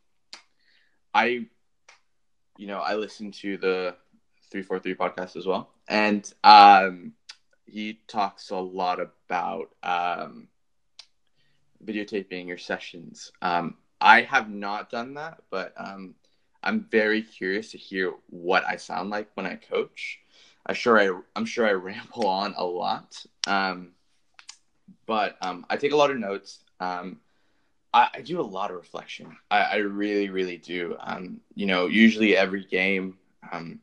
I, 1.14 1.46
you 2.58 2.68
know, 2.68 2.80
I 2.80 2.96
listen 2.96 3.32
to 3.34 3.58
the 3.58 3.96
three 4.50 4.62
four 4.62 4.80
three 4.80 4.96
podcast 4.96 5.36
as 5.36 5.46
well, 5.46 5.70
and 5.88 6.34
um, 6.46 7.14
he 7.66 8.00
talks 8.08 8.50
a 8.52 8.56
lot 8.56 9.00
about 9.02 9.70
um, 9.84 10.48
videotaping 11.86 12.48
your 12.48 12.58
sessions. 12.58 13.34
Um, 13.42 13.76
I 14.00 14.22
have 14.22 14.50
not 14.50 14.90
done 14.90 15.16
that, 15.16 15.42
but 15.50 15.74
um, 15.76 16.16
I'm 16.64 16.88
very 16.90 17.22
curious 17.22 17.72
to 17.72 17.78
hear 17.78 18.14
what 18.30 18.64
I 18.66 18.78
sound 18.78 19.10
like 19.10 19.30
when 19.34 19.46
I 19.46 19.56
coach. 19.56 20.20
I 20.66 20.72
sure 20.72 20.98
I 20.98 21.20
I'm 21.36 21.46
sure 21.46 21.68
I 21.68 21.72
ramble 21.74 22.28
on 22.28 22.54
a 22.56 22.64
lot, 22.64 23.26
um, 23.46 23.90
but 25.06 25.36
um, 25.42 25.66
I 25.70 25.76
take 25.76 25.92
a 25.92 25.98
lot 25.98 26.12
of 26.12 26.18
notes. 26.18 26.60
Um, 26.80 27.20
I, 27.94 28.08
I 28.16 28.22
do 28.22 28.40
a 28.40 28.44
lot 28.44 28.72
of 28.72 28.78
reflection. 28.78 29.36
I, 29.50 29.62
I 29.62 29.76
really, 29.78 30.30
really 30.30 30.58
do. 30.58 30.96
Um, 31.00 31.42
you 31.56 31.66
know, 31.66 31.88
usually 31.88 32.38
every 32.38 32.64
game, 32.66 33.18
um, 33.52 33.80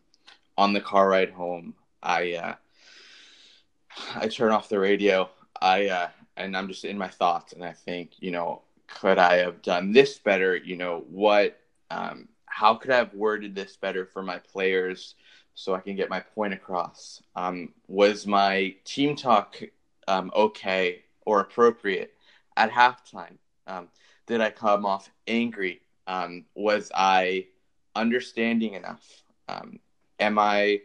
on 0.57 0.73
the 0.73 0.81
car 0.81 1.09
ride 1.09 1.31
home, 1.31 1.75
I 2.03 2.35
uh, 2.35 2.55
I 4.17 4.29
turn 4.29 4.53
off 4.53 4.69
the 4.69 4.79
radio. 4.79 5.31
I 5.61 5.89
uh, 5.89 6.09
and 6.37 6.57
I'm 6.57 6.69
just 6.69 6.85
in 6.85 6.99
my 6.99 7.09
thoughts, 7.09 7.53
and 7.53 7.65
I 7.65 7.73
think, 7.73 8.13
you 8.19 8.31
know, 8.31 8.63
could 8.87 9.19
I 9.19 9.37
have 9.37 9.63
done 9.63 9.93
this 9.93 10.19
better? 10.19 10.57
You 10.57 10.77
know, 10.77 11.05
what? 11.11 11.61
Um, 11.91 12.29
how 12.47 12.75
could 12.75 12.91
I 12.91 12.97
have 12.97 13.15
worded 13.15 13.55
this 13.55 13.77
better 13.77 14.05
for 14.07 14.23
my 14.23 14.39
players 14.39 15.15
so 15.55 15.75
I 15.75 15.81
can 15.81 15.97
get 15.97 16.11
my 16.11 16.21
point 16.21 16.55
across? 16.55 17.23
Um, 17.37 17.73
was 17.87 18.27
my 18.27 18.75
team 18.85 19.15
talk 19.15 19.61
um, 20.09 20.33
okay 20.35 21.03
or 21.25 21.41
appropriate 21.41 22.15
at 22.57 22.71
halftime? 22.71 23.37
Um, 23.69 23.89
did 24.27 24.41
I 24.41 24.51
come 24.51 24.85
off 24.85 25.11
angry? 25.27 25.83
Um, 26.07 26.47
was 26.55 26.91
I 26.95 27.47
understanding 27.95 28.75
enough? 28.75 29.23
Um, 29.49 29.79
am 30.19 30.39
I 30.39 30.81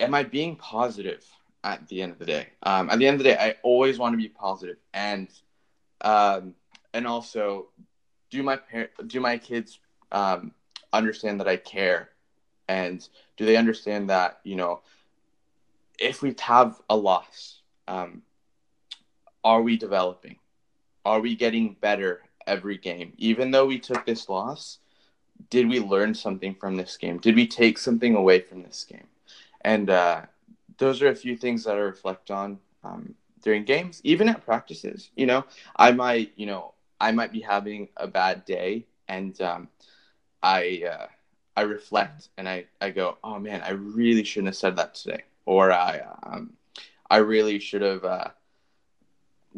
am 0.00 0.14
I 0.14 0.22
being 0.24 0.56
positive 0.56 1.24
at 1.64 1.86
the 1.88 2.02
end 2.02 2.12
of 2.12 2.18
the 2.18 2.26
day? 2.26 2.48
Um, 2.62 2.90
at 2.90 2.98
the 2.98 3.06
end 3.06 3.14
of 3.14 3.18
the 3.18 3.30
day, 3.30 3.36
I 3.38 3.54
always 3.62 3.98
want 3.98 4.12
to 4.12 4.16
be 4.16 4.28
positive, 4.28 4.76
and 4.92 5.28
um, 6.00 6.54
and 6.92 7.06
also, 7.06 7.68
do 8.30 8.42
my 8.42 8.56
par- 8.56 8.90
do 9.06 9.20
my 9.20 9.38
kids 9.38 9.78
um, 10.12 10.52
understand 10.92 11.40
that 11.40 11.48
I 11.48 11.56
care, 11.56 12.10
and 12.68 13.06
do 13.36 13.46
they 13.46 13.56
understand 13.56 14.10
that 14.10 14.40
you 14.42 14.56
know 14.56 14.80
if 15.98 16.22
we 16.22 16.34
have 16.40 16.80
a 16.90 16.96
loss, 16.96 17.60
are 19.44 19.62
we 19.62 19.76
developing? 19.76 20.36
Are 21.08 21.20
we 21.20 21.34
getting 21.34 21.76
better 21.80 22.12
every 22.48 22.78
game. 22.78 23.12
Even 23.18 23.50
though 23.50 23.66
we 23.66 23.78
took 23.78 24.04
this 24.04 24.28
loss, 24.28 24.78
did 25.50 25.68
we 25.68 25.78
learn 25.78 26.14
something 26.14 26.54
from 26.54 26.76
this 26.76 26.96
game? 26.96 27.18
Did 27.18 27.36
we 27.36 27.46
take 27.46 27.78
something 27.78 28.16
away 28.16 28.40
from 28.40 28.62
this 28.62 28.84
game? 28.84 29.06
And 29.60 29.90
uh, 29.90 30.22
those 30.78 31.02
are 31.02 31.08
a 31.08 31.14
few 31.14 31.36
things 31.36 31.64
that 31.64 31.76
I 31.76 31.80
reflect 31.80 32.30
on 32.30 32.58
um, 32.82 33.14
during 33.42 33.64
games, 33.64 34.00
even 34.02 34.28
at 34.28 34.44
practices. 34.44 35.10
You 35.14 35.26
know, 35.26 35.44
I 35.76 35.92
might, 35.92 36.32
you 36.36 36.46
know, 36.46 36.72
I 37.00 37.12
might 37.12 37.32
be 37.32 37.40
having 37.40 37.88
a 37.96 38.08
bad 38.08 38.44
day, 38.44 38.86
and 39.06 39.40
um, 39.40 39.68
I 40.42 40.82
uh, 40.90 41.06
I 41.56 41.62
reflect 41.62 42.28
and 42.36 42.48
I 42.48 42.64
I 42.80 42.90
go, 42.90 43.18
oh 43.22 43.38
man, 43.38 43.62
I 43.62 43.70
really 43.70 44.24
shouldn't 44.24 44.48
have 44.48 44.56
said 44.56 44.76
that 44.76 44.94
today, 44.96 45.22
or 45.46 45.70
I 45.70 46.00
um, 46.24 46.54
I 47.08 47.18
really 47.18 47.60
should 47.60 47.82
have 47.82 48.04
uh, 48.04 48.30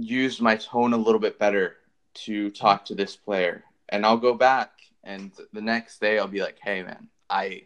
used 0.01 0.41
my 0.41 0.57
tone 0.57 0.93
a 0.93 0.97
little 0.97 1.21
bit 1.21 1.39
better 1.39 1.77
to 2.15 2.51
talk 2.51 2.85
to 2.87 2.95
this 2.95 3.17
player. 3.17 3.65
And 3.89 4.05
I'll 4.05 4.17
go 4.17 4.35
back 4.35 4.71
and 5.05 5.33
the 5.53 5.61
next 5.61 6.01
day 6.01 6.19
I'll 6.19 6.29
be 6.29 6.43
like, 6.43 6.59
hey, 6.63 6.83
man, 6.83 7.09
I 7.29 7.63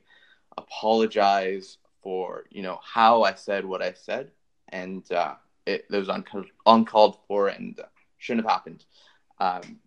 apologize 0.56 1.78
for, 2.02 2.44
you 2.50 2.62
know, 2.62 2.80
how 2.82 3.22
I 3.22 3.34
said 3.34 3.64
what 3.64 3.82
I 3.82 3.92
said. 3.92 4.30
And 4.68 5.10
uh, 5.12 5.34
it, 5.66 5.86
it 5.90 5.96
was 5.96 6.08
un- 6.08 6.24
uncalled 6.66 7.18
for 7.26 7.48
and 7.48 7.78
uh, 7.78 7.84
shouldn't 8.18 8.46
have 8.46 8.52
happened. 8.52 8.84
Um, 9.38 9.78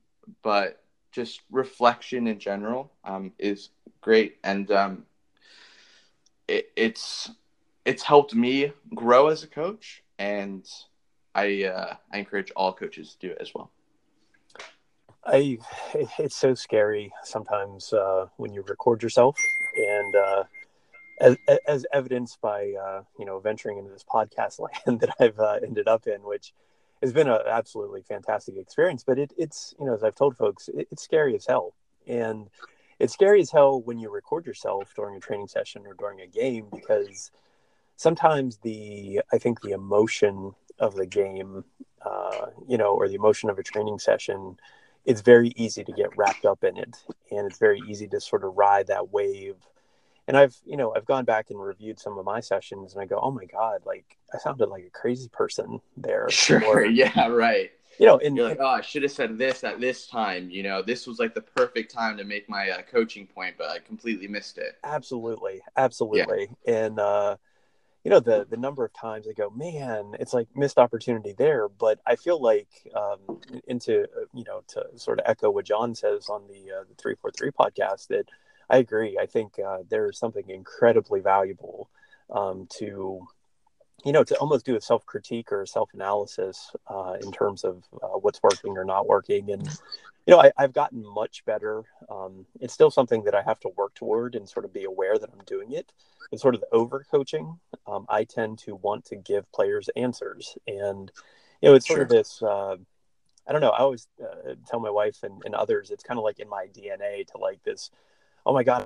but 0.43 0.83
just 1.11 1.41
reflection 1.51 2.27
in 2.27 2.39
general 2.39 2.91
um, 3.03 3.31
is 3.39 3.69
great. 4.01 4.37
And 4.43 4.69
um, 4.71 5.05
it, 6.47 6.69
it's, 6.75 7.31
it's 7.85 8.03
helped 8.03 8.35
me 8.35 8.73
grow 8.93 9.27
as 9.27 9.43
a 9.43 9.47
coach. 9.47 10.03
And 10.19 10.67
I, 11.37 11.65
uh, 11.65 11.95
I 12.11 12.17
encourage 12.17 12.51
all 12.55 12.73
coaches 12.73 13.11
to 13.13 13.27
do 13.27 13.31
it 13.33 13.37
as 13.39 13.53
well. 13.53 13.69
I 15.23 15.59
it's 16.17 16.35
so 16.35 16.55
scary 16.55 17.13
sometimes 17.23 17.93
uh, 17.93 18.25
when 18.37 18.53
you 18.53 18.63
record 18.63 19.03
yourself, 19.03 19.37
and 19.75 20.15
uh, 20.15 20.43
as, 21.21 21.37
as 21.67 21.85
evidenced 21.93 22.41
by 22.41 22.73
uh, 22.81 23.01
you 23.19 23.25
know 23.25 23.39
venturing 23.39 23.77
into 23.77 23.91
this 23.91 24.03
podcast 24.03 24.59
land 24.87 25.01
that 25.01 25.13
I've 25.19 25.39
uh, 25.39 25.59
ended 25.63 25.87
up 25.87 26.07
in, 26.07 26.23
which 26.23 26.53
it's 27.01 27.11
been 27.11 27.27
an 27.27 27.41
absolutely 27.45 28.01
fantastic 28.01 28.55
experience. 28.57 29.03
But 29.05 29.19
it, 29.19 29.33
it's 29.37 29.75
you 29.79 29.85
know, 29.85 29.93
as 29.93 30.03
I've 30.03 30.15
told 30.15 30.37
folks, 30.37 30.69
it, 30.69 30.87
it's 30.91 31.03
scary 31.03 31.35
as 31.35 31.45
hell, 31.45 31.73
and 32.07 32.49
it's 32.97 33.13
scary 33.13 33.41
as 33.41 33.51
hell 33.51 33.79
when 33.81 33.99
you 33.99 34.09
record 34.09 34.47
yourself 34.47 34.91
during 34.95 35.15
a 35.15 35.19
training 35.19 35.49
session 35.49 35.85
or 35.85 35.93
during 35.93 36.21
a 36.21 36.27
game 36.27 36.67
because 36.71 37.29
sometimes 37.95 38.57
the 38.57 39.21
I 39.31 39.37
think 39.37 39.61
the 39.61 39.71
emotion 39.71 40.53
of 40.79 40.95
the 40.95 41.05
game, 41.05 41.63
uh, 42.05 42.47
you 42.67 42.77
know, 42.77 42.93
or 42.93 43.07
the 43.07 43.15
emotion 43.15 43.49
of 43.49 43.57
a 43.57 43.63
training 43.63 43.99
session, 43.99 44.57
it's 45.05 45.21
very 45.21 45.53
easy 45.55 45.83
to 45.83 45.91
get 45.91 46.15
wrapped 46.17 46.45
up 46.45 46.63
in 46.63 46.77
it, 46.77 46.97
and 47.31 47.47
it's 47.47 47.59
very 47.59 47.81
easy 47.87 48.07
to 48.07 48.19
sort 48.19 48.43
of 48.43 48.57
ride 48.57 48.87
that 48.87 49.11
wave. 49.11 49.55
And 50.27 50.35
I've, 50.35 50.57
you 50.65 50.75
know, 50.75 50.93
I've 50.95 51.05
gone 51.05 51.23
back 51.23 51.49
and 51.49 51.61
reviewed 51.61 51.99
some 51.99 52.17
of 52.17 52.25
my 52.25 52.41
sessions, 52.41 52.93
and 52.93 53.01
I 53.01 53.05
go, 53.05 53.19
"Oh 53.21 53.31
my 53.31 53.45
god, 53.45 53.85
like 53.85 54.17
I 54.33 54.37
sounded 54.37 54.67
like 54.67 54.83
a 54.83 54.89
crazy 54.89 55.29
person 55.29 55.79
there." 55.95 56.27
Sure. 56.31 56.63
Or, 56.65 56.85
yeah. 56.85 57.27
Right 57.27 57.71
you 57.99 58.05
know, 58.05 58.17
and 58.19 58.35
you're 58.35 58.47
like, 58.47 58.59
oh, 58.59 58.67
I 58.67 58.81
should 58.81 59.03
have 59.03 59.11
said 59.11 59.37
this 59.37 59.63
at 59.63 59.79
this 59.79 60.07
time. 60.07 60.49
You 60.49 60.63
know, 60.63 60.81
this 60.81 61.07
was 61.07 61.19
like 61.19 61.33
the 61.33 61.41
perfect 61.41 61.91
time 61.91 62.17
to 62.17 62.23
make 62.23 62.47
my 62.47 62.69
uh, 62.69 62.81
coaching 62.83 63.25
point, 63.25 63.55
but 63.57 63.69
I 63.69 63.79
completely 63.79 64.27
missed 64.27 64.57
it. 64.57 64.77
Absolutely, 64.83 65.61
absolutely, 65.75 66.49
yeah. 66.65 66.85
and 66.85 66.99
uh, 66.99 67.37
you 68.07 68.11
know, 68.11 68.21
the 68.21 68.47
the 68.49 68.55
number 68.55 68.85
of 68.85 68.93
times 68.93 69.27
I 69.27 69.33
go, 69.33 69.49
man, 69.49 70.13
it's 70.17 70.33
like 70.33 70.47
missed 70.55 70.77
opportunity 70.77 71.35
there. 71.37 71.67
But 71.67 71.99
I 72.07 72.15
feel 72.15 72.41
like, 72.41 72.69
um, 72.95 73.41
into 73.67 74.03
uh, 74.03 74.27
you 74.33 74.45
know, 74.45 74.61
to 74.69 74.85
sort 74.95 75.19
of 75.19 75.25
echo 75.27 75.51
what 75.51 75.65
John 75.65 75.93
says 75.93 76.29
on 76.29 76.47
the 76.47 76.71
uh, 76.71 76.83
the 76.87 76.95
three 76.97 77.15
four 77.21 77.31
three 77.31 77.51
podcast, 77.51 78.07
that 78.07 78.29
I 78.69 78.77
agree. 78.77 79.17
I 79.21 79.25
think 79.25 79.59
uh, 79.59 79.79
there's 79.89 80.17
something 80.17 80.49
incredibly 80.49 81.19
valuable 81.19 81.89
um, 82.29 82.69
to 82.77 83.27
you 84.07 84.13
know, 84.13 84.23
to 84.23 84.37
almost 84.37 84.65
do 84.65 84.77
a 84.77 84.81
self 84.81 85.05
critique 85.05 85.51
or 85.51 85.65
self 85.65 85.93
analysis 85.93 86.71
uh, 86.87 87.17
in 87.21 87.29
terms 87.33 87.65
of 87.65 87.83
uh, 88.01 88.17
what's 88.21 88.41
working 88.41 88.77
or 88.77 88.85
not 88.85 89.05
working. 89.05 89.51
And, 89.51 89.67
you 90.25 90.33
know, 90.33 90.39
I, 90.39 90.53
have 90.57 90.71
gotten 90.71 91.05
much 91.05 91.43
better. 91.43 91.83
Um, 92.09 92.45
it's 92.61 92.73
still 92.73 92.89
something 92.89 93.25
that 93.25 93.35
I 93.35 93.41
have 93.41 93.59
to 93.61 93.69
work 93.75 93.95
toward 93.95 94.35
and 94.35 94.47
sort 94.47 94.63
of 94.63 94.71
be 94.71 94.85
aware 94.85 95.17
that 95.17 95.29
I'm 95.29 95.43
doing 95.45 95.73
it. 95.73 95.91
It's 96.31 96.41
sort 96.41 96.55
of 96.55 96.61
the 96.61 96.69
over 96.71 97.05
coaching. 97.11 97.59
Um, 97.85 98.05
I 98.07 98.23
tend 98.23 98.59
to 98.59 98.75
want 98.75 99.03
to 99.07 99.17
give 99.17 99.51
players 99.51 99.89
answers. 99.97 100.57
And, 100.65 101.11
you 101.61 101.67
know, 101.67 101.75
it's 101.75 101.85
sort 101.85 101.99
of 101.99 102.07
this. 102.07 102.41
Uh, 102.41 102.77
I 103.45 103.51
don't 103.51 103.59
know. 103.59 103.71
I 103.71 103.79
always 103.79 104.07
uh, 104.23 104.53
tell 104.65 104.79
my 104.79 104.89
wife 104.89 105.17
and, 105.23 105.41
and 105.43 105.53
others, 105.53 105.91
it's 105.91 106.03
kind 106.03 106.17
of 106.17 106.23
like 106.23 106.39
in 106.39 106.47
my 106.47 106.67
DNA 106.67 107.27
to 107.27 107.39
like 107.39 107.61
this, 107.63 107.91
oh 108.45 108.53
my 108.53 108.63
God, 108.63 108.85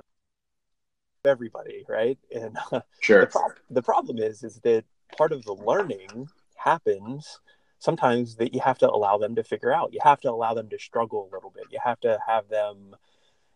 everybody, 1.24 1.84
right? 1.88 2.18
And 2.34 2.56
sure. 3.00 3.20
the, 3.20 3.26
pro- 3.28 3.54
the 3.70 3.82
problem 3.82 4.18
is, 4.18 4.42
is 4.42 4.56
that 4.64 4.84
part 5.16 5.32
of 5.32 5.44
the 5.44 5.54
learning 5.54 6.28
happens 6.56 7.40
sometimes 7.82 8.36
that 8.36 8.54
you 8.54 8.60
have 8.60 8.78
to 8.78 8.88
allow 8.88 9.18
them 9.18 9.34
to 9.34 9.42
figure 9.42 9.72
out. 9.72 9.92
You 9.92 9.98
have 10.04 10.20
to 10.20 10.30
allow 10.30 10.54
them 10.54 10.68
to 10.68 10.78
struggle 10.78 11.28
a 11.28 11.34
little 11.34 11.50
bit. 11.50 11.64
You 11.70 11.80
have 11.84 11.98
to 12.00 12.16
have 12.24 12.48
them, 12.48 12.94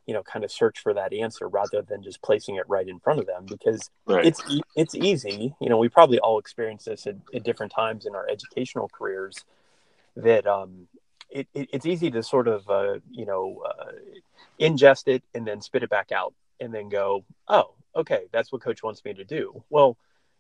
you 0.05 0.15
know, 0.15 0.25
kind 0.25 0.45
of 0.45 0.51
search 0.51 0.81
for 0.81 0.93
that 0.95 1.13
answer 1.13 1.47
rather 1.47 1.81
than 1.83 2.03
just 2.03 2.21
placing 2.23 2.57
it 2.57 2.65
right 2.67 2.89
in 2.89 2.99
front 2.99 3.21
of 3.21 3.27
them 3.27 3.47
because 3.47 3.89
right. 4.05 4.27
it's 4.27 4.43
it's 4.75 4.97
easy. 4.97 5.55
You 5.61 5.69
know, 5.69 5.79
we 5.79 5.89
probably 5.89 6.19
all 6.19 6.41
experience 6.41 6.85
this 6.85 7.07
at, 7.07 7.15
at 7.33 7.45
different 7.45 7.71
times 7.71 8.05
in 8.05 8.17
our 8.17 8.29
educational 8.29 8.89
careers 8.89 9.45
that 10.17 10.45
um, 10.45 10.89
it, 11.31 11.47
it, 11.55 11.69
it's 11.73 11.87
easy 11.87 12.11
to 12.11 12.23
sort 12.23 12.49
of 12.49 12.69
uh, 12.69 12.99
you 13.09 13.27
know 13.27 13.63
uh, 13.65 13.93
ingest 14.59 15.07
it 15.07 15.23
and 15.35 15.47
then 15.47 15.61
spit 15.61 15.85
it 15.85 15.91
back 15.91 16.11
out 16.11 16.35
and 16.59 16.75
then 16.75 16.89
go, 16.89 17.25
oh, 17.47 17.75
okay, 17.95 18.25
that's 18.33 18.51
what 18.51 18.63
coach 18.63 18.83
wants 18.83 19.05
me 19.05 19.15
to 19.15 19.25
do. 19.25 19.63
Well, 19.71 19.97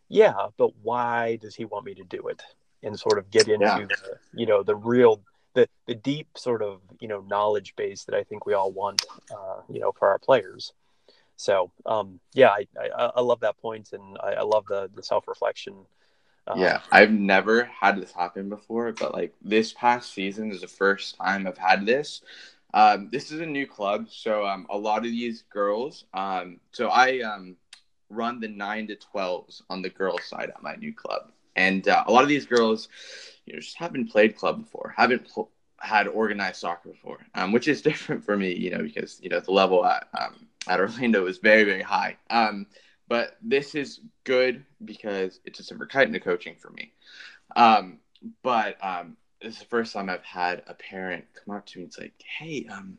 yeah, 0.08 0.48
but 0.56 0.70
why 0.82 1.36
does 1.36 1.54
he 1.54 1.64
want 1.64 1.84
me 1.84 1.94
to 1.94 2.04
do 2.04 2.28
it? 2.28 2.42
And 2.82 2.98
sort 2.98 3.18
of 3.18 3.30
get 3.30 3.48
into 3.48 3.66
yeah. 3.66 3.78
the, 3.78 4.18
you 4.34 4.46
know, 4.46 4.62
the 4.62 4.76
real, 4.76 5.20
the, 5.54 5.68
the 5.86 5.94
deep 5.94 6.28
sort 6.36 6.62
of, 6.62 6.80
you 7.00 7.08
know, 7.08 7.20
knowledge 7.22 7.74
base 7.74 8.04
that 8.04 8.14
I 8.14 8.22
think 8.22 8.46
we 8.46 8.54
all 8.54 8.70
want, 8.70 9.04
uh, 9.30 9.60
you 9.68 9.80
know, 9.80 9.92
for 9.92 10.08
our 10.08 10.18
players. 10.18 10.72
So, 11.36 11.72
um, 11.84 12.20
yeah, 12.32 12.50
I, 12.50 12.66
I, 12.80 13.10
I 13.16 13.20
love 13.20 13.40
that 13.40 13.58
point 13.58 13.92
and 13.92 14.16
I, 14.22 14.34
I 14.34 14.42
love 14.42 14.66
the, 14.68 14.90
the 14.94 15.02
self-reflection. 15.02 15.74
Um, 16.46 16.60
yeah, 16.60 16.80
I've 16.92 17.10
never 17.10 17.64
had 17.64 18.00
this 18.00 18.12
happen 18.12 18.48
before, 18.48 18.92
but 18.92 19.12
like 19.12 19.34
this 19.42 19.72
past 19.72 20.12
season 20.12 20.52
is 20.52 20.60
the 20.60 20.68
first 20.68 21.16
time 21.16 21.46
I've 21.46 21.58
had 21.58 21.84
this. 21.84 22.22
Um, 22.72 23.08
this 23.10 23.32
is 23.32 23.40
a 23.40 23.46
new 23.46 23.66
club, 23.66 24.06
so 24.10 24.46
um, 24.46 24.66
a 24.70 24.78
lot 24.78 24.98
of 24.98 25.04
these 25.04 25.42
girls. 25.50 26.04
Um, 26.14 26.60
so 26.72 26.88
I 26.88 27.20
um, 27.20 27.56
run 28.08 28.40
the 28.40 28.48
nine 28.48 28.86
to 28.88 28.96
12s 28.96 29.62
on 29.70 29.82
the 29.82 29.90
girls' 29.90 30.24
side 30.24 30.50
at 30.50 30.62
my 30.62 30.74
new 30.76 30.92
club. 30.92 31.30
And 31.56 31.88
uh, 31.88 32.04
a 32.06 32.12
lot 32.12 32.22
of 32.22 32.28
these 32.28 32.46
girls, 32.46 32.88
you 33.46 33.54
know, 33.54 33.60
just 33.60 33.76
haven't 33.76 34.10
played 34.10 34.36
club 34.36 34.62
before, 34.62 34.94
haven't 34.96 35.26
pl- 35.26 35.50
had 35.78 36.06
organized 36.06 36.60
soccer 36.60 36.90
before, 36.90 37.18
um, 37.34 37.52
which 37.52 37.68
is 37.68 37.82
different 37.82 38.24
for 38.24 38.36
me, 38.36 38.54
you 38.54 38.70
know, 38.70 38.82
because, 38.82 39.20
you 39.22 39.28
know, 39.28 39.40
the 39.40 39.52
level 39.52 39.84
at, 39.84 40.08
um, 40.18 40.46
at 40.68 40.80
Orlando 40.80 41.26
is 41.26 41.38
very, 41.38 41.64
very 41.64 41.82
high. 41.82 42.16
Um, 42.30 42.66
but 43.08 43.36
this 43.42 43.74
is 43.74 44.00
good 44.24 44.64
because 44.84 45.40
it's 45.44 45.58
just 45.58 45.70
a 45.70 45.74
of 45.76 46.22
coaching 46.22 46.56
for 46.56 46.70
me. 46.70 46.92
Um, 47.54 47.98
but 48.42 48.76
um, 48.84 49.16
this 49.40 49.54
is 49.54 49.60
the 49.60 49.66
first 49.66 49.92
time 49.92 50.10
I've 50.10 50.24
had 50.24 50.62
a 50.66 50.74
parent 50.74 51.24
come 51.44 51.56
up 51.56 51.66
to 51.66 51.78
me 51.78 51.84
and 51.84 51.92
say, 51.92 52.12
hey, 52.38 52.66
um, 52.70 52.98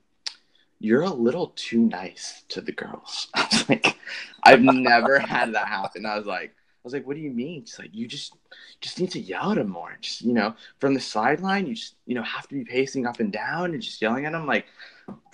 you're 0.80 1.04
a 1.04 1.10
little 1.10 1.54
too 1.56 1.80
nice 1.80 2.44
to 2.50 2.62
the 2.62 2.72
girls. 2.72 3.28
I 3.34 3.48
was 3.52 3.70
like, 3.70 3.98
I've 4.44 4.62
never 4.62 5.20
had 5.20 5.54
that 5.54 5.68
happen. 5.68 6.06
I 6.06 6.18
was 6.18 6.28
like, 6.28 6.52
I 6.52 6.82
was 6.84 6.94
like, 6.94 7.08
what 7.08 7.16
do 7.16 7.22
you 7.22 7.32
mean? 7.32 7.66
She's 7.66 7.80
like, 7.80 7.94
you 7.94 8.08
just 8.08 8.34
just 8.80 9.00
need 9.00 9.12
to 9.12 9.20
yell 9.20 9.52
at 9.52 9.58
them 9.58 9.70
more. 9.70 9.98
Just 10.00 10.22
you 10.22 10.34
know, 10.34 10.56
from 10.80 10.94
the 10.94 11.00
sideline, 11.00 11.66
you 11.68 11.76
just 11.76 11.96
you 12.06 12.16
know 12.16 12.24
have 12.24 12.48
to 12.48 12.56
be 12.56 12.64
pacing 12.64 13.06
up 13.06 13.20
and 13.20 13.32
down 13.32 13.74
and 13.74 13.82
just 13.82 14.02
yelling 14.02 14.26
at 14.26 14.32
them. 14.32 14.46
Like, 14.46 14.68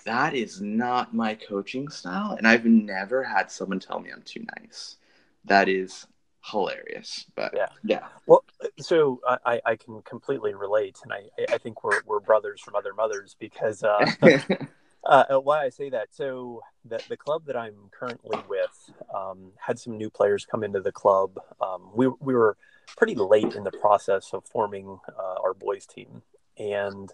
that 0.06 0.34
is 0.34 0.62
not 0.62 1.14
my 1.14 1.36
coaching 1.36 1.90
style, 1.90 2.32
and 2.32 2.48
I've 2.48 2.66
never 2.66 3.24
had 3.24 3.52
someone 3.52 3.80
tell 3.80 4.00
me 4.00 4.12
I'm 4.12 4.24
too 4.24 4.46
nice. 4.58 4.98
That 5.46 5.70
is 5.70 6.08
hilarious. 6.44 7.26
But 7.36 7.54
yeah, 7.56 7.68
yeah. 7.84 8.08
Well, 8.26 8.44
so 8.80 9.22
I, 9.46 9.62
I 9.66 9.76
can 9.76 10.02
completely 10.04 10.54
relate, 10.56 10.98
and 11.04 11.14
I 11.14 11.54
I 11.54 11.58
think 11.58 11.84
we're 11.84 12.02
we're 12.06 12.20
brothers 12.20 12.62
from 12.62 12.76
other 12.76 12.94
mothers 12.94 13.36
because 13.40 13.84
uh, 13.84 14.06
Uh, 15.06 15.24
uh, 15.34 15.40
why 15.40 15.64
I 15.64 15.70
say 15.70 15.90
that? 15.90 16.10
So 16.12 16.62
the 16.86 17.02
the 17.10 17.18
club 17.18 17.44
that 17.46 17.58
I'm 17.58 17.76
currently 17.92 18.40
with 18.48 18.92
um, 19.14 19.52
had 19.58 19.78
some 19.78 19.98
new 19.98 20.10
players 20.10 20.46
come 20.46 20.64
into 20.64 20.80
the 20.80 20.92
club. 20.92 21.40
Um, 21.62 21.90
we 21.94 22.08
we 22.20 22.34
were 22.34 22.58
pretty 22.98 23.16
late 23.16 23.54
in 23.56 23.64
the 23.64 23.72
process 23.72 24.34
of 24.34 24.46
forming 24.46 25.00
uh, 25.18 25.36
our 25.44 25.54
boys 25.54 25.86
team, 25.86 26.22
and 26.58 27.12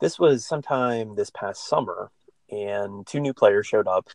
this 0.00 0.18
was 0.18 0.46
sometime 0.46 1.14
this 1.14 1.30
past 1.30 1.68
summer. 1.68 2.10
And 2.48 3.04
two 3.04 3.18
new 3.18 3.34
players 3.34 3.66
showed 3.66 3.88
up, 3.88 4.08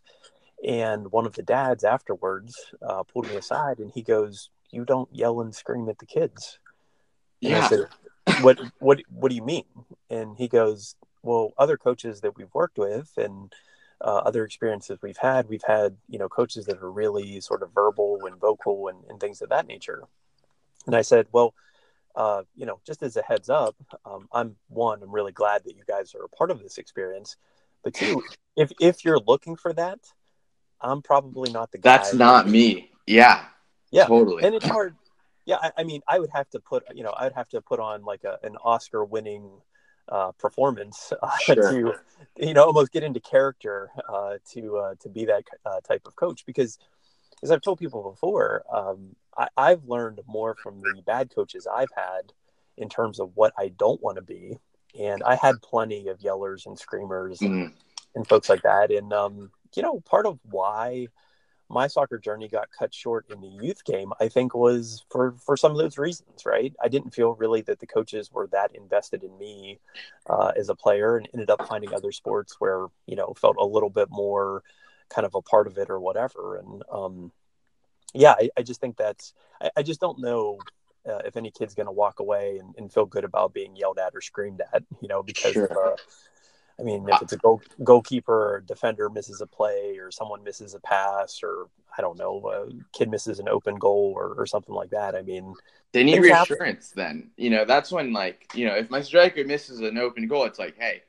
and 0.66 1.12
one 1.12 1.26
of 1.26 1.34
the 1.34 1.44
dads 1.44 1.84
afterwards 1.84 2.56
uh, 2.82 3.04
pulled 3.04 3.28
me 3.28 3.36
aside, 3.36 3.80
and 3.80 3.92
he 3.94 4.02
goes, 4.02 4.50
"You 4.72 4.86
don't 4.86 5.14
yell 5.14 5.42
and 5.42 5.54
scream 5.54 5.90
at 5.90 6.00
the 6.00 6.06
kids." 6.06 6.58
And 7.44 7.52
yeah. 7.52 7.66
I 7.66 7.68
said, 7.68 7.88
"What 8.42 8.60
what 8.80 9.02
what 9.10 9.30
do 9.30 9.36
you 9.36 9.44
mean?" 9.44 9.66
And 10.10 10.38
he 10.38 10.48
goes, 10.48 10.96
well, 11.24 11.54
other 11.58 11.78
coaches 11.78 12.22
that 12.22 12.36
we've 12.38 12.54
worked 12.54 12.78
with 12.78 13.12
and 13.18 13.54
uh, 14.02 14.22
other 14.26 14.44
experiences 14.44 14.98
we've 15.02 15.18
had, 15.18 15.48
we've 15.48 15.64
had, 15.66 15.96
you 16.10 16.18
know, 16.18 16.28
coaches 16.28 16.66
that 16.66 16.78
are 16.78 16.92
really 16.92 17.40
sort 17.42 17.62
of 17.62 17.74
verbal 17.74 18.20
and 18.26 18.40
vocal 18.40 18.88
and, 18.88 18.98
and 19.10 19.20
things 19.20 19.42
of 19.42 19.50
that 19.50 19.68
nature. 19.68 20.04
And 20.88 20.96
I 20.96 21.04
said, 21.04 21.28
well, 21.32 21.54
uh, 22.16 22.42
you 22.56 22.66
know, 22.66 22.80
just 22.86 23.04
as 23.04 23.16
a 23.16 23.22
heads 23.22 23.50
up, 23.50 23.76
um, 24.04 24.28
I'm 24.34 24.56
one, 24.68 25.04
I'm 25.04 25.12
really 25.12 25.32
glad 25.32 25.64
that 25.66 25.78
you 25.78 25.84
guys 25.88 26.16
are 26.16 26.24
a 26.24 26.30
part 26.30 26.52
of 26.52 26.62
this 26.62 26.78
experience. 26.78 27.38
But 27.84 27.94
two, 27.94 28.24
if, 28.58 28.72
if 28.80 29.06
you're 29.06 29.20
looking 29.20 29.56
for 29.56 29.72
that, 29.74 30.00
I'm 30.82 31.02
probably 31.04 31.52
not 31.52 31.72
the 31.72 31.78
guy. 31.78 31.98
That's 31.98 32.14
not 32.14 32.50
me. 32.50 32.92
Yeah. 33.06 33.46
Yeah. 33.92 34.06
Totally. 34.06 34.44
And 34.44 34.56
it's 34.56 34.66
hard. 34.66 34.96
Yeah. 35.46 35.58
I, 35.62 35.72
I 35.78 35.84
mean, 35.84 36.02
I 36.08 36.20
would 36.20 36.32
have 36.32 36.50
to 36.50 36.60
put, 36.60 36.84
you 36.96 37.04
know, 37.04 37.12
I 37.12 37.26
would 37.26 37.34
have 37.34 37.50
to 37.50 37.62
put 37.62 37.80
on 37.80 38.04
like 38.04 38.24
a, 38.24 38.40
an 38.44 38.58
Oscar 38.64 39.06
winning 39.06 39.50
uh, 40.12 40.32
performance 40.34 41.14
uh, 41.24 41.38
sure. 41.38 41.56
to 41.56 41.94
you 42.38 42.54
know 42.54 42.66
almost 42.66 42.92
get 42.92 43.04
into 43.04 43.20
character 43.20 43.90
uh, 44.10 44.36
to 44.52 44.78
uh, 44.78 44.96
to 45.00 45.10
be 45.10 45.26
that 45.26 45.44
uh, 45.66 45.80
type 45.82 46.06
of 46.06 46.16
coach 46.16 46.46
because 46.46 46.78
as 47.42 47.50
I've 47.50 47.62
told 47.62 47.80
people 47.80 48.12
before 48.12 48.64
um, 48.72 49.16
I, 49.58 49.70
have 49.70 49.86
learned 49.86 50.20
more 50.28 50.56
from 50.56 50.82
the 50.82 51.02
bad 51.06 51.34
coaches 51.34 51.66
I've 51.66 51.90
had 51.96 52.34
in 52.78 52.90
terms 52.90 53.20
of 53.20 53.32
what 53.36 53.54
I 53.58 53.70
don't 53.70 54.02
want 54.02 54.18
to 54.18 54.22
be 54.22 54.58
and 55.00 55.24
I 55.24 55.36
had 55.36 55.62
plenty 55.62 56.10
of 56.10 56.20
yellers 56.20 56.66
and 56.66 56.78
screamers 56.78 57.40
mm. 57.40 57.48
and, 57.48 57.74
and, 58.14 58.28
folks 58.28 58.50
like 58.50 58.64
that 58.64 58.92
and 58.92 59.14
um, 59.14 59.50
you 59.76 59.82
know 59.82 60.02
part 60.02 60.26
of 60.26 60.40
why 60.44 61.08
my 61.72 61.88
soccer 61.88 62.18
journey 62.18 62.48
got 62.48 62.70
cut 62.78 62.94
short 62.94 63.26
in 63.30 63.42
the 63.42 63.48
youth 63.48 63.84
game, 63.86 64.12
I 64.20 64.28
think 64.28 64.54
was 64.54 65.06
for 65.10 65.34
for 65.44 65.56
some 65.56 65.72
of 65.72 65.78
those 65.78 65.98
reasons, 65.98 66.46
right? 66.46 66.74
I 66.84 66.88
didn't 66.88 67.14
feel 67.14 67.34
really 67.36 67.62
that 67.62 67.80
the 67.80 67.88
coaches 67.88 68.32
were 68.32 68.48
that 68.48 68.76
invested 68.76 69.24
in 69.24 69.38
me 69.38 69.80
uh, 70.30 70.52
as 70.58 70.70
a 70.70 70.76
player, 70.76 71.18
and 71.18 71.28
ended 71.34 71.50
up 71.50 71.68
finding 71.68 71.94
other 71.94 72.12
sports 72.12 72.58
where 72.60 72.88
you 73.06 73.16
know 73.16 73.34
felt 73.34 73.58
a 73.58 73.66
little 73.66 73.90
bit 73.90 74.10
more 74.12 74.64
kind 75.10 75.26
of 75.26 75.36
a 75.36 75.42
part 75.42 75.68
of 75.68 75.78
it 75.78 75.90
or 75.90 76.00
whatever. 76.00 76.58
And 76.58 76.84
um, 76.92 77.32
yeah, 78.14 78.36
I, 78.40 78.50
I, 78.58 78.64
just 78.64 78.82
think 78.82 78.98
that's 78.98 79.34
I, 79.62 79.70
I, 79.78 79.84
just 79.84 80.00
don't 80.00 80.20
know 80.20 80.58
uh, 81.08 81.20
if 81.26 81.36
any 81.36 81.52
kid's 81.52 81.76
going 81.76 81.88
to 81.88 81.92
walk 81.92 82.20
away 82.20 82.58
and, 82.60 82.74
and, 82.78 82.92
feel 82.92 83.06
good 83.06 83.24
about 83.24 83.54
being 83.54 83.76
yelled 83.76 84.00
at 84.00 84.16
or 84.16 84.22
screamed 84.22 84.62
at, 84.74 84.84
you 85.02 85.08
know, 85.08 85.22
because 85.24 85.54
sure. 85.54 85.66
of, 85.66 85.72
uh, 85.78 85.96
I 86.80 86.84
mean, 86.84 87.08
uh, 87.10 87.16
if 87.16 87.22
it's 87.24 87.34
a 87.34 87.38
goal, 87.38 87.62
goalkeeper 87.84 88.56
or 88.56 88.62
defender 88.62 89.10
misses 89.10 89.42
a 89.42 89.48
play 89.48 89.98
or 89.98 90.12
someone 90.12 90.44
misses 90.44 90.74
a 90.74 90.80
pass 90.80 91.42
or 91.44 91.68
I 91.98 92.02
don't 92.02 92.18
know, 92.18 92.42
a 92.50 92.98
kid 92.98 93.10
misses 93.10 93.40
an 93.40 93.50
open 93.50 93.76
goal 93.76 94.14
or, 94.16 94.34
or 94.34 94.46
something 94.46 94.74
like 94.74 94.92
that. 94.92 95.16
I 95.16 95.22
mean, 95.22 95.54
they 95.92 96.04
need 96.04 96.20
reassurance 96.20 96.94
happen. 96.96 97.20
then. 97.20 97.32
You 97.38 97.50
know, 97.50 97.66
that's 97.66 97.92
when 97.92 98.14
like, 98.14 98.50
you 98.56 98.66
know, 98.66 98.76
if 98.76 98.90
my 98.90 99.02
striker 99.02 99.44
misses 99.44 99.82
an 99.82 99.98
open 99.98 100.28
goal, 100.28 100.46
it's 100.46 100.60
like, 100.60 100.76
hey, 100.80 101.04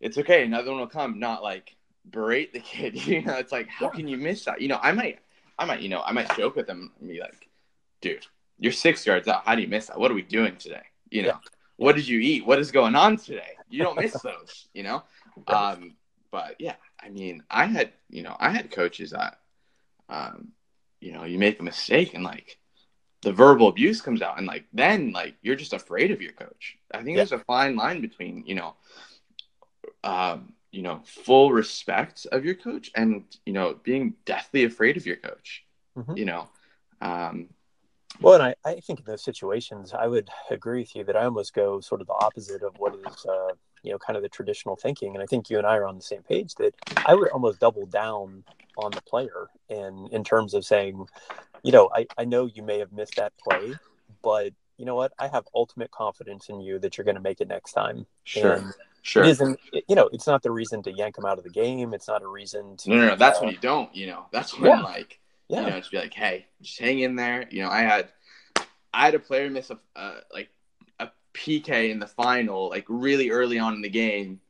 it's 0.00 0.18
okay, 0.18 0.44
another 0.44 0.70
one 0.70 0.80
will 0.80 0.86
come, 0.86 1.18
not 1.18 1.42
like 1.42 1.76
berate 2.10 2.52
the 2.52 2.60
kid. 2.72 3.06
You 3.06 3.22
know, 3.22 3.34
it's 3.34 3.52
like, 3.52 3.68
how 3.68 3.88
can 3.88 4.08
you 4.08 4.16
miss 4.16 4.44
that? 4.44 4.60
You 4.60 4.68
know, 4.68 4.78
I 4.82 4.92
might 4.92 5.20
I 5.58 5.64
might, 5.64 5.80
you 5.80 5.88
know, 5.88 6.02
I 6.02 6.12
might 6.12 6.34
joke 6.36 6.56
with 6.56 6.66
them 6.66 6.92
and 7.00 7.08
be 7.08 7.20
like, 7.20 7.48
dude, 8.00 8.26
you're 8.58 8.72
six 8.72 9.06
yards 9.06 9.28
out. 9.28 9.44
How 9.44 9.54
do 9.54 9.62
you 9.62 9.68
miss 9.68 9.86
that? 9.86 9.98
What 9.98 10.10
are 10.10 10.14
we 10.14 10.22
doing 10.22 10.56
today? 10.56 10.82
You 11.10 11.22
know, 11.22 11.28
yeah. 11.28 11.50
What 11.76 11.96
did 11.96 12.08
you 12.08 12.20
eat? 12.20 12.46
What 12.46 12.58
is 12.58 12.70
going 12.70 12.94
on 12.94 13.16
today? 13.16 13.52
You 13.68 13.82
don't 13.82 14.00
miss 14.00 14.20
those, 14.22 14.68
you 14.72 14.82
know? 14.82 15.02
Um, 15.48 15.96
but 16.30 16.56
yeah, 16.58 16.76
I 16.98 17.10
mean, 17.10 17.42
I 17.50 17.66
had, 17.66 17.92
you 18.08 18.22
know, 18.22 18.34
I 18.40 18.48
had 18.48 18.70
coaches 18.70 19.10
that, 19.10 19.38
um, 20.08 20.52
you 20.98 21.12
know, 21.12 21.24
you 21.24 21.38
make 21.38 21.60
a 21.60 21.62
mistake 21.62 22.14
and 22.14 22.24
like 22.24 22.56
the 23.20 23.32
verbal 23.32 23.68
abuse 23.68 24.00
comes 24.00 24.22
out 24.22 24.38
and 24.38 24.46
like 24.46 24.64
then 24.72 25.12
like 25.12 25.34
you're 25.42 25.56
just 25.56 25.74
afraid 25.74 26.10
of 26.10 26.22
your 26.22 26.32
coach. 26.32 26.78
I 26.90 27.02
think 27.02 27.10
yeah. 27.10 27.16
there's 27.16 27.32
a 27.32 27.40
fine 27.40 27.76
line 27.76 28.00
between, 28.00 28.44
you 28.46 28.54
know, 28.54 28.76
um, 30.04 30.54
you 30.70 30.80
know, 30.80 31.02
full 31.04 31.52
respect 31.52 32.26
of 32.32 32.46
your 32.46 32.54
coach 32.54 32.90
and, 32.94 33.24
you 33.44 33.52
know, 33.52 33.78
being 33.82 34.14
deathly 34.24 34.64
afraid 34.64 34.96
of 34.96 35.04
your 35.04 35.16
coach, 35.16 35.64
mm-hmm. 35.98 36.16
you 36.16 36.24
know. 36.24 36.48
Um, 37.00 37.50
well, 38.20 38.34
and 38.34 38.42
I, 38.42 38.54
I 38.64 38.80
think 38.80 39.00
in 39.00 39.04
those 39.04 39.22
situations, 39.22 39.92
I 39.92 40.06
would 40.06 40.28
agree 40.50 40.80
with 40.80 40.96
you 40.96 41.04
that 41.04 41.16
I 41.16 41.24
almost 41.24 41.54
go 41.54 41.80
sort 41.80 42.00
of 42.00 42.06
the 42.06 42.14
opposite 42.14 42.62
of 42.62 42.74
what 42.78 42.94
is, 42.94 43.26
uh, 43.26 43.52
you 43.82 43.92
know, 43.92 43.98
kind 43.98 44.16
of 44.16 44.22
the 44.22 44.28
traditional 44.28 44.76
thinking. 44.76 45.14
And 45.14 45.22
I 45.22 45.26
think 45.26 45.50
you 45.50 45.58
and 45.58 45.66
I 45.66 45.76
are 45.76 45.86
on 45.86 45.96
the 45.96 46.02
same 46.02 46.22
page 46.22 46.54
that 46.56 46.74
I 47.04 47.14
would 47.14 47.28
almost 47.30 47.60
double 47.60 47.86
down 47.86 48.44
on 48.78 48.90
the 48.90 49.02
player 49.02 49.48
in, 49.68 50.08
in 50.12 50.24
terms 50.24 50.54
of 50.54 50.64
saying, 50.64 51.06
you 51.62 51.72
know, 51.72 51.90
I, 51.94 52.06
I 52.18 52.24
know 52.24 52.46
you 52.46 52.62
may 52.62 52.78
have 52.78 52.92
missed 52.92 53.16
that 53.16 53.32
play, 53.38 53.74
but 54.22 54.52
you 54.76 54.84
know 54.84 54.94
what? 54.94 55.12
I 55.18 55.28
have 55.28 55.44
ultimate 55.54 55.90
confidence 55.90 56.48
in 56.48 56.60
you 56.60 56.78
that 56.80 56.96
you're 56.96 57.04
going 57.04 57.16
to 57.16 57.20
make 57.20 57.40
it 57.40 57.48
next 57.48 57.72
time. 57.72 58.06
Sure. 58.24 58.54
And 58.54 58.74
Sure. 59.06 59.22
It 59.22 59.28
isn't, 59.28 59.60
you 59.88 59.94
know, 59.94 60.10
it's 60.12 60.26
not 60.26 60.42
the 60.42 60.50
reason 60.50 60.82
to 60.82 60.90
yank 60.90 61.16
him 61.16 61.24
out 61.24 61.38
of 61.38 61.44
the 61.44 61.50
game. 61.50 61.94
It's 61.94 62.08
not 62.08 62.24
a 62.24 62.26
reason 62.26 62.76
to. 62.78 62.90
No, 62.90 62.96
no, 62.96 63.06
no. 63.06 63.16
That's 63.16 63.38
uh, 63.38 63.42
when 63.42 63.52
you 63.52 63.58
don't, 63.58 63.94
you 63.94 64.08
know, 64.08 64.26
that's 64.32 64.58
when, 64.58 64.68
yeah. 64.68 64.82
like, 64.82 65.20
yeah. 65.48 65.60
you 65.60 65.70
know, 65.70 65.78
just 65.78 65.90
be 65.90 65.98
like, 65.98 66.14
hey, 66.14 66.46
just 66.62 66.78
hang 66.78 67.00
in 67.00 67.16
there. 67.16 67.46
You 67.50 67.62
know, 67.62 67.70
I 67.70 67.80
had, 67.80 68.08
I 68.92 69.04
had 69.04 69.14
a 69.14 69.18
player 69.18 69.50
miss 69.50 69.70
a, 69.70 69.78
uh, 69.94 70.20
like, 70.32 70.48
a 70.98 71.08
PK 71.34 71.90
in 71.90 71.98
the 71.98 72.06
final, 72.06 72.68
like, 72.68 72.84
really 72.88 73.30
early 73.30 73.58
on 73.58 73.74
in 73.74 73.82
the 73.82 73.88
game. 73.88 74.40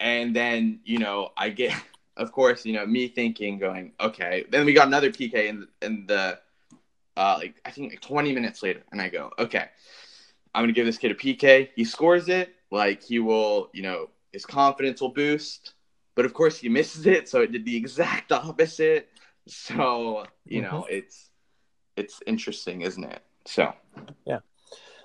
And 0.00 0.34
then, 0.34 0.80
you 0.84 0.98
know, 0.98 1.30
I 1.36 1.50
get, 1.50 1.74
of 2.16 2.32
course, 2.32 2.64
you 2.64 2.72
know, 2.72 2.86
me 2.86 3.08
thinking, 3.08 3.58
going, 3.58 3.92
okay. 4.00 4.44
Then 4.50 4.66
we 4.66 4.72
got 4.72 4.86
another 4.86 5.10
PK 5.10 5.48
in, 5.48 5.68
in 5.80 6.06
the, 6.06 6.38
uh, 7.16 7.36
like, 7.38 7.54
I 7.64 7.70
think 7.70 7.92
like 7.92 8.00
20 8.00 8.32
minutes 8.32 8.62
later. 8.62 8.82
And 8.90 9.00
I 9.00 9.08
go, 9.08 9.30
okay, 9.38 9.66
I'm 10.54 10.62
going 10.62 10.68
to 10.68 10.78
give 10.78 10.86
this 10.86 10.98
kid 10.98 11.10
a 11.10 11.14
PK. 11.14 11.68
He 11.74 11.84
scores 11.84 12.28
it 12.28 12.54
like 12.70 13.02
he 13.02 13.18
will, 13.18 13.70
you 13.72 13.82
know, 13.82 14.08
his 14.32 14.46
confidence 14.46 15.00
will 15.00 15.10
boost, 15.10 15.74
but 16.14 16.24
of 16.24 16.34
course 16.34 16.58
he 16.58 16.68
misses 16.68 17.06
it, 17.06 17.28
so 17.28 17.42
it 17.42 17.52
did 17.52 17.64
the 17.64 17.76
exact 17.76 18.32
opposite. 18.32 19.08
So 19.46 20.24
you 20.44 20.62
mm-hmm. 20.62 20.70
know, 20.70 20.86
it's 20.88 21.30
it's 21.96 22.20
interesting, 22.26 22.82
isn't 22.82 23.04
it? 23.04 23.22
So 23.46 23.72
yeah. 24.26 24.38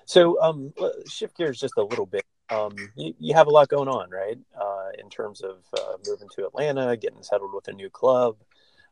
So 0.04 0.40
um, 0.40 0.72
shift 1.06 1.36
gears 1.36 1.60
just 1.60 1.74
a 1.76 1.82
little 1.82 2.06
bit. 2.06 2.24
Um, 2.50 2.74
you, 2.96 3.14
you 3.18 3.34
have 3.34 3.46
a 3.46 3.50
lot 3.50 3.68
going 3.68 3.88
on, 3.88 4.08
right? 4.10 4.38
Uh, 4.58 4.88
in 4.98 5.10
terms 5.10 5.42
of 5.42 5.58
uh, 5.78 5.98
moving 6.06 6.28
to 6.34 6.46
Atlanta, 6.46 6.96
getting 6.96 7.22
settled 7.22 7.52
with 7.52 7.68
a 7.68 7.72
new 7.72 7.90
club. 7.90 8.36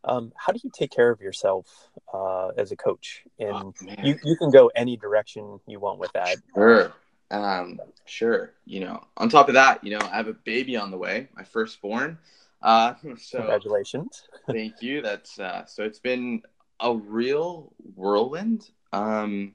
Um, 0.05 0.33
how 0.37 0.53
do 0.53 0.61
you 0.63 0.71
take 0.73 0.91
care 0.91 1.11
of 1.11 1.21
yourself 1.21 1.67
uh, 2.13 2.49
as 2.49 2.71
a 2.71 2.77
coach? 2.77 3.25
And 3.39 3.75
oh, 3.75 3.75
you, 4.03 4.19
you 4.25 4.37
can 4.37 4.51
go 4.51 4.71
any 4.77 4.97
direction 4.97 5.59
you 5.67 5.81
want 5.81 5.99
with 5.99 6.13
that. 6.13 6.37
Sure. 6.55 6.93
Um, 7.31 7.81
sure. 8.05 8.53
You 8.67 8.81
know, 8.81 9.05
on 9.17 9.29
top 9.29 9.49
of 9.49 9.55
that, 9.55 9.83
you 9.83 9.91
know, 9.91 10.07
I 10.13 10.17
have 10.17 10.29
a 10.29 10.35
baby 10.35 10.77
on 10.77 10.91
the 10.91 10.99
way, 10.99 11.29
my 11.35 11.43
firstborn. 11.43 12.19
Uh, 12.67 12.95
so 13.17 13.39
congratulations. 13.39 14.25
thank 14.49 14.83
you. 14.83 15.01
That's 15.01 15.39
uh, 15.39 15.65
so 15.67 15.85
it's 15.85 16.01
been 16.01 16.43
a 16.81 16.95
real 16.95 17.73
whirlwind. 17.95 18.69
Um, 18.93 19.55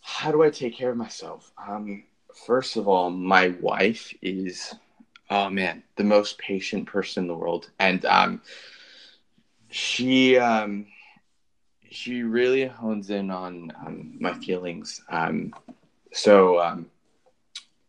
how 0.00 0.30
do 0.30 0.42
I 0.42 0.50
take 0.50 0.76
care 0.76 0.90
of 0.90 0.96
myself? 0.96 1.52
Um, 1.58 2.04
first 2.46 2.76
of 2.76 2.86
all, 2.86 3.10
my 3.10 3.48
wife 3.60 4.14
is, 4.22 4.72
oh 5.30 5.50
man, 5.50 5.82
the 5.96 6.04
most 6.04 6.38
patient 6.38 6.86
person 6.86 7.24
in 7.24 7.28
the 7.28 7.34
world, 7.34 7.70
and 7.80 8.04
um, 8.04 8.40
she 9.68 10.38
um, 10.38 10.86
she 11.90 12.22
really 12.22 12.66
hones 12.66 13.10
in 13.10 13.32
on 13.32 13.72
um, 13.84 14.16
my 14.20 14.32
feelings. 14.32 15.02
Um, 15.08 15.52
so 16.12 16.60
um, 16.60 16.86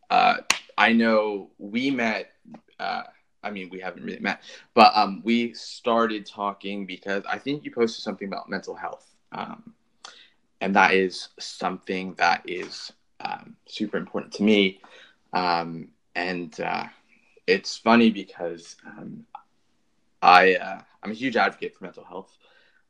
uh, 0.09 0.37
I 0.75 0.91
know 0.93 1.51
we 1.59 1.91
met. 1.91 2.31
Uh, 2.79 3.03
I 3.43 3.51
mean, 3.51 3.69
we 3.69 3.79
haven't 3.79 4.03
really 4.03 4.19
met, 4.19 4.41
but 4.73 4.91
um, 4.95 5.21
we 5.23 5.53
started 5.53 6.25
talking 6.25 6.85
because 6.85 7.23
I 7.29 7.37
think 7.37 7.63
you 7.63 7.71
posted 7.71 8.03
something 8.03 8.27
about 8.27 8.49
mental 8.49 8.75
health, 8.75 9.15
um, 9.31 9.73
and 10.61 10.75
that 10.75 10.93
is 10.93 11.29
something 11.39 12.13
that 12.15 12.41
is 12.45 12.91
um, 13.19 13.55
super 13.65 13.97
important 13.97 14.33
to 14.33 14.43
me. 14.43 14.79
Um, 15.33 15.89
and 16.15 16.59
uh, 16.59 16.85
it's 17.47 17.77
funny 17.77 18.09
because 18.11 18.75
um, 18.85 19.25
I 20.21 20.55
uh, 20.55 20.81
I'm 21.03 21.11
a 21.11 21.15
huge 21.15 21.37
advocate 21.37 21.75
for 21.75 21.83
mental 21.85 22.03
health, 22.03 22.37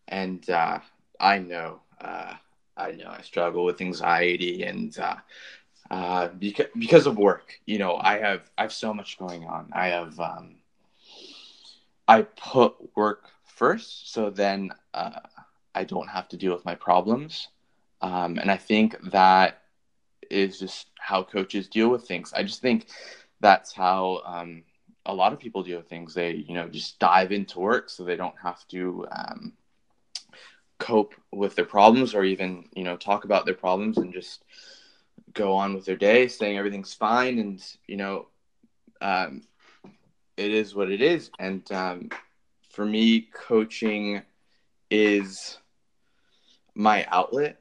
and 0.07 0.47
uh, 0.49 0.79
I 1.19 1.39
know 1.39 1.81
uh, 2.01 2.33
I 2.77 2.91
know 2.91 3.09
I 3.09 3.21
struggle 3.21 3.65
with 3.65 3.81
anxiety 3.81 4.63
and 4.63 4.97
uh, 5.89 6.27
because 6.27 6.67
because 6.77 7.07
of 7.07 7.17
work. 7.17 7.59
You 7.65 7.79
know, 7.79 7.95
I 7.95 8.19
have 8.19 8.49
I 8.57 8.63
have 8.63 8.73
so 8.73 8.93
much 8.93 9.17
going 9.17 9.45
on. 9.45 9.71
I 9.73 9.87
have 9.87 10.19
um, 10.19 10.55
I 12.07 12.23
put 12.23 12.95
work 12.95 13.29
first, 13.45 14.13
so 14.13 14.29
then 14.29 14.71
uh, 14.93 15.19
I 15.73 15.83
don't 15.83 16.09
have 16.09 16.27
to 16.29 16.37
deal 16.37 16.53
with 16.53 16.65
my 16.65 16.75
problems. 16.75 17.47
Um, 18.01 18.37
and 18.37 18.49
I 18.49 18.57
think 18.57 18.95
that 19.11 19.61
is 20.29 20.59
just 20.59 20.87
how 20.99 21.23
coaches 21.23 21.67
deal 21.67 21.89
with 21.89 22.07
things. 22.07 22.33
I 22.33 22.43
just 22.43 22.61
think 22.61 22.87
that's 23.41 23.73
how 23.73 24.21
um, 24.25 24.63
a 25.05 25.13
lot 25.13 25.33
of 25.33 25.39
people 25.39 25.63
deal 25.63 25.77
with 25.77 25.89
things. 25.89 26.13
They, 26.13 26.31
you 26.47 26.53
know, 26.53 26.67
just 26.67 26.99
dive 26.99 27.31
into 27.31 27.59
work 27.59 27.89
so 27.89 28.03
they 28.03 28.15
don't 28.15 28.35
have 28.41 28.65
to 28.69 29.07
um, 29.11 29.53
cope 30.77 31.13
with 31.31 31.55
their 31.55 31.65
problems 31.65 32.15
or 32.15 32.23
even 32.23 32.67
you 32.73 32.83
know 32.83 32.95
talk 32.95 33.25
about 33.25 33.45
their 33.45 33.53
problems 33.53 33.97
and 33.97 34.13
just 34.13 34.43
go 35.33 35.53
on 35.53 35.73
with 35.73 35.85
their 35.85 35.95
day 35.95 36.27
saying 36.27 36.57
everything's 36.57 36.93
fine 36.93 37.39
and 37.39 37.63
you 37.87 37.97
know 37.97 38.27
um, 39.01 39.41
it 40.37 40.51
is 40.51 40.73
what 40.73 40.89
it 40.89 41.01
is. 41.01 41.31
And 41.39 41.69
um, 41.71 42.09
for 42.69 42.85
me 42.85 43.27
coaching 43.33 44.21
is 44.89 45.57
my 46.75 47.05
outlet. 47.11 47.59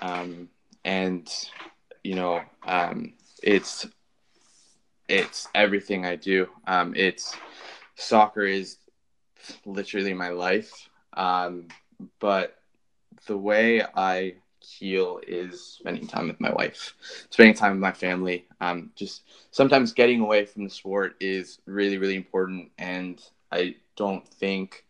Um, 0.00 0.48
and 0.84 1.28
you 2.02 2.14
know 2.14 2.40
um, 2.66 3.12
it's 3.42 3.86
it's 5.08 5.48
everything 5.54 6.06
i 6.06 6.16
do. 6.16 6.48
Um, 6.66 6.94
it's 6.96 7.36
soccer 7.96 8.44
is 8.44 8.78
literally 9.66 10.14
my 10.14 10.30
life. 10.30 10.88
Um, 11.14 11.68
but 12.20 12.56
the 13.26 13.36
way 13.36 13.82
I 13.82 14.36
heal 14.72 15.20
is 15.26 15.60
spending 15.62 16.06
time 16.06 16.28
with 16.28 16.40
my 16.40 16.52
wife, 16.52 16.94
spending 17.30 17.54
time 17.54 17.72
with 17.72 17.80
my 17.80 17.92
family. 17.92 18.46
Um, 18.60 18.90
just 18.94 19.22
sometimes 19.50 19.92
getting 19.92 20.20
away 20.20 20.44
from 20.44 20.64
the 20.64 20.70
sport 20.70 21.16
is 21.20 21.58
really, 21.66 21.98
really 21.98 22.16
important. 22.16 22.70
And 22.78 23.20
I 23.50 23.76
don't 23.96 24.26
think 24.26 24.84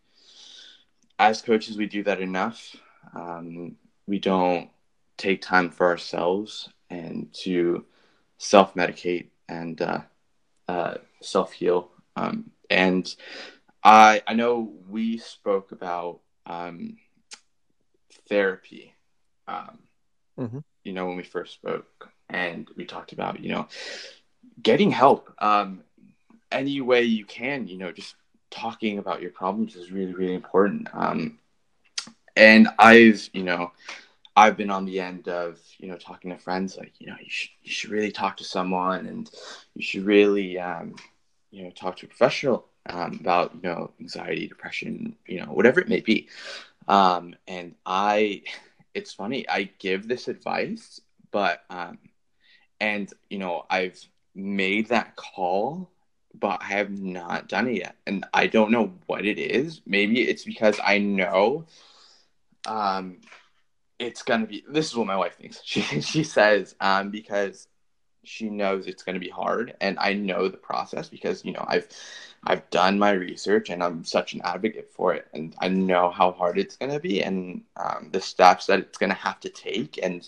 as 1.19 1.41
coaches 1.41 1.77
we 1.77 1.85
do 1.85 2.03
that 2.03 2.19
enough. 2.19 2.75
Um, 3.15 3.75
we 4.07 4.19
don't 4.19 4.69
take 5.17 5.41
time 5.41 5.69
for 5.69 5.87
ourselves 5.87 6.69
and 6.89 7.31
to 7.33 7.85
self 8.37 8.73
medicate 8.73 9.27
and 9.47 9.81
uh, 9.81 10.01
uh, 10.67 10.95
self 11.21 11.53
heal. 11.53 11.89
Um, 12.15 12.51
and 12.69 13.13
I, 13.83 14.23
I 14.27 14.33
know 14.33 14.73
we 14.89 15.17
spoke 15.17 15.71
about 15.71 16.21
um, 16.45 16.97
therapy. 18.27 18.95
Um, 19.47 19.79
mm-hmm. 20.39 20.59
You 20.83 20.93
know, 20.93 21.07
when 21.07 21.17
we 21.17 21.23
first 21.23 21.53
spoke, 21.53 22.09
and 22.29 22.67
we 22.75 22.85
talked 22.85 23.11
about 23.11 23.39
you 23.39 23.51
know 23.51 23.67
getting 24.61 24.91
help 24.91 25.33
um, 25.39 25.83
any 26.51 26.81
way 26.81 27.03
you 27.03 27.25
can. 27.25 27.67
You 27.67 27.77
know, 27.77 27.91
just 27.91 28.15
talking 28.49 28.97
about 28.97 29.21
your 29.21 29.31
problems 29.31 29.75
is 29.75 29.91
really 29.91 30.13
really 30.13 30.35
important. 30.35 30.87
Um, 30.93 31.39
and 32.35 32.69
I've 32.79 33.29
you 33.33 33.43
know 33.43 33.71
I've 34.35 34.57
been 34.57 34.71
on 34.71 34.85
the 34.85 34.99
end 34.99 35.27
of 35.27 35.59
you 35.77 35.87
know 35.87 35.97
talking 35.97 36.31
to 36.31 36.37
friends 36.37 36.77
like 36.77 36.93
you 36.99 37.07
know 37.07 37.15
you 37.19 37.29
should 37.29 37.51
you 37.63 37.71
should 37.71 37.91
really 37.91 38.11
talk 38.11 38.37
to 38.37 38.43
someone 38.43 39.05
and 39.05 39.29
you 39.75 39.83
should 39.83 40.05
really 40.05 40.57
um, 40.59 40.95
you 41.51 41.63
know 41.63 41.71
talk 41.71 41.97
to 41.97 42.05
a 42.05 42.09
professional 42.09 42.65
um, 42.87 43.17
about 43.19 43.53
you 43.55 43.61
know 43.69 43.91
anxiety, 43.99 44.47
depression, 44.47 45.15
you 45.27 45.39
know 45.39 45.47
whatever 45.47 45.79
it 45.79 45.89
may 45.89 45.99
be. 45.99 46.27
Um, 46.87 47.35
and 47.47 47.75
I, 47.85 48.41
it's 48.93 49.13
funny 49.13 49.47
I 49.49 49.69
give 49.79 50.07
this 50.07 50.27
advice, 50.27 51.01
but 51.31 51.63
um, 51.69 51.99
and 52.79 53.11
you 53.29 53.39
know 53.39 53.65
I've 53.69 53.99
made 54.35 54.87
that 54.89 55.15
call 55.15 55.89
but 56.33 56.61
I 56.61 56.65
have 56.65 56.89
not 56.91 57.47
done 57.49 57.67
it 57.67 57.77
yet. 57.77 57.95
And 58.07 58.25
I 58.33 58.47
don't 58.47 58.71
know 58.71 58.93
what 59.05 59.25
it 59.25 59.37
is. 59.37 59.81
Maybe 59.85 60.21
it's 60.21 60.43
because 60.43 60.79
I 60.83 60.97
know 60.97 61.65
um, 62.65 63.17
it's 63.99 64.23
gonna 64.23 64.45
be 64.45 64.63
this 64.67 64.87
is 64.87 64.95
what 64.95 65.07
my 65.07 65.17
wife 65.17 65.35
thinks. 65.37 65.61
She 65.65 65.81
she 66.01 66.23
says, 66.23 66.75
um, 66.79 67.11
because 67.11 67.67
she 68.23 68.49
knows 68.49 68.87
it's 68.87 69.03
gonna 69.03 69.19
be 69.19 69.29
hard 69.29 69.75
and 69.81 69.97
I 69.99 70.13
know 70.13 70.47
the 70.47 70.57
process 70.57 71.09
because, 71.09 71.43
you 71.45 71.53
know, 71.53 71.65
I've 71.67 71.87
I've 72.43 72.69
done 72.71 72.97
my 72.97 73.11
research 73.11 73.69
and 73.69 73.83
I'm 73.83 74.03
such 74.03 74.33
an 74.33 74.41
advocate 74.43 74.89
for 74.91 75.13
it 75.13 75.27
and 75.33 75.55
I 75.59 75.67
know 75.67 76.09
how 76.09 76.31
hard 76.31 76.57
it's 76.57 76.75
gonna 76.75 76.99
be 76.99 77.23
and 77.23 77.61
um, 77.77 78.09
the 78.11 78.21
steps 78.21 78.65
that 78.67 78.79
it's 78.79 78.97
gonna 78.97 79.13
have 79.13 79.39
to 79.41 79.49
take 79.49 79.99
and 80.03 80.27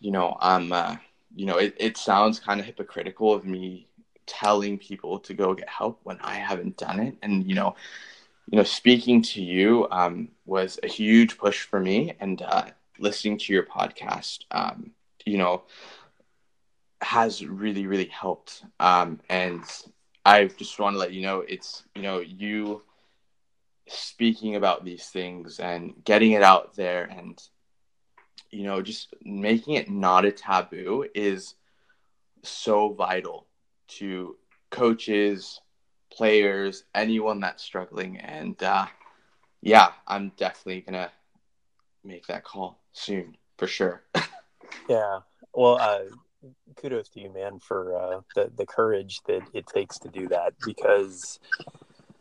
you 0.00 0.10
know, 0.10 0.36
I'm 0.40 0.72
uh, 0.72 0.96
you 1.34 1.46
know, 1.46 1.56
it, 1.56 1.74
it 1.78 1.96
sounds 1.96 2.38
kind 2.38 2.60
of 2.60 2.66
hypocritical 2.66 3.32
of 3.32 3.44
me 3.44 3.88
telling 4.26 4.78
people 4.78 5.18
to 5.20 5.34
go 5.34 5.54
get 5.54 5.68
help 5.68 6.00
when 6.02 6.18
I 6.20 6.34
haven't 6.34 6.76
done 6.76 7.00
it. 7.00 7.16
And 7.22 7.48
you 7.48 7.54
know, 7.54 7.74
you 8.50 8.58
know, 8.58 8.64
speaking 8.64 9.22
to 9.22 9.42
you 9.42 9.88
um, 9.90 10.28
was 10.46 10.78
a 10.82 10.88
huge 10.88 11.38
push 11.38 11.62
for 11.62 11.80
me, 11.80 12.14
and 12.20 12.42
uh, 12.42 12.66
listening 12.98 13.38
to 13.38 13.52
your 13.52 13.64
podcast, 13.64 14.40
um, 14.50 14.90
you 15.24 15.38
know, 15.38 15.62
has 17.04 17.44
really 17.44 17.86
really 17.86 18.06
helped. 18.06 18.64
Um, 18.80 19.20
and 19.28 19.62
I 20.24 20.46
just 20.46 20.78
want 20.78 20.94
to 20.94 20.98
let 20.98 21.12
you 21.12 21.22
know, 21.22 21.40
it's 21.40 21.84
you 21.94 22.02
know, 22.02 22.20
you 22.20 22.82
speaking 23.88 24.56
about 24.56 24.84
these 24.84 25.06
things 25.06 25.60
and 25.60 25.94
getting 26.04 26.32
it 26.32 26.42
out 26.42 26.74
there 26.74 27.04
and 27.04 27.38
you 28.50 28.62
know 28.62 28.80
just 28.80 29.12
making 29.22 29.74
it 29.74 29.90
not 29.90 30.24
a 30.24 30.32
taboo 30.32 31.06
is 31.14 31.54
so 32.42 32.92
vital 32.92 33.46
to 33.86 34.36
coaches, 34.70 35.60
players, 36.10 36.84
anyone 36.94 37.40
that's 37.40 37.62
struggling. 37.62 38.18
And 38.18 38.60
uh, 38.62 38.86
yeah, 39.60 39.92
I'm 40.06 40.32
definitely 40.36 40.82
gonna 40.82 41.10
make 42.02 42.26
that 42.26 42.44
call 42.44 42.80
soon 42.92 43.36
for 43.56 43.66
sure. 43.66 44.02
yeah. 44.88 45.20
Well, 45.52 45.78
uh, 45.80 46.00
kudos 46.76 47.08
to 47.10 47.20
you, 47.20 47.30
man, 47.32 47.58
for 47.58 47.96
uh, 47.96 48.20
the 48.34 48.50
the 48.56 48.66
courage 48.66 49.20
that 49.26 49.42
it 49.52 49.66
takes 49.66 49.98
to 50.00 50.08
do 50.08 50.28
that 50.28 50.54
because. 50.64 51.38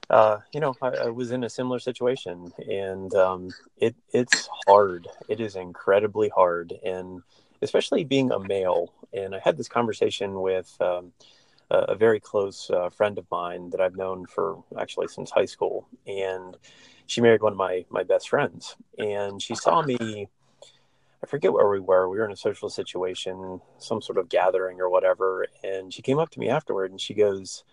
Uh, 0.10 0.38
you 0.54 0.60
know, 0.60 0.76
I, 0.82 0.90
I, 0.90 1.10
was 1.10 1.32
in 1.32 1.46
a 1.46 1.50
similar 1.50 1.80
situation, 1.80 2.52
and 2.70 3.12
um, 3.16 3.50
it 3.78 3.96
it's 4.12 4.48
hard. 4.68 5.08
It 5.30 5.40
is 5.40 5.56
incredibly 5.56 6.30
hard, 6.30 6.74
and 6.84 7.24
especially 7.64 8.04
being 8.04 8.30
a 8.30 8.38
male. 8.38 8.94
And 9.14 9.34
I 9.34 9.40
had 9.40 9.58
this 9.58 9.70
conversation 9.70 10.42
with 10.42 10.76
um, 10.82 11.14
a, 11.72 11.96
very 11.96 12.20
close 12.20 12.70
uh, 12.70 12.90
friend 12.90 13.18
of 13.18 13.26
mine 13.32 13.70
that 13.72 13.82
I've 13.82 13.96
known 13.96 14.26
for 14.26 14.64
actually 14.78 15.08
since 15.08 15.32
high 15.32 15.46
school, 15.46 15.88
and 16.06 16.58
she 17.08 17.22
married 17.22 17.42
one 17.42 17.54
of 17.54 17.58
my 17.58 17.86
my 17.90 18.04
best 18.04 18.30
friends, 18.30 18.76
and 18.98 19.42
she 19.42 19.56
saw 19.56 19.82
me. 19.82 20.28
I 21.24 21.26
forget 21.26 21.54
where 21.54 21.70
we 21.70 21.80
were. 21.80 22.10
We 22.10 22.18
were 22.18 22.26
in 22.26 22.32
a 22.32 22.36
social 22.36 22.70
situation, 22.70 23.62
some 23.78 24.02
sort 24.02 24.18
of 24.18 24.30
gathering 24.30 24.82
or 24.82 24.90
whatever, 24.90 25.48
and 25.64 25.94
she 25.94 26.02
came 26.02 26.20
up 26.20 26.30
to 26.32 26.40
me 26.40 26.50
afterward 26.50 26.92
and 26.92 27.00
she 27.00 27.14
goes, 27.14 27.64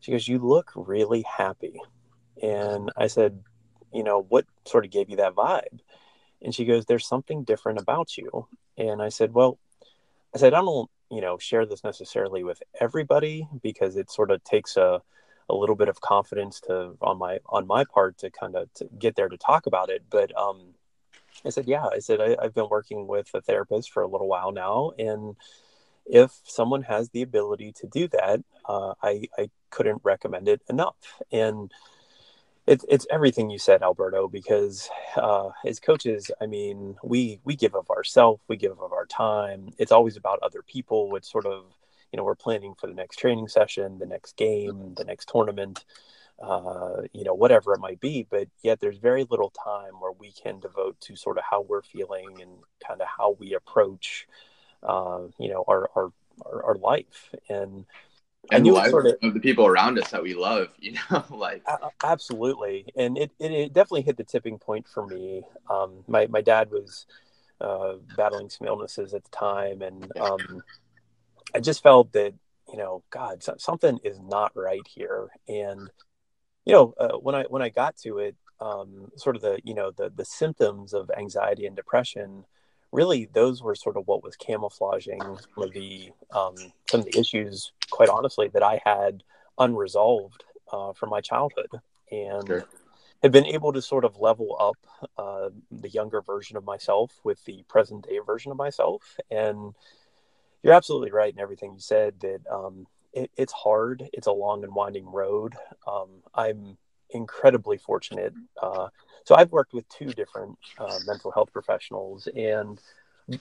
she 0.00 0.12
goes, 0.12 0.28
"You 0.28 0.38
look 0.38 0.70
really 0.76 1.22
happy," 1.22 1.80
and 2.42 2.92
I 2.96 3.08
said, 3.08 3.42
"You 3.92 4.04
know, 4.04 4.22
what 4.28 4.46
sort 4.66 4.84
of 4.84 4.90
gave 4.92 5.10
you 5.10 5.16
that 5.16 5.34
vibe?" 5.34 5.80
And 6.42 6.54
she 6.54 6.64
goes, 6.64 6.86
"There's 6.86 7.06
something 7.06 7.42
different 7.44 7.80
about 7.80 8.16
you," 8.16 8.46
and 8.78 9.02
I 9.02 9.08
said, 9.10 9.34
"Well." 9.34 9.58
I 10.34 10.38
said, 10.38 10.52
I 10.52 10.60
don't 10.60 10.90
you 11.10 11.20
know 11.20 11.38
share 11.38 11.64
this 11.66 11.84
necessarily 11.84 12.42
with 12.44 12.62
everybody 12.80 13.46
because 13.62 13.96
it 13.96 14.10
sort 14.10 14.30
of 14.30 14.42
takes 14.44 14.76
a 14.76 15.00
a 15.48 15.54
little 15.54 15.76
bit 15.76 15.88
of 15.88 16.00
confidence 16.00 16.60
to 16.62 16.96
on 17.02 17.18
my 17.18 17.38
on 17.46 17.66
my 17.66 17.84
part 17.84 18.18
to 18.18 18.30
kind 18.30 18.56
of 18.56 18.72
to 18.74 18.88
get 18.98 19.14
there 19.14 19.28
to 19.28 19.36
talk 19.36 19.66
about 19.66 19.90
it 19.90 20.02
but 20.10 20.36
um 20.36 20.74
i 21.44 21.50
said 21.50 21.66
yeah 21.66 21.86
i 21.86 21.98
said 21.98 22.20
I, 22.20 22.36
i've 22.42 22.54
been 22.54 22.68
working 22.68 23.06
with 23.06 23.30
a 23.34 23.40
therapist 23.40 23.92
for 23.92 24.02
a 24.02 24.08
little 24.08 24.28
while 24.28 24.52
now 24.52 24.92
and 24.98 25.36
if 26.06 26.32
someone 26.44 26.82
has 26.82 27.10
the 27.10 27.22
ability 27.22 27.72
to 27.80 27.86
do 27.86 28.08
that 28.08 28.42
uh, 28.68 28.94
i 29.02 29.24
i 29.38 29.50
couldn't 29.70 30.00
recommend 30.04 30.48
it 30.48 30.62
enough 30.68 30.96
and 31.32 31.72
it's 32.66 32.84
it's 32.88 33.06
everything 33.10 33.50
you 33.50 33.58
said, 33.58 33.82
Alberto. 33.82 34.28
Because 34.28 34.88
uh, 35.16 35.50
as 35.66 35.80
coaches, 35.80 36.30
I 36.40 36.46
mean, 36.46 36.96
we 37.02 37.40
we 37.44 37.56
give 37.56 37.74
of 37.74 37.90
ourselves, 37.90 38.42
we 38.48 38.56
give 38.56 38.72
of 38.72 38.92
our 38.92 39.06
time. 39.06 39.70
It's 39.78 39.92
always 39.92 40.16
about 40.16 40.40
other 40.42 40.62
people. 40.62 41.14
It's 41.16 41.30
sort 41.30 41.46
of 41.46 41.64
you 42.12 42.16
know 42.16 42.24
we're 42.24 42.34
planning 42.34 42.74
for 42.78 42.86
the 42.86 42.94
next 42.94 43.18
training 43.18 43.48
session, 43.48 43.98
the 43.98 44.06
next 44.06 44.36
game, 44.36 44.94
the 44.96 45.04
next 45.04 45.28
tournament, 45.28 45.84
uh, 46.40 47.02
you 47.12 47.24
know 47.24 47.34
whatever 47.34 47.74
it 47.74 47.80
might 47.80 48.00
be. 48.00 48.26
But 48.28 48.48
yet 48.62 48.80
there's 48.80 48.98
very 48.98 49.26
little 49.28 49.50
time 49.50 49.94
where 50.00 50.12
we 50.12 50.32
can 50.32 50.60
devote 50.60 51.00
to 51.02 51.16
sort 51.16 51.38
of 51.38 51.44
how 51.48 51.62
we're 51.62 51.82
feeling 51.82 52.40
and 52.40 52.50
kind 52.86 53.00
of 53.00 53.08
how 53.08 53.36
we 53.38 53.54
approach, 53.54 54.26
uh, 54.82 55.22
you 55.38 55.50
know, 55.50 55.64
our 55.68 55.90
our 55.96 56.12
our, 56.44 56.64
our 56.64 56.74
life 56.76 57.30
and 57.48 57.86
and 58.50 58.66
the 58.66 58.70
lives 58.72 58.90
sort 58.90 59.06
of, 59.06 59.16
of, 59.22 59.34
the 59.34 59.40
people 59.40 59.66
around 59.66 59.98
us 59.98 60.10
that 60.10 60.22
we 60.22 60.34
love, 60.34 60.68
you 60.78 60.96
know, 61.10 61.24
like 61.30 61.64
absolutely. 62.02 62.86
And 62.96 63.16
it, 63.16 63.30
it, 63.38 63.52
it, 63.52 63.72
definitely 63.72 64.02
hit 64.02 64.16
the 64.16 64.24
tipping 64.24 64.58
point 64.58 64.86
for 64.86 65.06
me. 65.06 65.42
Um, 65.70 66.04
my, 66.06 66.26
my 66.26 66.40
dad 66.40 66.70
was 66.70 67.06
uh, 67.60 67.94
battling 68.16 68.50
some 68.50 68.66
illnesses 68.66 69.14
at 69.14 69.24
the 69.24 69.30
time. 69.30 69.82
And 69.82 70.10
um, 70.18 70.62
I 71.54 71.60
just 71.60 71.82
felt 71.82 72.12
that, 72.12 72.34
you 72.70 72.78
know, 72.78 73.02
God, 73.10 73.42
something 73.58 73.98
is 74.04 74.18
not 74.20 74.52
right 74.54 74.86
here. 74.86 75.28
And, 75.48 75.90
you 76.64 76.72
know, 76.72 76.94
uh, 76.98 77.16
when 77.18 77.34
I, 77.34 77.44
when 77.44 77.62
I 77.62 77.68
got 77.68 77.96
to 77.98 78.18
it, 78.18 78.36
um, 78.60 79.10
sort 79.16 79.36
of 79.36 79.42
the, 79.42 79.60
you 79.64 79.74
know, 79.74 79.90
the, 79.90 80.10
the 80.14 80.24
symptoms 80.24 80.94
of 80.94 81.10
anxiety 81.16 81.66
and 81.66 81.76
depression, 81.76 82.44
really 82.94 83.28
those 83.34 83.62
were 83.62 83.74
sort 83.74 83.96
of 83.96 84.06
what 84.06 84.22
was 84.22 84.36
camouflaging 84.36 85.20
some 85.20 85.64
of 85.64 85.72
the 85.72 86.10
um, 86.30 86.54
some 86.88 87.00
of 87.00 87.06
the 87.06 87.18
issues, 87.18 87.72
quite 87.90 88.08
honestly, 88.08 88.48
that 88.48 88.62
I 88.62 88.80
had 88.84 89.22
unresolved 89.58 90.44
uh, 90.72 90.92
from 90.92 91.10
my 91.10 91.20
childhood, 91.20 91.70
and 92.10 92.46
sure. 92.46 92.64
had 93.22 93.32
been 93.32 93.46
able 93.46 93.72
to 93.72 93.82
sort 93.82 94.04
of 94.04 94.18
level 94.18 94.56
up 94.58 95.10
uh, 95.18 95.50
the 95.70 95.88
younger 95.88 96.22
version 96.22 96.56
of 96.56 96.64
myself 96.64 97.12
with 97.24 97.44
the 97.44 97.64
present 97.68 98.06
day 98.06 98.20
version 98.24 98.52
of 98.52 98.56
myself. 98.56 99.16
And 99.30 99.74
you're 100.62 100.72
absolutely 100.72 101.10
right 101.10 101.32
in 101.32 101.40
everything 101.40 101.72
you 101.74 101.80
said. 101.80 102.20
That 102.20 102.40
um, 102.50 102.86
it, 103.14 103.30
it's 103.36 103.52
hard. 103.52 104.08
It's 104.12 104.26
a 104.26 104.32
long 104.32 104.64
and 104.64 104.74
winding 104.74 105.06
road. 105.06 105.54
Um, 105.86 106.08
I'm 106.34 106.76
incredibly 107.10 107.78
fortunate. 107.78 108.34
Uh, 108.60 108.88
so 109.24 109.34
I've 109.34 109.52
worked 109.52 109.72
with 109.72 109.88
two 109.88 110.12
different 110.12 110.58
uh, 110.78 110.98
mental 111.06 111.30
health 111.30 111.52
professionals, 111.52 112.28
and 112.36 112.80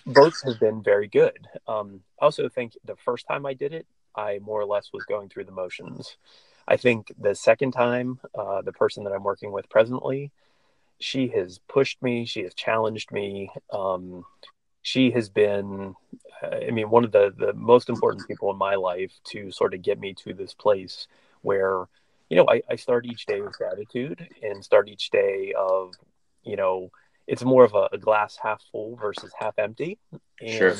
both 0.05 0.41
have 0.45 0.59
been 0.59 0.81
very 0.81 1.07
good. 1.07 1.47
Um, 1.67 2.01
I 2.21 2.25
also 2.25 2.47
think 2.47 2.77
the 2.85 2.95
first 2.95 3.27
time 3.27 3.45
I 3.45 3.53
did 3.53 3.73
it, 3.73 3.85
I 4.15 4.39
more 4.39 4.61
or 4.61 4.65
less 4.65 4.91
was 4.93 5.03
going 5.05 5.29
through 5.29 5.45
the 5.45 5.51
motions. 5.51 6.17
I 6.67 6.77
think 6.77 7.11
the 7.19 7.35
second 7.35 7.71
time, 7.71 8.19
uh, 8.37 8.61
the 8.61 8.71
person 8.71 9.03
that 9.03 9.11
I'm 9.11 9.23
working 9.23 9.51
with 9.51 9.69
presently, 9.69 10.31
she 10.99 11.27
has 11.29 11.59
pushed 11.67 12.01
me, 12.01 12.25
she 12.25 12.43
has 12.43 12.53
challenged 12.53 13.11
me. 13.11 13.49
Um, 13.71 14.23
she 14.81 15.11
has 15.11 15.29
been, 15.29 15.95
I 16.43 16.71
mean, 16.71 16.89
one 16.89 17.03
of 17.03 17.11
the, 17.11 17.33
the 17.37 17.53
most 17.53 17.89
important 17.89 18.27
people 18.27 18.51
in 18.51 18.57
my 18.57 18.75
life 18.75 19.11
to 19.25 19.51
sort 19.51 19.73
of 19.73 19.81
get 19.81 19.99
me 19.99 20.13
to 20.25 20.33
this 20.33 20.53
place 20.53 21.07
where 21.41 21.87
you 22.33 22.37
know, 22.37 22.47
I, 22.49 22.63
I 22.67 22.75
start 22.77 23.05
each 23.05 23.27
day 23.27 23.41
with 23.41 23.55
gratitude 23.55 24.27
and 24.41 24.63
start 24.63 24.89
each 24.89 25.11
day 25.11 25.53
of, 25.55 25.93
you 26.43 26.55
know, 26.55 26.89
it's 27.27 27.43
more 27.43 27.63
of 27.63 27.75
a, 27.75 27.89
a 27.91 27.97
glass 27.99 28.39
half 28.41 28.59
full 28.71 28.95
versus 28.95 29.31
half 29.37 29.59
empty. 29.59 29.99
And, 30.41 30.49
sure. 30.49 30.75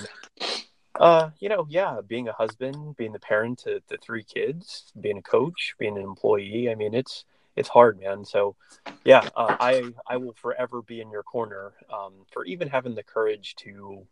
Uh, 1.00 1.30
you 1.40 1.50
know, 1.50 1.68
yeah, 1.70 2.00
being 2.06 2.28
a 2.28 2.34
husband, 2.34 2.98
being 2.98 3.14
the 3.14 3.20
parent 3.20 3.60
to, 3.60 3.82
to 3.82 3.98
three 3.98 4.24
kids, 4.24 4.92
being 5.00 5.20
a 5.20 5.22
coach, 5.22 5.76
being 5.78 5.96
an 5.96 6.04
employee. 6.04 6.72
I 6.72 6.76
mean, 6.76 6.96
it's 6.96 7.26
it's 7.56 7.70
hard, 7.70 8.00
man. 8.00 8.26
So, 8.26 8.56
yeah, 9.04 9.28
uh, 9.36 9.56
I 9.60 9.92
I 10.08 10.18
will 10.18 10.34
forever 10.34 10.82
be 10.82 11.02
in 11.02 11.12
your 11.12 11.24
corner 11.24 11.74
um, 11.92 12.14
for 12.32 12.46
even 12.46 12.68
having 12.68 12.96
the 12.96 13.04
courage 13.04 13.56
to 13.58 14.08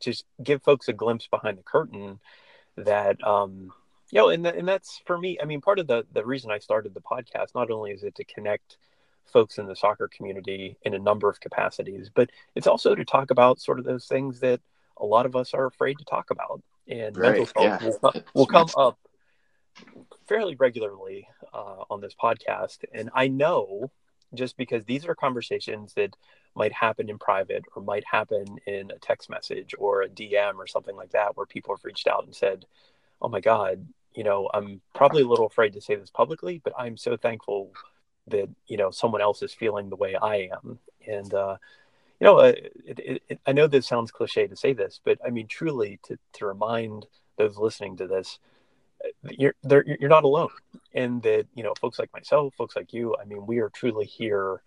just 0.00 0.24
give 0.42 0.62
folks 0.62 0.88
a 0.88 0.92
glimpse 0.92 1.26
behind 1.26 1.58
the 1.58 1.62
curtain 1.62 2.20
that 2.76 3.22
um, 3.24 3.72
you 4.10 4.20
know, 4.20 4.28
and 4.30 4.46
and 4.46 4.66
that's 4.66 5.02
for 5.06 5.18
me. 5.18 5.38
I 5.40 5.44
mean, 5.44 5.60
part 5.60 5.78
of 5.78 5.86
the 5.86 6.06
the 6.12 6.24
reason 6.24 6.50
I 6.50 6.58
started 6.58 6.94
the 6.94 7.00
podcast 7.00 7.54
not 7.54 7.70
only 7.70 7.90
is 7.90 8.02
it 8.02 8.14
to 8.16 8.24
connect 8.24 8.78
folks 9.26 9.58
in 9.58 9.66
the 9.66 9.76
soccer 9.76 10.08
community 10.08 10.76
in 10.82 10.94
a 10.94 10.98
number 10.98 11.28
of 11.28 11.40
capacities, 11.40 12.10
but 12.14 12.30
it's 12.54 12.66
also 12.66 12.94
to 12.94 13.04
talk 13.04 13.30
about 13.30 13.60
sort 13.60 13.78
of 13.78 13.84
those 13.84 14.06
things 14.06 14.40
that 14.40 14.60
a 14.96 15.04
lot 15.04 15.26
of 15.26 15.36
us 15.36 15.54
are 15.54 15.66
afraid 15.66 15.98
to 15.98 16.04
talk 16.04 16.30
about. 16.30 16.62
And 16.88 17.16
right. 17.16 17.36
mental 17.36 17.62
health 17.62 17.82
yeah. 17.82 17.88
will, 18.02 18.22
will 18.32 18.46
come 18.46 18.68
up 18.76 18.98
fairly 20.26 20.54
regularly 20.54 21.28
uh, 21.52 21.84
on 21.90 22.00
this 22.00 22.14
podcast. 22.20 22.78
And 22.94 23.10
I 23.14 23.28
know 23.28 23.90
just 24.34 24.56
because 24.56 24.84
these 24.84 25.06
are 25.06 25.14
conversations 25.14 25.94
that 25.94 26.16
might 26.58 26.72
happen 26.72 27.08
in 27.08 27.18
private 27.18 27.64
or 27.74 27.82
might 27.82 28.04
happen 28.04 28.58
in 28.66 28.90
a 28.90 28.98
text 28.98 29.30
message 29.30 29.74
or 29.78 30.02
a 30.02 30.08
DM 30.08 30.56
or 30.56 30.66
something 30.66 30.96
like 30.96 31.12
that, 31.12 31.36
where 31.36 31.46
people 31.46 31.74
have 31.74 31.84
reached 31.84 32.08
out 32.08 32.24
and 32.24 32.34
said, 32.34 32.66
Oh 33.22 33.28
my 33.28 33.40
God, 33.40 33.86
you 34.14 34.24
know, 34.24 34.50
I'm 34.52 34.80
probably 34.94 35.22
a 35.22 35.28
little 35.28 35.46
afraid 35.46 35.72
to 35.74 35.80
say 35.80 35.94
this 35.94 36.10
publicly, 36.10 36.60
but 36.62 36.74
I'm 36.78 36.96
so 36.96 37.16
thankful 37.16 37.72
that, 38.26 38.48
you 38.66 38.76
know, 38.76 38.90
someone 38.90 39.22
else 39.22 39.42
is 39.42 39.54
feeling 39.54 39.88
the 39.88 39.96
way 39.96 40.16
I 40.16 40.50
am. 40.52 40.78
And, 41.06 41.32
uh, 41.32 41.56
you 42.20 42.26
know, 42.26 42.38
uh, 42.38 42.52
it, 42.84 42.98
it, 42.98 43.22
it, 43.28 43.40
I 43.46 43.52
know 43.52 43.66
this 43.66 43.86
sounds 43.86 44.10
cliche 44.10 44.46
to 44.48 44.56
say 44.56 44.72
this, 44.72 45.00
but 45.04 45.18
I 45.24 45.30
mean, 45.30 45.46
truly 45.46 46.00
to, 46.04 46.18
to 46.34 46.46
remind 46.46 47.06
those 47.36 47.56
listening 47.56 47.96
to 47.98 48.08
this, 48.08 48.40
you're 49.30 49.54
you're 49.62 50.08
not 50.08 50.24
alone 50.24 50.48
and 50.94 51.22
that 51.22 51.46
you 51.54 51.62
know 51.62 51.74
folks 51.80 51.98
like 51.98 52.12
myself 52.12 52.54
folks 52.56 52.76
like 52.76 52.92
you 52.92 53.14
i 53.20 53.24
mean 53.24 53.46
we 53.46 53.58
are 53.58 53.68
truly 53.70 54.04
here 54.04 54.62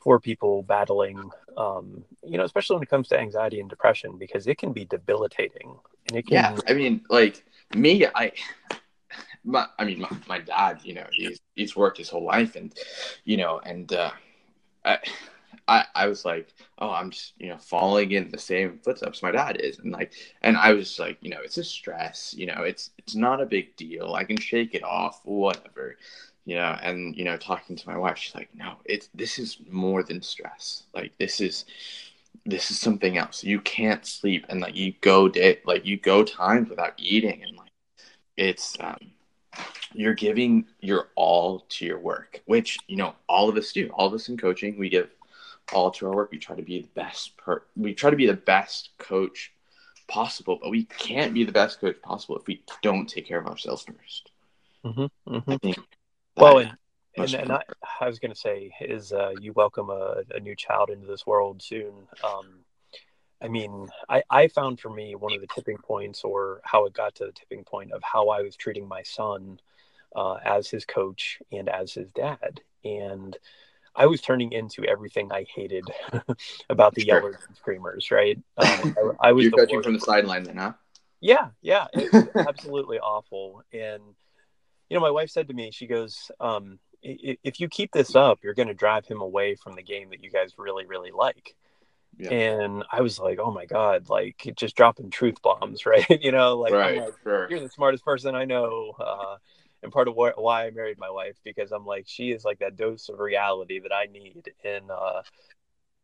for 0.00 0.20
people 0.20 0.62
battling 0.62 1.30
um, 1.56 2.04
you 2.24 2.36
know 2.38 2.44
especially 2.44 2.76
when 2.76 2.82
it 2.82 2.90
comes 2.90 3.08
to 3.08 3.18
anxiety 3.18 3.60
and 3.60 3.70
depression 3.70 4.16
because 4.18 4.46
it 4.46 4.58
can 4.58 4.72
be 4.72 4.84
debilitating 4.84 5.76
and 6.08 6.18
it 6.18 6.26
can 6.26 6.34
yeah 6.34 6.56
i 6.68 6.72
mean 6.72 7.04
like 7.08 7.44
me 7.74 8.06
i 8.14 8.32
my, 9.48 9.64
I 9.78 9.84
mean, 9.84 10.00
my, 10.00 10.10
my 10.26 10.40
dad, 10.40 10.80
you 10.82 10.92
know, 10.92 11.06
he's 11.12 11.40
he's 11.54 11.76
worked 11.76 11.98
his 11.98 12.08
whole 12.08 12.24
life, 12.24 12.56
and 12.56 12.74
you 13.24 13.36
know, 13.36 13.60
and 13.64 13.92
uh, 13.92 14.10
I, 14.84 14.98
I, 15.68 15.84
I 15.94 16.06
was 16.06 16.24
like, 16.24 16.48
oh, 16.78 16.90
I'm 16.90 17.10
just, 17.10 17.34
you 17.38 17.48
know, 17.48 17.58
falling 17.58 18.12
in 18.12 18.30
the 18.30 18.38
same 18.38 18.78
footsteps 18.78 19.22
my 19.22 19.32
dad 19.32 19.60
is. 19.60 19.78
And 19.78 19.92
like, 19.92 20.12
and 20.42 20.56
I 20.56 20.72
was 20.72 20.98
like, 20.98 21.18
you 21.20 21.30
know, 21.30 21.40
it's 21.42 21.58
a 21.58 21.64
stress, 21.64 22.34
you 22.36 22.46
know, 22.46 22.62
it's, 22.62 22.90
it's 22.98 23.14
not 23.14 23.40
a 23.40 23.46
big 23.46 23.76
deal. 23.76 24.14
I 24.14 24.24
can 24.24 24.36
shake 24.36 24.74
it 24.74 24.84
off, 24.84 25.20
whatever, 25.24 25.96
you 26.46 26.54
know, 26.54 26.78
and, 26.80 27.14
you 27.16 27.24
know, 27.24 27.36
talking 27.36 27.74
to 27.74 27.88
my 27.88 27.98
wife, 27.98 28.16
she's 28.16 28.34
like, 28.34 28.48
no, 28.54 28.76
it's, 28.84 29.10
this 29.14 29.38
is 29.38 29.58
more 29.68 30.04
than 30.04 30.22
stress. 30.22 30.84
Like, 30.94 31.12
this 31.18 31.40
is, 31.40 31.64
this 32.46 32.70
is 32.70 32.78
something 32.78 33.18
else. 33.18 33.42
You 33.42 33.60
can't 33.60 34.06
sleep 34.06 34.46
and 34.48 34.60
like 34.60 34.76
you 34.76 34.94
go 35.00 35.28
day, 35.28 35.58
like 35.66 35.84
you 35.84 35.96
go 35.98 36.22
times 36.22 36.70
without 36.70 36.94
eating 36.98 37.42
and 37.42 37.56
like, 37.56 37.72
it's, 38.36 38.76
um, 38.78 38.96
you're 39.92 40.14
giving 40.14 40.66
your 40.80 41.08
all 41.16 41.66
to 41.70 41.84
your 41.84 41.98
work, 41.98 42.40
which, 42.46 42.78
you 42.86 42.96
know, 42.96 43.16
all 43.28 43.48
of 43.48 43.56
us 43.56 43.72
do. 43.72 43.88
All 43.94 44.06
of 44.06 44.14
us 44.14 44.28
in 44.28 44.36
coaching, 44.36 44.78
we 44.78 44.88
give 44.88 45.08
all 45.72 45.90
to 45.90 46.06
our 46.06 46.14
work. 46.14 46.30
We 46.30 46.38
try 46.38 46.54
to 46.54 46.62
be 46.62 46.82
the 46.82 46.88
best 46.88 47.36
per 47.38 47.62
we 47.76 47.94
try 47.94 48.10
to 48.10 48.16
be 48.16 48.26
the 48.26 48.34
best 48.34 48.90
coach 48.98 49.52
possible, 50.06 50.58
but 50.62 50.70
we 50.70 50.84
can't 50.84 51.34
be 51.34 51.44
the 51.44 51.52
best 51.52 51.80
coach 51.80 52.00
possible 52.02 52.36
if 52.36 52.46
we 52.46 52.62
don't 52.82 53.08
take 53.08 53.26
care 53.26 53.40
of 53.40 53.46
ourselves 53.46 53.84
1st 53.86 54.22
mm-hmm, 54.84 55.34
mm-hmm. 55.34 55.50
I 55.50 55.56
think 55.58 55.78
well, 56.36 56.58
and, 56.58 56.76
and, 57.16 57.34
and 57.34 57.52
I, 57.52 57.62
I, 58.00 58.06
was 58.06 58.18
going 58.18 58.32
to 58.32 58.38
say 58.38 58.72
is 58.80 59.12
uh, 59.12 59.32
you 59.40 59.52
welcome 59.52 59.90
a, 59.90 60.22
a, 60.34 60.40
new 60.40 60.54
child 60.54 60.90
into 60.90 61.06
this 61.06 61.26
world 61.26 61.62
soon. 61.62 61.92
Um, 62.22 62.60
I 63.42 63.48
mean, 63.48 63.88
I, 64.08 64.22
I 64.30 64.48
found 64.48 64.80
for 64.80 64.90
me 64.90 65.14
one 65.14 65.32
of 65.34 65.40
the 65.40 65.46
tipping 65.54 65.78
points, 65.78 66.24
or 66.24 66.60
how 66.64 66.86
it 66.86 66.92
got 66.92 67.14
to 67.16 67.26
the 67.26 67.32
tipping 67.32 67.64
point 67.64 67.92
of 67.92 68.02
how 68.02 68.28
I 68.28 68.42
was 68.42 68.56
treating 68.56 68.88
my 68.88 69.02
son 69.02 69.60
uh, 70.14 70.34
as 70.44 70.68
his 70.68 70.84
coach 70.84 71.38
and 71.52 71.68
as 71.68 71.92
his 71.92 72.10
dad, 72.12 72.60
and 72.84 73.36
I 73.96 74.06
was 74.06 74.20
turning 74.20 74.52
into 74.52 74.84
everything 74.84 75.32
I 75.32 75.46
hated 75.54 75.84
about 76.70 76.94
the 76.94 77.02
sure. 77.02 77.20
Yellers 77.20 77.46
and 77.46 77.56
Screamers, 77.56 78.10
right? 78.10 78.38
Um, 78.58 79.16
I, 79.20 79.28
I, 79.28 79.32
was 79.32 79.44
You're 79.44 79.52
coaching 79.52 79.82
from 79.82 79.94
the 79.94 80.00
sideline 80.00 80.44
then, 80.44 80.56
huh? 80.56 80.72
Yeah, 81.20 81.48
yeah, 81.62 81.86
absolutely 82.36 82.98
awful. 82.98 83.62
And 83.72 84.02
you 84.88 84.96
know, 84.96 85.00
my 85.00 85.10
wife 85.10 85.30
said 85.30 85.48
to 85.48 85.54
me, 85.54 85.70
she 85.72 85.86
goes, 85.86 86.30
um, 86.40 86.78
"If 87.02 87.60
you 87.60 87.68
keep 87.68 87.92
this 87.92 88.14
up, 88.14 88.40
you're 88.42 88.54
going 88.54 88.68
to 88.68 88.74
drive 88.74 89.06
him 89.06 89.20
away 89.20 89.54
from 89.56 89.74
the 89.74 89.82
game 89.82 90.10
that 90.10 90.22
you 90.22 90.30
guys 90.30 90.54
really, 90.58 90.86
really 90.86 91.10
like." 91.10 91.56
Yeah. 92.18 92.30
And 92.30 92.84
I 92.90 93.02
was 93.02 93.18
like, 93.18 93.38
"Oh 93.38 93.50
my 93.50 93.66
god!" 93.66 94.08
Like 94.08 94.52
just 94.56 94.76
dropping 94.76 95.10
truth 95.10 95.42
bombs, 95.42 95.86
right? 95.86 96.06
you 96.22 96.32
know, 96.32 96.58
like, 96.58 96.72
right, 96.72 96.98
like 96.98 97.14
sure. 97.22 97.50
you're 97.50 97.60
the 97.60 97.70
smartest 97.70 98.04
person 98.04 98.34
I 98.34 98.44
know. 98.44 98.92
Uh, 98.98 99.36
and 99.82 99.92
part 99.92 100.08
of 100.08 100.14
wh- 100.14 100.38
why 100.38 100.66
I 100.66 100.70
married 100.70 100.98
my 100.98 101.10
wife 101.10 101.36
because 101.44 101.72
I'm 101.72 101.86
like 101.86 102.04
she 102.06 102.30
is 102.30 102.44
like 102.44 102.58
that 102.60 102.76
dose 102.76 103.08
of 103.08 103.18
reality 103.18 103.80
that 103.80 103.92
I 103.92 104.06
need. 104.06 104.50
And 104.64 104.90
uh, 104.90 105.22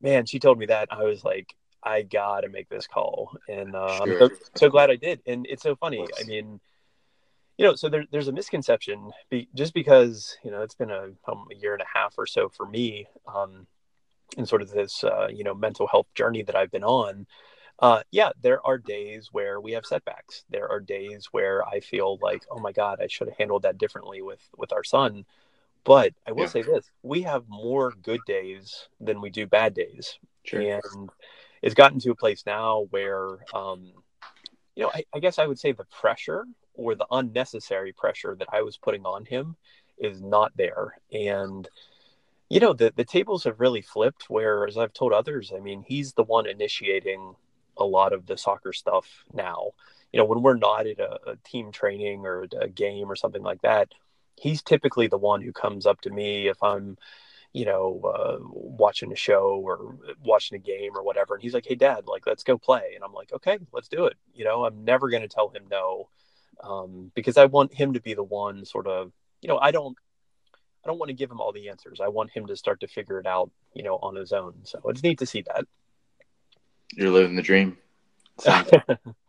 man, 0.00 0.26
she 0.26 0.38
told 0.38 0.58
me 0.58 0.66
that 0.66 0.88
I 0.90 1.04
was 1.04 1.24
like, 1.24 1.54
I 1.82 2.02
gotta 2.02 2.48
make 2.48 2.68
this 2.68 2.86
call, 2.86 3.36
and 3.48 3.74
uh, 3.74 4.04
sure. 4.04 4.22
I'm 4.22 4.28
so, 4.30 4.36
so, 4.56 4.68
glad 4.68 4.90
I 4.90 4.96
did. 4.96 5.20
And 5.26 5.46
it's 5.48 5.62
so 5.62 5.74
funny. 5.76 6.06
I 6.18 6.24
mean, 6.24 6.60
you 7.62 7.68
know, 7.68 7.74
so 7.76 7.88
there, 7.88 8.04
there's 8.10 8.28
a 8.28 8.32
misconception 8.32 9.12
be, 9.30 9.48
just 9.54 9.72
because 9.72 10.36
you 10.44 10.50
know 10.50 10.62
it's 10.62 10.74
been 10.74 10.90
a, 10.90 11.10
um, 11.28 11.46
a, 11.50 11.54
year 11.54 11.72
and 11.72 11.82
a 11.82 11.98
half 11.98 12.14
or 12.18 12.26
so 12.26 12.48
for 12.48 12.66
me, 12.66 13.06
um, 13.32 13.66
in 14.36 14.44
sort 14.44 14.62
of 14.62 14.70
this 14.70 15.04
uh, 15.04 15.28
you 15.32 15.44
know 15.44 15.54
mental 15.54 15.86
health 15.86 16.08
journey 16.14 16.42
that 16.42 16.56
I've 16.56 16.70
been 16.70 16.84
on 16.84 17.26
uh, 17.82 18.00
yeah, 18.12 18.30
there 18.40 18.64
are 18.64 18.78
days 18.78 19.30
where 19.32 19.60
we 19.60 19.72
have 19.72 19.84
setbacks. 19.84 20.44
There 20.50 20.70
are 20.70 20.78
days 20.78 21.26
where 21.32 21.66
I 21.66 21.80
feel 21.80 22.16
like, 22.22 22.44
oh 22.48 22.60
my 22.60 22.70
God, 22.70 23.00
I 23.02 23.08
should 23.08 23.26
have 23.26 23.36
handled 23.36 23.62
that 23.62 23.76
differently 23.76 24.22
with 24.22 24.40
with 24.56 24.72
our 24.72 24.84
son. 24.84 25.24
But 25.84 26.14
I 26.24 26.30
will 26.30 26.42
yeah. 26.42 26.48
say 26.48 26.62
this: 26.62 26.88
we 27.02 27.22
have 27.22 27.42
more 27.48 27.92
good 28.02 28.20
days 28.24 28.88
than 29.00 29.20
we 29.20 29.30
do 29.30 29.48
bad 29.48 29.74
days, 29.74 30.16
sure. 30.44 30.60
and 30.60 31.10
it's 31.60 31.74
gotten 31.74 31.98
to 32.00 32.12
a 32.12 32.14
place 32.14 32.44
now 32.46 32.86
where, 32.90 33.38
um, 33.52 33.92
you 34.76 34.84
know, 34.84 34.90
I, 34.94 35.04
I 35.12 35.18
guess 35.18 35.40
I 35.40 35.46
would 35.46 35.58
say 35.58 35.72
the 35.72 35.86
pressure 35.86 36.44
or 36.74 36.94
the 36.94 37.06
unnecessary 37.10 37.92
pressure 37.92 38.36
that 38.38 38.48
I 38.52 38.62
was 38.62 38.76
putting 38.76 39.04
on 39.04 39.24
him 39.24 39.56
is 39.98 40.20
not 40.20 40.56
there, 40.56 40.96
and 41.12 41.68
you 42.48 42.60
know 42.60 42.72
the 42.72 42.92
the 42.96 43.04
tables 43.04 43.44
have 43.44 43.60
really 43.60 43.82
flipped. 43.82 44.30
Where, 44.30 44.66
as 44.66 44.76
I've 44.78 44.92
told 44.92 45.12
others, 45.12 45.52
I 45.54 45.60
mean, 45.60 45.84
he's 45.86 46.12
the 46.14 46.24
one 46.24 46.46
initiating 46.46 47.34
a 47.76 47.84
lot 47.84 48.12
of 48.12 48.26
the 48.26 48.36
soccer 48.36 48.72
stuff 48.72 49.24
now. 49.32 49.72
You 50.12 50.18
know, 50.18 50.26
when 50.26 50.42
we're 50.42 50.56
not 50.56 50.86
at 50.86 50.98
a, 50.98 51.30
a 51.32 51.36
team 51.44 51.72
training 51.72 52.26
or 52.26 52.46
a 52.60 52.68
game 52.68 53.10
or 53.10 53.16
something 53.16 53.42
like 53.42 53.62
that, 53.62 53.92
he's 54.36 54.62
typically 54.62 55.06
the 55.06 55.18
one 55.18 55.40
who 55.42 55.52
comes 55.52 55.86
up 55.86 56.00
to 56.02 56.10
me 56.10 56.48
if 56.48 56.62
I'm, 56.62 56.98
you 57.52 57.64
know, 57.64 58.00
uh, 58.04 58.38
watching 58.50 59.12
a 59.12 59.16
show 59.16 59.60
or 59.64 59.96
watching 60.24 60.56
a 60.56 60.58
game 60.58 60.92
or 60.94 61.02
whatever. 61.02 61.34
And 61.34 61.42
he's 61.42 61.54
like, 61.54 61.66
Hey 61.66 61.74
dad, 61.74 62.06
like, 62.06 62.26
let's 62.26 62.44
go 62.44 62.58
play. 62.58 62.92
And 62.94 63.04
I'm 63.04 63.12
like, 63.12 63.32
okay, 63.32 63.58
let's 63.72 63.88
do 63.88 64.06
it. 64.06 64.16
You 64.34 64.44
know, 64.44 64.64
I'm 64.64 64.84
never 64.84 65.08
going 65.08 65.22
to 65.22 65.28
tell 65.28 65.48
him 65.48 65.64
no. 65.70 66.08
Um, 66.62 67.11
because 67.14 67.36
I 67.36 67.46
want 67.46 67.74
him 67.74 67.94
to 67.94 68.00
be 68.00 68.14
the 68.14 68.22
one 68.22 68.64
sort 68.64 68.86
of, 68.86 69.12
you 69.40 69.48
know, 69.48 69.59
I 69.59 69.70
don't, 69.70 69.96
I 70.84 70.88
don't 70.88 70.98
want 70.98 71.11
to 71.11 71.14
give 71.14 71.30
him 71.30 71.40
all 71.40 71.53
the 71.53 71.68
answers. 71.68 72.00
I 72.00 72.09
want 72.09 72.30
him 72.30 72.46
to 72.46 72.57
start 72.57 72.80
to 72.80 72.88
figure 72.88 73.18
it 73.18 73.26
out, 73.26 73.50
you 73.74 73.82
know, 73.82 73.96
on 74.03 74.16
his 74.16 74.32
own. 74.32 74.55
So 74.64 74.80
it's 74.86 75.03
neat 75.03 75.18
to 75.18 75.26
see 75.26 75.42
that. 75.42 75.64
You're 76.94 77.11
living 77.11 77.36
the 77.36 77.42
dream. 77.42 77.76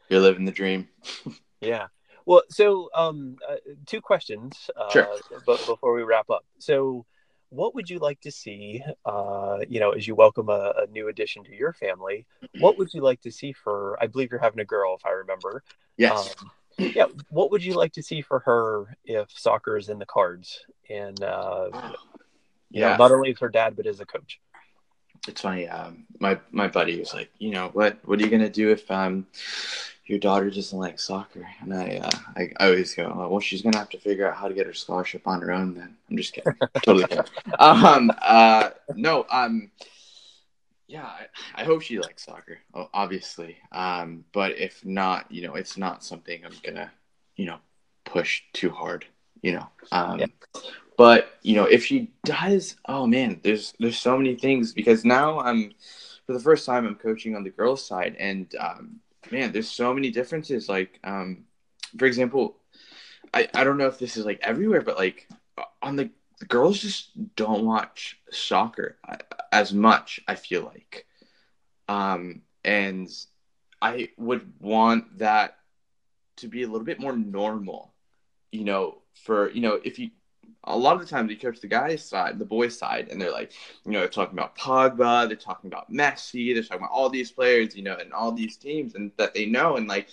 You're 0.10 0.20
living 0.20 0.46
the 0.46 0.52
dream. 0.52 0.88
yeah. 1.62 1.88
Well, 2.26 2.44
so 2.50 2.90
um, 2.96 3.38
uh, 3.48 3.56
two 3.86 4.02
questions. 4.02 4.70
Uh, 4.76 4.90
sure. 4.90 5.08
But 5.46 5.66
before 5.66 5.94
we 5.94 6.04
wrap 6.04 6.30
up, 6.30 6.46
so 6.58 7.06
what 7.50 7.76
would 7.76 7.90
you 7.90 8.00
like 8.00 8.20
to 8.22 8.32
see? 8.32 8.84
Uh, 9.06 9.60
you 9.70 9.80
know, 9.80 9.92
as 9.92 10.08
you 10.08 10.16
welcome 10.16 10.50
a, 10.50 10.74
a, 10.78 10.88
new 10.88 11.08
addition 11.10 11.44
to 11.44 11.56
your 11.56 11.74
family, 11.74 12.26
what 12.60 12.78
would 12.78 12.94
you 12.94 13.02
like 13.02 13.22
to 13.22 13.32
see 13.32 13.54
for? 13.54 13.98
I 14.02 14.08
believe 14.08 14.32
you're 14.32 14.40
having 14.40 14.60
a 14.60 14.66
girl, 14.66 14.96
if 14.96 15.06
I 15.06 15.12
remember. 15.12 15.64
Yes. 15.98 16.36
Um, 16.42 16.52
yeah. 16.78 17.06
What 17.30 17.52
would 17.52 17.64
you 17.64 17.74
like 17.74 17.94
to 17.94 18.04
see 18.04 18.22
for 18.22 18.40
her 18.40 18.96
if 19.06 19.30
soccer 19.32 19.78
is 19.78 19.90
in 19.90 20.00
the 20.00 20.06
cards? 20.06 20.60
And 20.90 21.22
uh, 21.24 21.70
yeah, 22.72 22.92
know, 22.92 22.98
not 22.98 23.12
only 23.12 23.32
as 23.32 23.40
her 23.40 23.50
dad, 23.50 23.76
but 23.76 23.86
as 23.86 24.00
a 24.00 24.06
coach 24.06 24.40
it's 25.28 25.42
funny. 25.42 25.68
Um, 25.68 26.06
my 26.20 26.40
my 26.52 26.68
buddy 26.68 27.00
was 27.00 27.14
like, 27.14 27.30
you 27.40 27.52
know, 27.52 27.70
what 27.74 27.98
what 28.06 28.20
are 28.20 28.24
you 28.24 28.30
gonna 28.30 28.50
do 28.50 28.72
if 28.72 28.90
um 28.92 29.28
your 30.06 30.20
daughter 30.20 30.50
doesn't 30.50 30.78
like 30.78 31.00
soccer? 31.00 31.48
And 31.62 31.74
I 31.74 32.02
uh, 32.04 32.10
I, 32.36 32.50
I 32.60 32.68
always 32.68 32.94
go, 32.94 33.28
well, 33.30 33.40
she's 33.40 33.62
gonna 33.62 33.78
have 33.78 33.90
to 33.90 34.00
figure 34.00 34.28
out 34.28 34.36
how 34.36 34.48
to 34.48 34.54
get 34.54 34.68
her 34.68 34.74
scholarship 34.74 35.28
on 35.28 35.42
her 35.42 35.52
own. 35.52 35.76
Then 35.76 35.96
I'm 36.10 36.18
just 36.18 36.34
kidding, 36.34 36.54
totally 36.82 37.08
kidding. 37.08 37.24
Um, 37.60 38.12
uh, 38.22 38.72
no, 38.96 39.26
um, 39.32 39.72
yeah, 40.94 41.06
I, 41.06 41.26
I 41.56 41.64
hope 41.64 41.82
she 41.82 41.98
likes 41.98 42.24
soccer, 42.24 42.60
obviously. 42.94 43.58
Um, 43.72 44.26
but 44.32 44.60
if 44.60 44.86
not, 44.86 45.26
you 45.32 45.42
know, 45.42 45.56
it's 45.56 45.76
not 45.76 46.04
something 46.04 46.46
I'm 46.46 46.54
gonna, 46.64 46.92
you 47.36 47.48
know, 47.48 47.58
push 48.06 48.44
too 48.54 48.70
hard. 48.70 49.04
You 49.42 49.54
know, 49.54 49.68
um, 49.92 50.20
yeah. 50.20 50.28
But 50.96 51.40
you 51.42 51.56
know, 51.56 51.66
if 51.66 51.84
she 51.84 52.12
does, 52.26 52.76
oh 52.88 53.08
man, 53.08 53.40
there's 53.44 53.74
there's 53.80 53.98
so 53.98 54.16
many 54.16 54.36
things 54.36 54.72
because 54.72 55.04
now 55.04 55.40
I'm 55.40 55.72
for 56.28 56.34
the 56.34 56.40
first 56.40 56.64
time 56.64 56.86
I'm 56.86 56.96
coaching 56.96 57.36
on 57.36 57.44
the 57.44 57.50
girls' 57.50 57.84
side, 57.84 58.16
and 58.20 58.54
um, 58.60 59.00
man, 59.32 59.52
there's 59.52 59.72
so 59.72 59.96
many 59.96 60.12
differences. 60.12 60.70
Like, 60.70 61.00
um, 61.04 61.46
for 61.98 62.06
example, 62.06 62.58
I 63.34 63.48
I 63.56 63.64
don't 63.64 63.80
know 63.80 63.88
if 63.88 63.98
this 63.98 64.16
is 64.16 64.26
like 64.26 64.42
everywhere, 64.44 64.82
but 64.82 64.98
like 64.98 65.28
on 65.82 65.96
the 65.96 66.12
the 66.44 66.50
girls 66.50 66.82
just 66.82 67.12
don't 67.38 67.64
watch 67.64 68.20
soccer 68.30 68.98
uh, 69.08 69.16
as 69.54 69.74
much. 69.74 70.20
I 70.28 70.36
feel 70.36 70.64
like, 70.64 71.06
um, 71.88 72.42
and 72.66 73.08
I 73.82 74.10
would 74.18 74.52
want 74.60 75.20
that 75.20 75.56
to 76.38 76.50
be 76.50 76.64
a 76.64 76.68
little 76.68 76.84
bit 76.84 77.00
more 77.00 77.16
normal. 77.16 77.94
You 78.52 78.66
know, 78.66 78.98
for 79.14 79.52
you 79.52 79.62
know, 79.62 79.80
if 79.86 79.98
you 79.98 80.10
a 80.66 80.78
lot 80.78 80.96
of 80.96 81.00
the 81.00 81.08
times 81.08 81.32
you 81.32 81.38
coach 81.38 81.62
the 81.62 81.68
guys' 81.68 82.04
side, 82.04 82.40
the 82.40 82.46
boys' 82.46 82.78
side, 82.78 83.08
and 83.10 83.22
they're 83.22 83.32
like, 83.32 83.54
you 83.86 83.94
know, 83.94 84.00
they're 84.00 84.10
talking 84.10 84.38
about 84.38 84.58
Pogba, 84.58 85.30
they're 85.30 85.38
talking 85.38 85.72
about 85.72 85.90
Messi, 85.90 86.54
they're 86.54 86.64
talking 86.64 86.84
about 86.84 86.92
all 86.92 87.10
these 87.10 87.32
players, 87.32 87.74
you 87.74 87.84
know, 87.84 87.96
and 87.96 88.12
all 88.12 88.34
these 88.34 88.58
teams 88.58 88.96
and 88.96 89.14
that 89.16 89.34
they 89.34 89.46
know, 89.46 89.78
and 89.78 89.88
like 89.88 90.10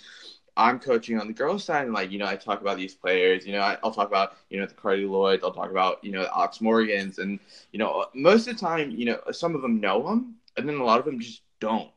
I'm 0.57 0.79
coaching 0.79 1.19
on 1.19 1.27
the 1.27 1.33
girls' 1.33 1.63
side, 1.63 1.85
and 1.85 1.93
like 1.93 2.11
you 2.11 2.19
know, 2.19 2.25
I 2.25 2.35
talk 2.35 2.61
about 2.61 2.77
these 2.77 2.93
players. 2.93 3.45
You 3.45 3.53
know, 3.53 3.61
I, 3.61 3.77
will 3.83 3.91
talk 3.91 4.07
about 4.07 4.35
you 4.49 4.59
know 4.59 4.65
the 4.65 4.73
Carli 4.73 5.09
Lloyd. 5.09 5.41
I'll 5.43 5.53
talk 5.53 5.71
about 5.71 6.03
you 6.03 6.11
know 6.11 6.21
the 6.21 6.35
Alex 6.35 6.59
Morgans, 6.61 7.19
and 7.19 7.39
you 7.71 7.79
know, 7.79 8.05
most 8.13 8.47
of 8.47 8.55
the 8.55 8.59
time, 8.59 8.91
you 8.91 9.05
know, 9.05 9.19
some 9.31 9.55
of 9.55 9.61
them 9.61 9.79
know 9.79 10.03
them, 10.07 10.35
and 10.57 10.67
then 10.67 10.75
a 10.75 10.83
lot 10.83 10.99
of 10.99 11.05
them 11.05 11.19
just 11.19 11.41
don't. 11.59 11.89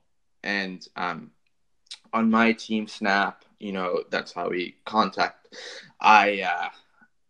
And 0.44 0.86
um, 0.96 1.30
on 2.12 2.30
my 2.30 2.52
TeamSnap, 2.52 3.36
you 3.58 3.72
know, 3.72 4.04
that's 4.10 4.32
how 4.32 4.50
we 4.50 4.76
contact. 4.84 5.56
I 6.00 6.42
uh, 6.42 6.68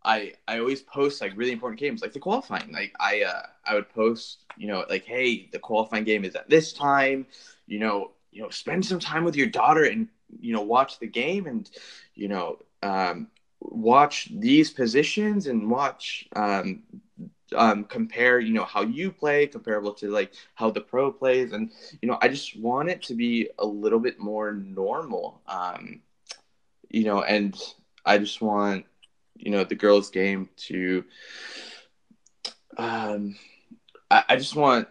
I 0.05 0.35
I 0.47 0.59
always 0.59 0.83
post 0.83 1.20
like 1.20 1.33
really 1.37 1.53
important 1.53 1.81
games, 1.81 2.03
like 2.03 2.12
the 2.12 2.20
qualifying. 2.20 2.70
Like 2.70 2.95
I 3.01 3.22
uh, 3.22 3.47
I 3.64 3.75
would 3.75 3.89
post, 3.89 4.45
you 4.59 4.66
know, 4.66 4.85
like 4.91 5.05
hey, 5.05 5.49
the 5.53 5.59
qualifying 5.59 6.05
game 6.05 6.25
is 6.25 6.35
at 6.35 6.51
this 6.51 6.72
time. 6.72 7.27
You 7.66 7.79
know, 7.79 8.11
you 8.31 8.43
know, 8.43 8.51
spend 8.51 8.85
some 8.85 8.99
time 8.99 9.25
with 9.25 9.37
your 9.37 9.47
daughter 9.47 9.85
and 9.85 10.09
you 10.41 10.53
know 10.53 10.62
watch 10.62 10.99
the 10.99 11.07
game 11.07 11.47
and 11.47 11.70
you 12.14 12.29
know 12.29 12.59
um, 12.83 13.29
watch 13.61 14.29
these 14.33 14.70
positions 14.70 15.47
and 15.47 15.70
watch 15.70 16.27
um, 16.37 16.83
um, 17.55 17.85
compare 17.85 18.39
you 18.41 18.53
know 18.53 18.64
how 18.64 18.83
you 18.83 19.11
play 19.11 19.47
comparable 19.47 19.93
to 19.95 20.11
like 20.11 20.33
how 20.55 20.70
the 20.70 20.81
pro 20.81 21.11
plays. 21.11 21.53
And 21.53 21.70
you 22.01 22.09
know 22.09 22.18
i 22.20 22.29
just 22.29 22.59
want 22.59 22.91
it 22.91 23.03
to 23.05 23.14
be 23.14 23.49
a 23.59 23.66
little 23.66 24.01
bit 24.01 24.18
more 24.18 24.53
normal 24.53 25.41
um, 25.47 26.01
you 26.91 27.05
know 27.05 27.22
and 27.22 27.57
i 28.05 28.18
just 28.18 28.41
want 28.41 28.85
you 29.37 29.51
know 29.51 29.64
the 29.64 29.75
girls 29.75 30.11
game 30.11 30.49
to 30.57 31.05
um 32.77 33.37
I, 34.11 34.25
I 34.31 34.37
just 34.37 34.57
want 34.57 34.89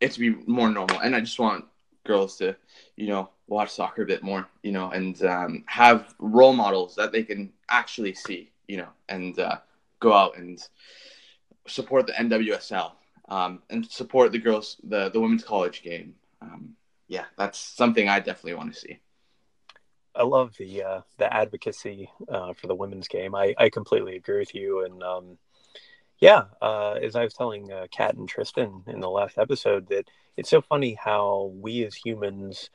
it 0.00 0.12
to 0.12 0.20
be 0.20 0.30
more 0.46 0.70
normal. 0.70 1.00
And 1.00 1.14
i 1.14 1.20
just 1.20 1.38
want 1.38 1.64
girls 2.04 2.36
to 2.38 2.56
you 2.96 3.08
know 3.08 3.30
watch 3.48 3.70
soccer 3.70 4.02
a 4.02 4.06
bit 4.06 4.22
more, 4.22 4.48
you 4.62 4.72
know, 4.72 4.90
and 4.90 5.22
um, 5.24 5.64
have 5.66 6.14
role 6.18 6.52
models 6.52 6.96
that 6.96 7.12
they 7.12 7.22
can 7.22 7.52
actually 7.68 8.14
see, 8.14 8.50
you 8.66 8.76
know, 8.76 8.88
and 9.08 9.38
uh, 9.38 9.58
go 10.00 10.12
out 10.12 10.36
and 10.36 10.60
support 11.66 12.06
the 12.06 12.12
NWSL 12.14 12.92
um, 13.28 13.62
and 13.70 13.86
support 13.86 14.32
the 14.32 14.38
girls, 14.38 14.76
the 14.84 15.10
the 15.10 15.20
women's 15.20 15.44
college 15.44 15.82
game. 15.82 16.14
Um, 16.42 16.74
yeah, 17.08 17.24
that's 17.38 17.58
something 17.58 18.08
I 18.08 18.18
definitely 18.18 18.54
want 18.54 18.74
to 18.74 18.80
see. 18.80 18.98
I 20.14 20.22
love 20.22 20.54
the 20.58 20.82
uh, 20.82 21.00
the 21.18 21.32
advocacy 21.32 22.10
uh, 22.28 22.52
for 22.54 22.66
the 22.66 22.74
women's 22.74 23.08
game. 23.08 23.34
I, 23.34 23.54
I 23.58 23.68
completely 23.68 24.16
agree 24.16 24.38
with 24.38 24.54
you, 24.54 24.84
and 24.84 25.02
um, 25.02 25.38
yeah, 26.18 26.44
uh, 26.62 26.92
as 26.92 27.14
I 27.14 27.24
was 27.24 27.34
telling 27.34 27.70
uh, 27.70 27.86
Kat 27.90 28.14
and 28.14 28.28
Tristan 28.28 28.82
in 28.86 29.00
the 29.00 29.10
last 29.10 29.38
episode, 29.38 29.88
that 29.88 30.08
it's 30.36 30.50
so 30.50 30.60
funny 30.62 30.94
how 30.94 31.52
we 31.54 31.84
as 31.84 31.94
humans 31.94 32.70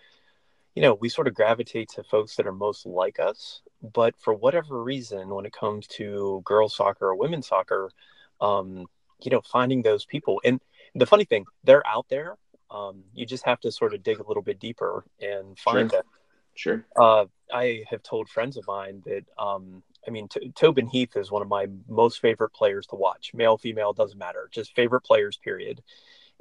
you 0.75 0.81
know, 0.81 0.93
we 0.93 1.09
sort 1.09 1.27
of 1.27 1.33
gravitate 1.33 1.89
to 1.89 2.03
folks 2.03 2.35
that 2.35 2.47
are 2.47 2.53
most 2.53 2.85
like 2.85 3.19
us. 3.19 3.61
But 3.81 4.15
for 4.17 4.33
whatever 4.33 4.81
reason, 4.81 5.29
when 5.29 5.45
it 5.45 5.53
comes 5.53 5.87
to 5.87 6.41
girls 6.45 6.75
soccer 6.75 7.07
or 7.07 7.15
women's 7.15 7.47
soccer, 7.47 7.91
um, 8.39 8.85
you 9.21 9.31
know, 9.31 9.41
finding 9.41 9.81
those 9.81 10.05
people. 10.05 10.41
And 10.43 10.61
the 10.95 11.05
funny 11.05 11.25
thing, 11.25 11.45
they're 11.63 11.85
out 11.85 12.07
there. 12.09 12.37
Um, 12.69 13.03
you 13.13 13.25
just 13.25 13.45
have 13.45 13.59
to 13.61 13.71
sort 13.71 13.93
of 13.93 14.01
dig 14.01 14.19
a 14.19 14.27
little 14.27 14.43
bit 14.43 14.59
deeper 14.59 15.03
and 15.19 15.57
find 15.59 15.89
sure. 15.91 15.99
them. 15.99 16.05
Sure. 16.53 16.85
Uh, 16.99 17.25
I 17.53 17.83
have 17.89 18.03
told 18.03 18.29
friends 18.29 18.57
of 18.57 18.65
mine 18.67 19.03
that, 19.05 19.23
um, 19.37 19.83
I 20.07 20.11
mean, 20.11 20.27
T- 20.27 20.51
Tobin 20.55 20.87
Heath 20.87 21.15
is 21.15 21.31
one 21.31 21.41
of 21.41 21.47
my 21.47 21.67
most 21.87 22.19
favorite 22.21 22.51
players 22.51 22.87
to 22.87 22.95
watch. 22.95 23.31
Male, 23.33 23.57
female, 23.57 23.93
doesn't 23.93 24.17
matter. 24.17 24.49
Just 24.51 24.75
favorite 24.75 25.01
players, 25.01 25.37
period. 25.37 25.81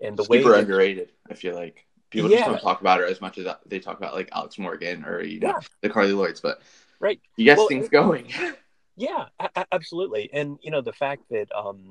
And 0.03 0.17
the 0.17 0.25
Super 0.25 0.53
way 0.53 0.59
underrated, 0.61 1.11
I 1.29 1.35
feel 1.35 1.55
like 1.55 1.87
people 2.11 2.31
yeah. 2.31 2.39
just 2.39 2.51
don't 2.51 2.61
talk 2.61 2.81
about 2.81 2.99
her 2.99 3.07
as 3.07 3.21
much 3.21 3.39
as 3.39 3.47
they 3.67 3.79
talk 3.79 3.97
about 3.97 4.15
like 4.15 4.29
Alex 4.33 4.59
Morgan 4.59 5.05
or 5.05 5.23
you 5.23 5.41
know 5.41 5.49
yeah. 5.49 5.61
the 5.81 5.89
Carli 5.89 6.15
Lloyds, 6.17 6.41
but 6.41 6.61
right, 6.99 7.21
you 7.37 7.45
get 7.45 7.57
well, 7.57 7.69
things 7.69 7.87
it, 7.87 7.91
going. 7.91 8.27
Yeah, 8.97 9.29
a- 9.39 9.67
absolutely, 9.73 10.29
and 10.31 10.59
you 10.61 10.71
know 10.71 10.83
the 10.83 10.93
fact 10.93 11.23
that 11.31 11.51
um, 11.57 11.91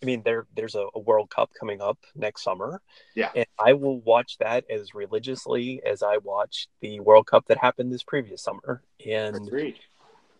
I 0.00 0.06
mean 0.06 0.22
there 0.24 0.46
there's 0.54 0.76
a, 0.76 0.86
a, 0.94 1.00
World 1.00 1.30
Cup 1.30 1.50
coming 1.58 1.80
up 1.80 1.98
next 2.14 2.44
summer. 2.44 2.80
Yeah, 3.16 3.30
and 3.34 3.46
I 3.58 3.72
will 3.72 3.98
watch 4.02 4.38
that 4.38 4.64
as 4.70 4.94
religiously 4.94 5.82
as 5.84 6.04
I 6.04 6.18
watched 6.18 6.68
the 6.80 7.00
World 7.00 7.26
Cup 7.26 7.46
that 7.48 7.58
happened 7.58 7.92
this 7.92 8.04
previous 8.04 8.42
summer, 8.42 8.82
and. 9.04 9.50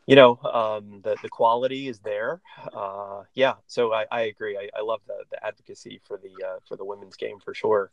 You 0.04 0.16
know, 0.16 0.40
um, 0.42 1.00
the 1.04 1.16
the 1.22 1.28
quality 1.28 1.86
is 1.86 2.00
there. 2.00 2.40
Uh, 2.74 3.22
yeah, 3.34 3.54
so 3.68 3.92
I, 3.92 4.04
I 4.10 4.22
agree. 4.22 4.58
I, 4.58 4.68
I 4.76 4.82
love 4.82 5.00
the, 5.06 5.22
the 5.30 5.46
advocacy 5.46 6.00
for 6.04 6.18
the 6.18 6.44
uh, 6.44 6.58
for 6.66 6.76
the 6.76 6.84
women's 6.84 7.14
game 7.14 7.38
for 7.38 7.54
sure. 7.54 7.92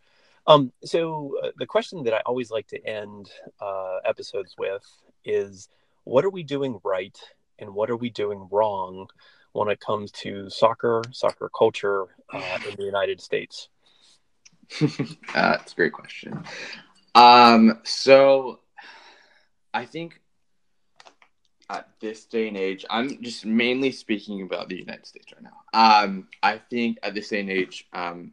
Um, 0.50 0.74
so 0.84 1.36
uh, 1.44 1.52
the 1.60 1.68
question 1.68 2.04
that 2.06 2.14
I 2.14 2.22
always 2.26 2.50
like 2.50 2.68
to 2.70 2.84
end 2.84 3.30
uh, 3.62 3.98
episodes 4.04 4.56
with 4.58 4.84
is, 5.24 5.70
what 6.06 6.26
are 6.26 6.32
we 6.32 6.42
doing 6.42 6.80
right 6.84 7.18
and 7.60 7.76
what 7.76 7.92
are 7.92 7.96
we 7.96 8.10
doing 8.10 8.48
wrong 8.52 9.08
when 9.52 9.70
it 9.70 9.80
comes 9.80 10.12
to 10.12 10.50
soccer, 10.50 11.04
soccer 11.12 11.52
culture 11.56 12.08
uh, 12.34 12.58
in 12.68 12.76
the 12.78 12.84
United 12.84 13.22
States? 13.22 13.70
That's 15.36 15.72
a 15.72 15.76
great 15.76 15.94
question. 15.94 16.44
Um, 17.14 17.80
so 17.84 18.62
I 19.72 19.86
think 19.86 20.20
at 21.70 21.90
this 22.00 22.26
day 22.26 22.48
and 22.48 22.58
age, 22.58 22.86
I'm 22.90 23.22
just 23.22 23.46
mainly 23.46 23.92
speaking 23.92 24.42
about 24.42 24.68
the 24.68 24.78
United 24.78 25.06
States 25.06 25.28
right 25.32 25.44
now. 25.44 26.04
Um, 26.04 26.28
I 26.42 26.58
think 26.58 26.98
at 27.04 27.14
this 27.14 27.30
day 27.30 27.42
and 27.42 27.52
age, 27.52 27.88
um, 27.94 28.32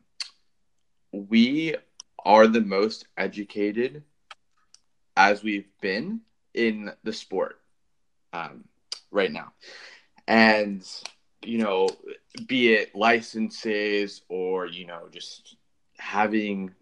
we 1.12 1.76
are 2.26 2.48
the 2.48 2.60
most 2.60 3.06
educated 3.16 4.02
as 5.16 5.44
we've 5.44 5.68
been 5.80 6.20
in 6.52 6.90
the 7.04 7.12
sport 7.12 7.60
um, 8.32 8.64
right 9.12 9.30
now. 9.30 9.52
And, 10.26 10.84
you 11.44 11.58
know, 11.58 11.88
be 12.48 12.74
it 12.74 12.96
licenses 12.96 14.22
or, 14.28 14.66
you 14.66 14.86
know, 14.86 15.06
just 15.12 15.54
having 15.98 16.74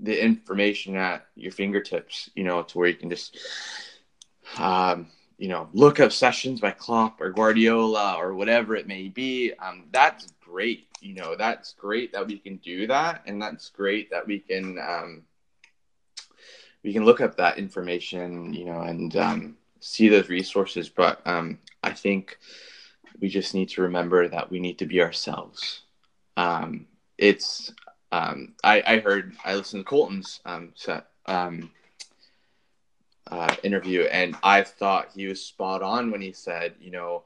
the 0.00 0.24
information 0.24 0.96
at 0.96 1.26
your 1.36 1.52
fingertips, 1.52 2.30
you 2.34 2.44
know, 2.44 2.62
to 2.62 2.78
where 2.78 2.88
you 2.88 2.96
can 2.96 3.10
just, 3.10 3.36
um, 4.56 5.08
you 5.36 5.48
know, 5.48 5.68
look 5.74 6.00
up 6.00 6.12
sessions 6.12 6.62
by 6.62 6.70
Klopp 6.70 7.20
or 7.20 7.28
Guardiola 7.28 8.14
or 8.14 8.32
whatever 8.32 8.74
it 8.74 8.88
may 8.88 9.08
be. 9.08 9.52
Um, 9.52 9.84
that's 9.92 10.32
great. 10.50 10.88
You 11.00 11.14
know, 11.14 11.36
that's 11.36 11.74
great 11.74 12.12
that 12.12 12.26
we 12.26 12.38
can 12.38 12.56
do 12.56 12.86
that, 12.86 13.22
and 13.26 13.40
that's 13.40 13.70
great 13.70 14.10
that 14.10 14.26
we 14.26 14.38
can 14.40 14.78
um, 14.78 15.22
we 16.82 16.92
can 16.92 17.04
look 17.04 17.20
up 17.20 17.36
that 17.36 17.58
information. 17.58 18.52
You 18.52 18.66
know, 18.66 18.80
and 18.80 19.16
um, 19.16 19.56
see 19.80 20.08
those 20.08 20.28
resources. 20.28 20.88
But 20.88 21.20
um, 21.26 21.58
I 21.82 21.92
think 21.92 22.38
we 23.20 23.28
just 23.28 23.54
need 23.54 23.68
to 23.70 23.82
remember 23.82 24.28
that 24.28 24.50
we 24.50 24.60
need 24.60 24.78
to 24.78 24.86
be 24.86 25.00
ourselves. 25.00 25.82
Um, 26.36 26.86
it's 27.16 27.72
um, 28.12 28.54
I, 28.64 28.82
I 28.86 28.98
heard 29.00 29.34
I 29.44 29.54
listened 29.54 29.84
to 29.84 29.88
Colton's 29.88 30.40
um, 30.44 30.72
set 30.74 31.08
um, 31.26 31.70
uh, 33.30 33.54
interview, 33.62 34.02
and 34.02 34.36
I 34.42 34.62
thought 34.62 35.10
he 35.14 35.26
was 35.26 35.44
spot 35.44 35.82
on 35.82 36.10
when 36.10 36.22
he 36.22 36.32
said, 36.32 36.74
you 36.80 36.90
know, 36.90 37.24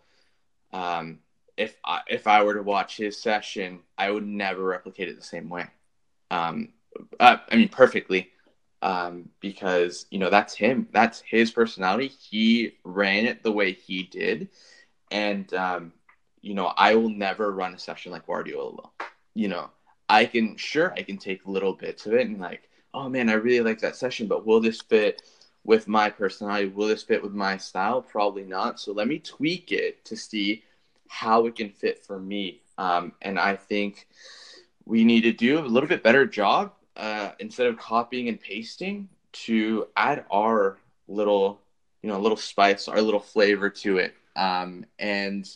um, 0.73 1.19
if 1.57 1.77
I, 1.85 2.01
if 2.09 2.27
I 2.27 2.43
were 2.43 2.55
to 2.55 2.63
watch 2.63 2.97
his 2.97 3.21
session, 3.21 3.81
I 3.99 4.11
would 4.11 4.27
never 4.27 4.63
replicate 4.65 5.09
it 5.09 5.17
the 5.17 5.23
same 5.25 5.49
way. 5.49 5.67
Um, 6.31 6.69
uh, 7.21 7.39
I 7.51 7.57
mean, 7.57 7.69
perfectly, 7.69 8.31
um, 8.81 9.29
because 9.41 10.07
you 10.11 10.19
know 10.19 10.31
that's 10.31 10.55
him. 10.55 10.89
That's 10.93 11.21
his 11.21 11.51
personality. 11.51 12.09
He 12.09 12.77
ran 12.85 13.27
it 13.27 13.43
the 13.43 13.53
way 13.53 13.73
he 13.73 14.05
did, 14.05 14.49
and 15.11 15.53
um, 15.55 15.93
you 16.41 16.55
know 16.55 16.73
I 16.77 16.95
will 16.95 17.11
never 17.11 17.53
run 17.53 17.75
a 17.75 17.79
session 17.79 18.13
like 18.13 18.27
Guardiola 18.27 18.73
will. 18.73 18.93
You 19.35 19.49
know, 19.49 19.71
I 20.09 20.25
can 20.27 20.57
sure 20.57 20.93
I 20.93 21.03
can 21.03 21.19
take 21.19 21.47
little 21.47 21.75
bits 21.75 22.07
of 22.07 22.15
it 22.15 22.27
and 22.27 22.41
like, 22.41 22.69
oh 22.95 23.09
man, 23.09 23.29
I 23.31 23.35
really 23.35 23.61
like 23.61 23.81
that 23.81 23.97
session, 23.97 24.27
but 24.27 24.47
will 24.47 24.61
this 24.61 24.81
fit? 24.81 25.23
with 25.65 25.87
my 25.89 26.11
personality. 26.11 26.67
Will 26.67 26.89
this 26.89 27.03
fit 27.03 27.23
with 27.23 27.33
my 27.33 27.57
style? 27.57 28.03
Probably 28.03 28.43
not. 28.43 28.81
So 28.81 28.93
let 28.93 29.09
me 29.09 29.19
tweak 29.19 29.73
it 29.73 30.05
to 30.07 30.17
see 30.17 30.65
how 31.13 31.45
it 31.45 31.55
can 31.55 31.69
fit 31.69 32.03
for 32.05 32.19
me. 32.19 32.63
Um, 32.79 33.13
and 33.21 33.39
I 33.39 33.55
think 33.55 34.09
we 34.87 35.05
need 35.05 35.21
to 35.23 35.33
do 35.33 35.59
a 35.59 35.61
little 35.61 35.89
bit 35.89 36.03
better 36.03 36.25
job 36.25 36.73
uh, 36.97 37.33
instead 37.39 37.67
of 37.67 37.77
copying 37.77 38.29
and 38.29 38.41
pasting 38.41 39.11
to 39.33 39.89
add 39.95 40.25
our 40.33 40.79
little, 41.09 41.61
you 42.03 42.09
know, 42.09 42.19
little 42.19 42.39
spice, 42.39 42.89
our 42.89 43.03
little 43.03 43.21
flavor 43.21 43.69
to 43.69 43.99
it. 43.99 44.15
Um, 44.37 44.87
and 44.99 45.47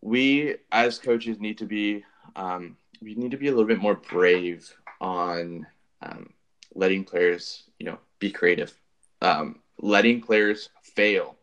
we 0.00 0.56
as 0.72 0.98
coaches 0.98 1.38
need 1.38 1.58
to 1.58 1.66
be 1.66 2.02
um, 2.34 2.78
we 3.02 3.14
need 3.14 3.32
to 3.32 3.36
be 3.36 3.48
a 3.48 3.50
little 3.50 3.66
bit 3.66 3.80
more 3.80 3.96
brave 3.96 4.74
on 4.98 5.66
um, 6.00 6.32
letting 6.74 7.04
players, 7.04 7.64
you 7.78 7.84
know, 7.84 7.98
be 8.18 8.30
creative, 8.30 8.72
um, 9.20 9.60
letting 9.78 10.22
players 10.22 10.70
fail, 10.82 11.36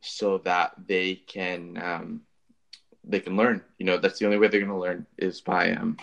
so 0.00 0.38
that 0.38 0.72
they 0.88 1.14
can 1.14 1.80
um, 1.80 2.20
they 3.08 3.20
can 3.20 3.36
learn. 3.36 3.62
You 3.78 3.86
know, 3.86 3.96
that's 3.96 4.18
the 4.18 4.26
only 4.26 4.38
way 4.38 4.48
they're 4.48 4.60
going 4.60 4.72
to 4.72 4.78
learn 4.78 5.06
is 5.16 5.40
by 5.40 5.72
um, 5.72 5.96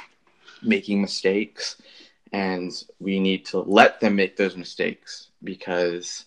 making 0.61 1.01
mistakes, 1.01 1.81
and 2.33 2.71
we 2.99 3.19
need 3.19 3.45
to 3.47 3.59
let 3.59 3.99
them 3.99 4.15
make 4.15 4.35
those 4.35 4.57
mistakes 4.57 5.29
because 5.43 6.25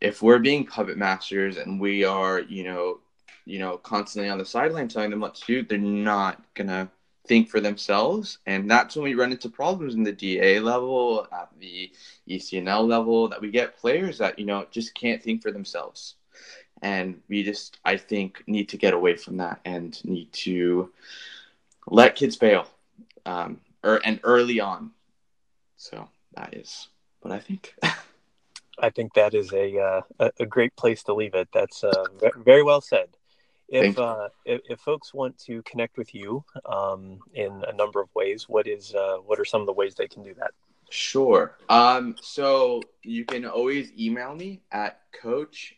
if 0.00 0.22
we're 0.22 0.38
being 0.38 0.66
puppet 0.66 0.98
masters 0.98 1.56
and 1.56 1.80
we 1.80 2.04
are, 2.04 2.40
you 2.40 2.64
know, 2.64 2.98
you 3.44 3.58
know, 3.58 3.78
constantly 3.78 4.28
on 4.28 4.38
the 4.38 4.44
sideline 4.44 4.88
telling 4.88 5.10
them 5.10 5.20
what 5.20 5.34
to 5.36 5.46
do, 5.46 5.62
they're 5.62 5.78
not 5.78 6.42
gonna 6.54 6.90
think 7.26 7.48
for 7.48 7.60
themselves. 7.60 8.38
And 8.46 8.70
that's 8.70 8.96
when 8.96 9.04
we 9.04 9.14
run 9.14 9.32
into 9.32 9.48
problems 9.48 9.94
in 9.94 10.02
the 10.02 10.12
DA 10.12 10.60
level, 10.60 11.26
at 11.32 11.48
the 11.58 11.90
ECNL 12.28 12.86
level, 12.86 13.28
that 13.28 13.40
we 13.40 13.50
get 13.50 13.76
players 13.76 14.18
that, 14.18 14.38
you 14.38 14.46
know, 14.46 14.66
just 14.70 14.94
can't 14.94 15.22
think 15.22 15.42
for 15.42 15.52
themselves. 15.52 16.16
And 16.82 17.20
we 17.28 17.42
just, 17.42 17.78
I 17.84 17.96
think, 17.96 18.42
need 18.46 18.68
to 18.70 18.76
get 18.76 18.94
away 18.94 19.16
from 19.16 19.38
that 19.38 19.60
and 19.64 20.02
need 20.04 20.32
to 20.32 20.92
let 21.86 22.16
kids 22.16 22.36
fail 22.36 22.66
um, 23.26 23.60
or, 23.82 24.00
and 24.04 24.20
early 24.22 24.60
on. 24.60 24.90
So 25.76 26.08
that 26.34 26.54
is 26.54 26.88
what 27.20 27.32
I 27.32 27.38
think. 27.40 27.74
I 28.80 28.90
think 28.90 29.14
that 29.14 29.34
is 29.34 29.52
a, 29.52 29.76
uh, 30.20 30.30
a 30.38 30.46
great 30.46 30.74
place 30.76 31.02
to 31.04 31.14
leave 31.14 31.34
it. 31.34 31.48
That's 31.52 31.82
uh, 31.82 32.04
very 32.36 32.62
well 32.62 32.80
said. 32.80 33.08
If, 33.68 33.98
uh, 33.98 34.28
if, 34.46 34.62
if 34.70 34.80
folks 34.80 35.12
want 35.12 35.38
to 35.40 35.62
connect 35.62 35.98
with 35.98 36.14
you 36.14 36.42
um, 36.64 37.18
in 37.34 37.62
a 37.68 37.72
number 37.74 38.00
of 38.00 38.08
ways, 38.14 38.48
what 38.48 38.66
is 38.66 38.94
uh, 38.94 39.16
what 39.16 39.38
are 39.38 39.44
some 39.44 39.60
of 39.60 39.66
the 39.66 39.74
ways 39.74 39.94
they 39.94 40.08
can 40.08 40.22
do 40.22 40.32
that? 40.34 40.52
Sure. 40.88 41.56
Um, 41.68 42.16
so 42.20 42.82
you 43.02 43.26
can 43.26 43.44
always 43.44 43.92
email 43.98 44.34
me 44.34 44.62
at 44.72 45.02
Coach 45.12 45.74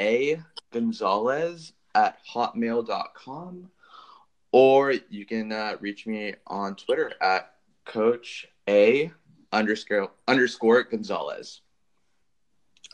A 0.00 0.42
Gonzalez 0.72 1.74
at 1.94 2.18
hotmail.com 2.26 3.70
or 4.52 4.94
you 5.10 5.26
can 5.26 5.52
uh, 5.52 5.76
reach 5.80 6.06
me 6.06 6.34
on 6.46 6.74
Twitter 6.74 7.12
at 7.20 7.54
Coach 7.84 8.48
A 8.68 9.12
underscore 9.52 10.10
underscore 10.26 10.82
Gonzalez. 10.84 11.60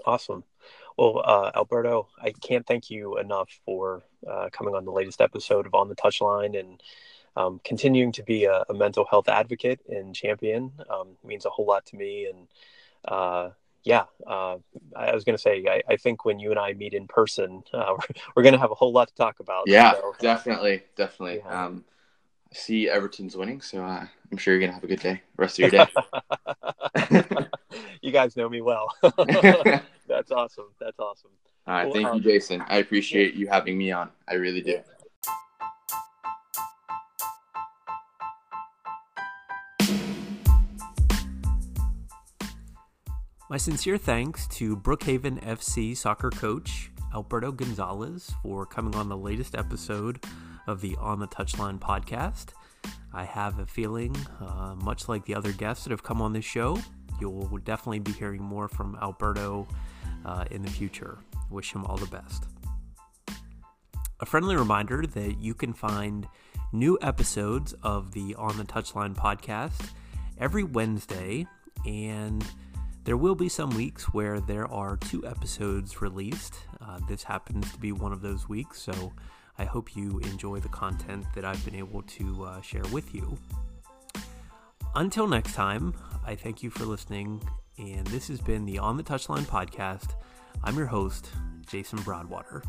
Awesome. 0.04 0.44
Well, 0.98 1.22
uh, 1.24 1.50
Alberto, 1.54 2.08
I 2.20 2.32
can't 2.32 2.66
thank 2.66 2.90
you 2.90 3.18
enough 3.18 3.50
for 3.64 4.02
uh, 4.28 4.48
coming 4.50 4.74
on 4.74 4.84
the 4.84 4.90
latest 4.90 5.20
episode 5.20 5.66
of 5.66 5.74
On 5.74 5.88
the 5.88 5.96
Touchline 5.96 6.58
and 6.58 6.82
um, 7.36 7.60
continuing 7.64 8.12
to 8.12 8.22
be 8.22 8.44
a, 8.46 8.64
a, 8.68 8.74
mental 8.74 9.04
health 9.04 9.28
advocate 9.28 9.80
and 9.90 10.14
champion. 10.14 10.72
Um, 10.88 11.08
means 11.22 11.44
a 11.44 11.50
whole 11.50 11.66
lot 11.66 11.84
to 11.86 11.96
me. 11.96 12.30
And 12.32 12.48
uh, 13.04 13.50
yeah, 13.86 14.04
uh, 14.26 14.56
I 14.96 15.14
was 15.14 15.22
going 15.22 15.36
to 15.36 15.40
say, 15.40 15.64
I, 15.68 15.80
I, 15.88 15.96
think 15.96 16.24
when 16.24 16.40
you 16.40 16.50
and 16.50 16.58
I 16.58 16.72
meet 16.72 16.92
in 16.92 17.06
person, 17.06 17.62
uh, 17.72 17.86
we're, 17.90 18.22
we're 18.34 18.42
going 18.42 18.52
to 18.52 18.58
have 18.58 18.72
a 18.72 18.74
whole 18.74 18.92
lot 18.92 19.06
to 19.08 19.14
talk 19.14 19.38
about. 19.38 19.64
Yeah, 19.68 19.92
so, 19.92 20.12
definitely, 20.18 20.82
definitely. 20.96 21.38
Yeah. 21.44 21.66
Um, 21.66 21.84
I 22.52 22.56
see 22.56 22.88
Everton's 22.88 23.36
winning, 23.36 23.60
so 23.60 23.84
uh, 23.84 24.04
I'm 24.30 24.38
sure 24.38 24.54
you're 24.54 24.60
going 24.60 24.70
to 24.70 24.74
have 24.74 24.82
a 24.82 24.88
good 24.88 25.00
day, 25.00 25.22
rest 25.36 25.60
of 25.60 25.72
your 25.72 25.84
day. 25.84 25.86
you 28.02 28.10
guys 28.10 28.36
know 28.36 28.48
me 28.48 28.60
well. 28.60 28.88
That's 30.08 30.32
awesome. 30.32 30.66
That's 30.80 30.98
awesome. 30.98 31.30
All 31.68 31.74
right. 31.74 31.84
Well, 31.84 31.94
thank 31.94 32.08
um, 32.08 32.16
you, 32.16 32.22
Jason. 32.22 32.62
I 32.68 32.78
appreciate 32.78 33.34
yeah. 33.34 33.40
you 33.40 33.46
having 33.46 33.78
me 33.78 33.92
on. 33.92 34.10
I 34.26 34.34
really 34.34 34.62
do. 34.62 34.80
My 43.48 43.58
sincere 43.58 43.96
thanks 43.96 44.48
to 44.48 44.76
Brookhaven 44.76 45.40
FC 45.40 45.96
soccer 45.96 46.30
coach 46.30 46.90
Alberto 47.14 47.52
Gonzalez 47.52 48.32
for 48.42 48.66
coming 48.66 48.96
on 48.96 49.08
the 49.08 49.16
latest 49.16 49.54
episode 49.54 50.24
of 50.66 50.80
the 50.80 50.96
On 50.96 51.20
the 51.20 51.28
Touchline 51.28 51.78
podcast. 51.78 52.46
I 53.14 53.24
have 53.24 53.60
a 53.60 53.66
feeling, 53.66 54.16
uh, 54.40 54.74
much 54.82 55.08
like 55.08 55.24
the 55.26 55.36
other 55.36 55.52
guests 55.52 55.84
that 55.84 55.92
have 55.92 56.02
come 56.02 56.20
on 56.20 56.32
this 56.32 56.44
show, 56.44 56.76
you'll 57.20 57.46
definitely 57.58 58.00
be 58.00 58.10
hearing 58.10 58.42
more 58.42 58.66
from 58.66 58.98
Alberto 59.00 59.68
uh, 60.24 60.44
in 60.50 60.62
the 60.62 60.70
future. 60.70 61.18
Wish 61.48 61.72
him 61.72 61.84
all 61.84 61.96
the 61.96 62.06
best. 62.06 62.46
A 64.18 64.26
friendly 64.26 64.56
reminder 64.56 65.06
that 65.06 65.38
you 65.38 65.54
can 65.54 65.72
find 65.72 66.26
new 66.72 66.98
episodes 67.00 67.74
of 67.84 68.10
the 68.10 68.34
On 68.34 68.56
the 68.56 68.64
Touchline 68.64 69.14
podcast 69.14 69.90
every 70.36 70.64
Wednesday, 70.64 71.46
and 71.86 72.44
there 73.06 73.16
will 73.16 73.36
be 73.36 73.48
some 73.48 73.70
weeks 73.70 74.12
where 74.12 74.40
there 74.40 74.66
are 74.66 74.96
two 74.96 75.24
episodes 75.24 76.02
released. 76.02 76.54
Uh, 76.80 76.98
this 77.08 77.22
happens 77.22 77.70
to 77.70 77.78
be 77.78 77.92
one 77.92 78.12
of 78.12 78.20
those 78.20 78.48
weeks, 78.48 78.82
so 78.82 79.12
I 79.58 79.64
hope 79.64 79.94
you 79.94 80.18
enjoy 80.18 80.58
the 80.58 80.68
content 80.68 81.24
that 81.36 81.44
I've 81.44 81.64
been 81.64 81.76
able 81.76 82.02
to 82.02 82.44
uh, 82.44 82.60
share 82.62 82.82
with 82.90 83.14
you. 83.14 83.38
Until 84.96 85.28
next 85.28 85.54
time, 85.54 85.94
I 86.26 86.34
thank 86.34 86.64
you 86.64 86.70
for 86.70 86.84
listening, 86.84 87.40
and 87.78 88.04
this 88.08 88.26
has 88.26 88.40
been 88.40 88.66
the 88.66 88.80
On 88.80 88.96
the 88.96 89.04
Touchline 89.04 89.44
podcast. 89.44 90.16
I'm 90.64 90.76
your 90.76 90.86
host, 90.86 91.30
Jason 91.68 92.00
Broadwater. 92.00 92.64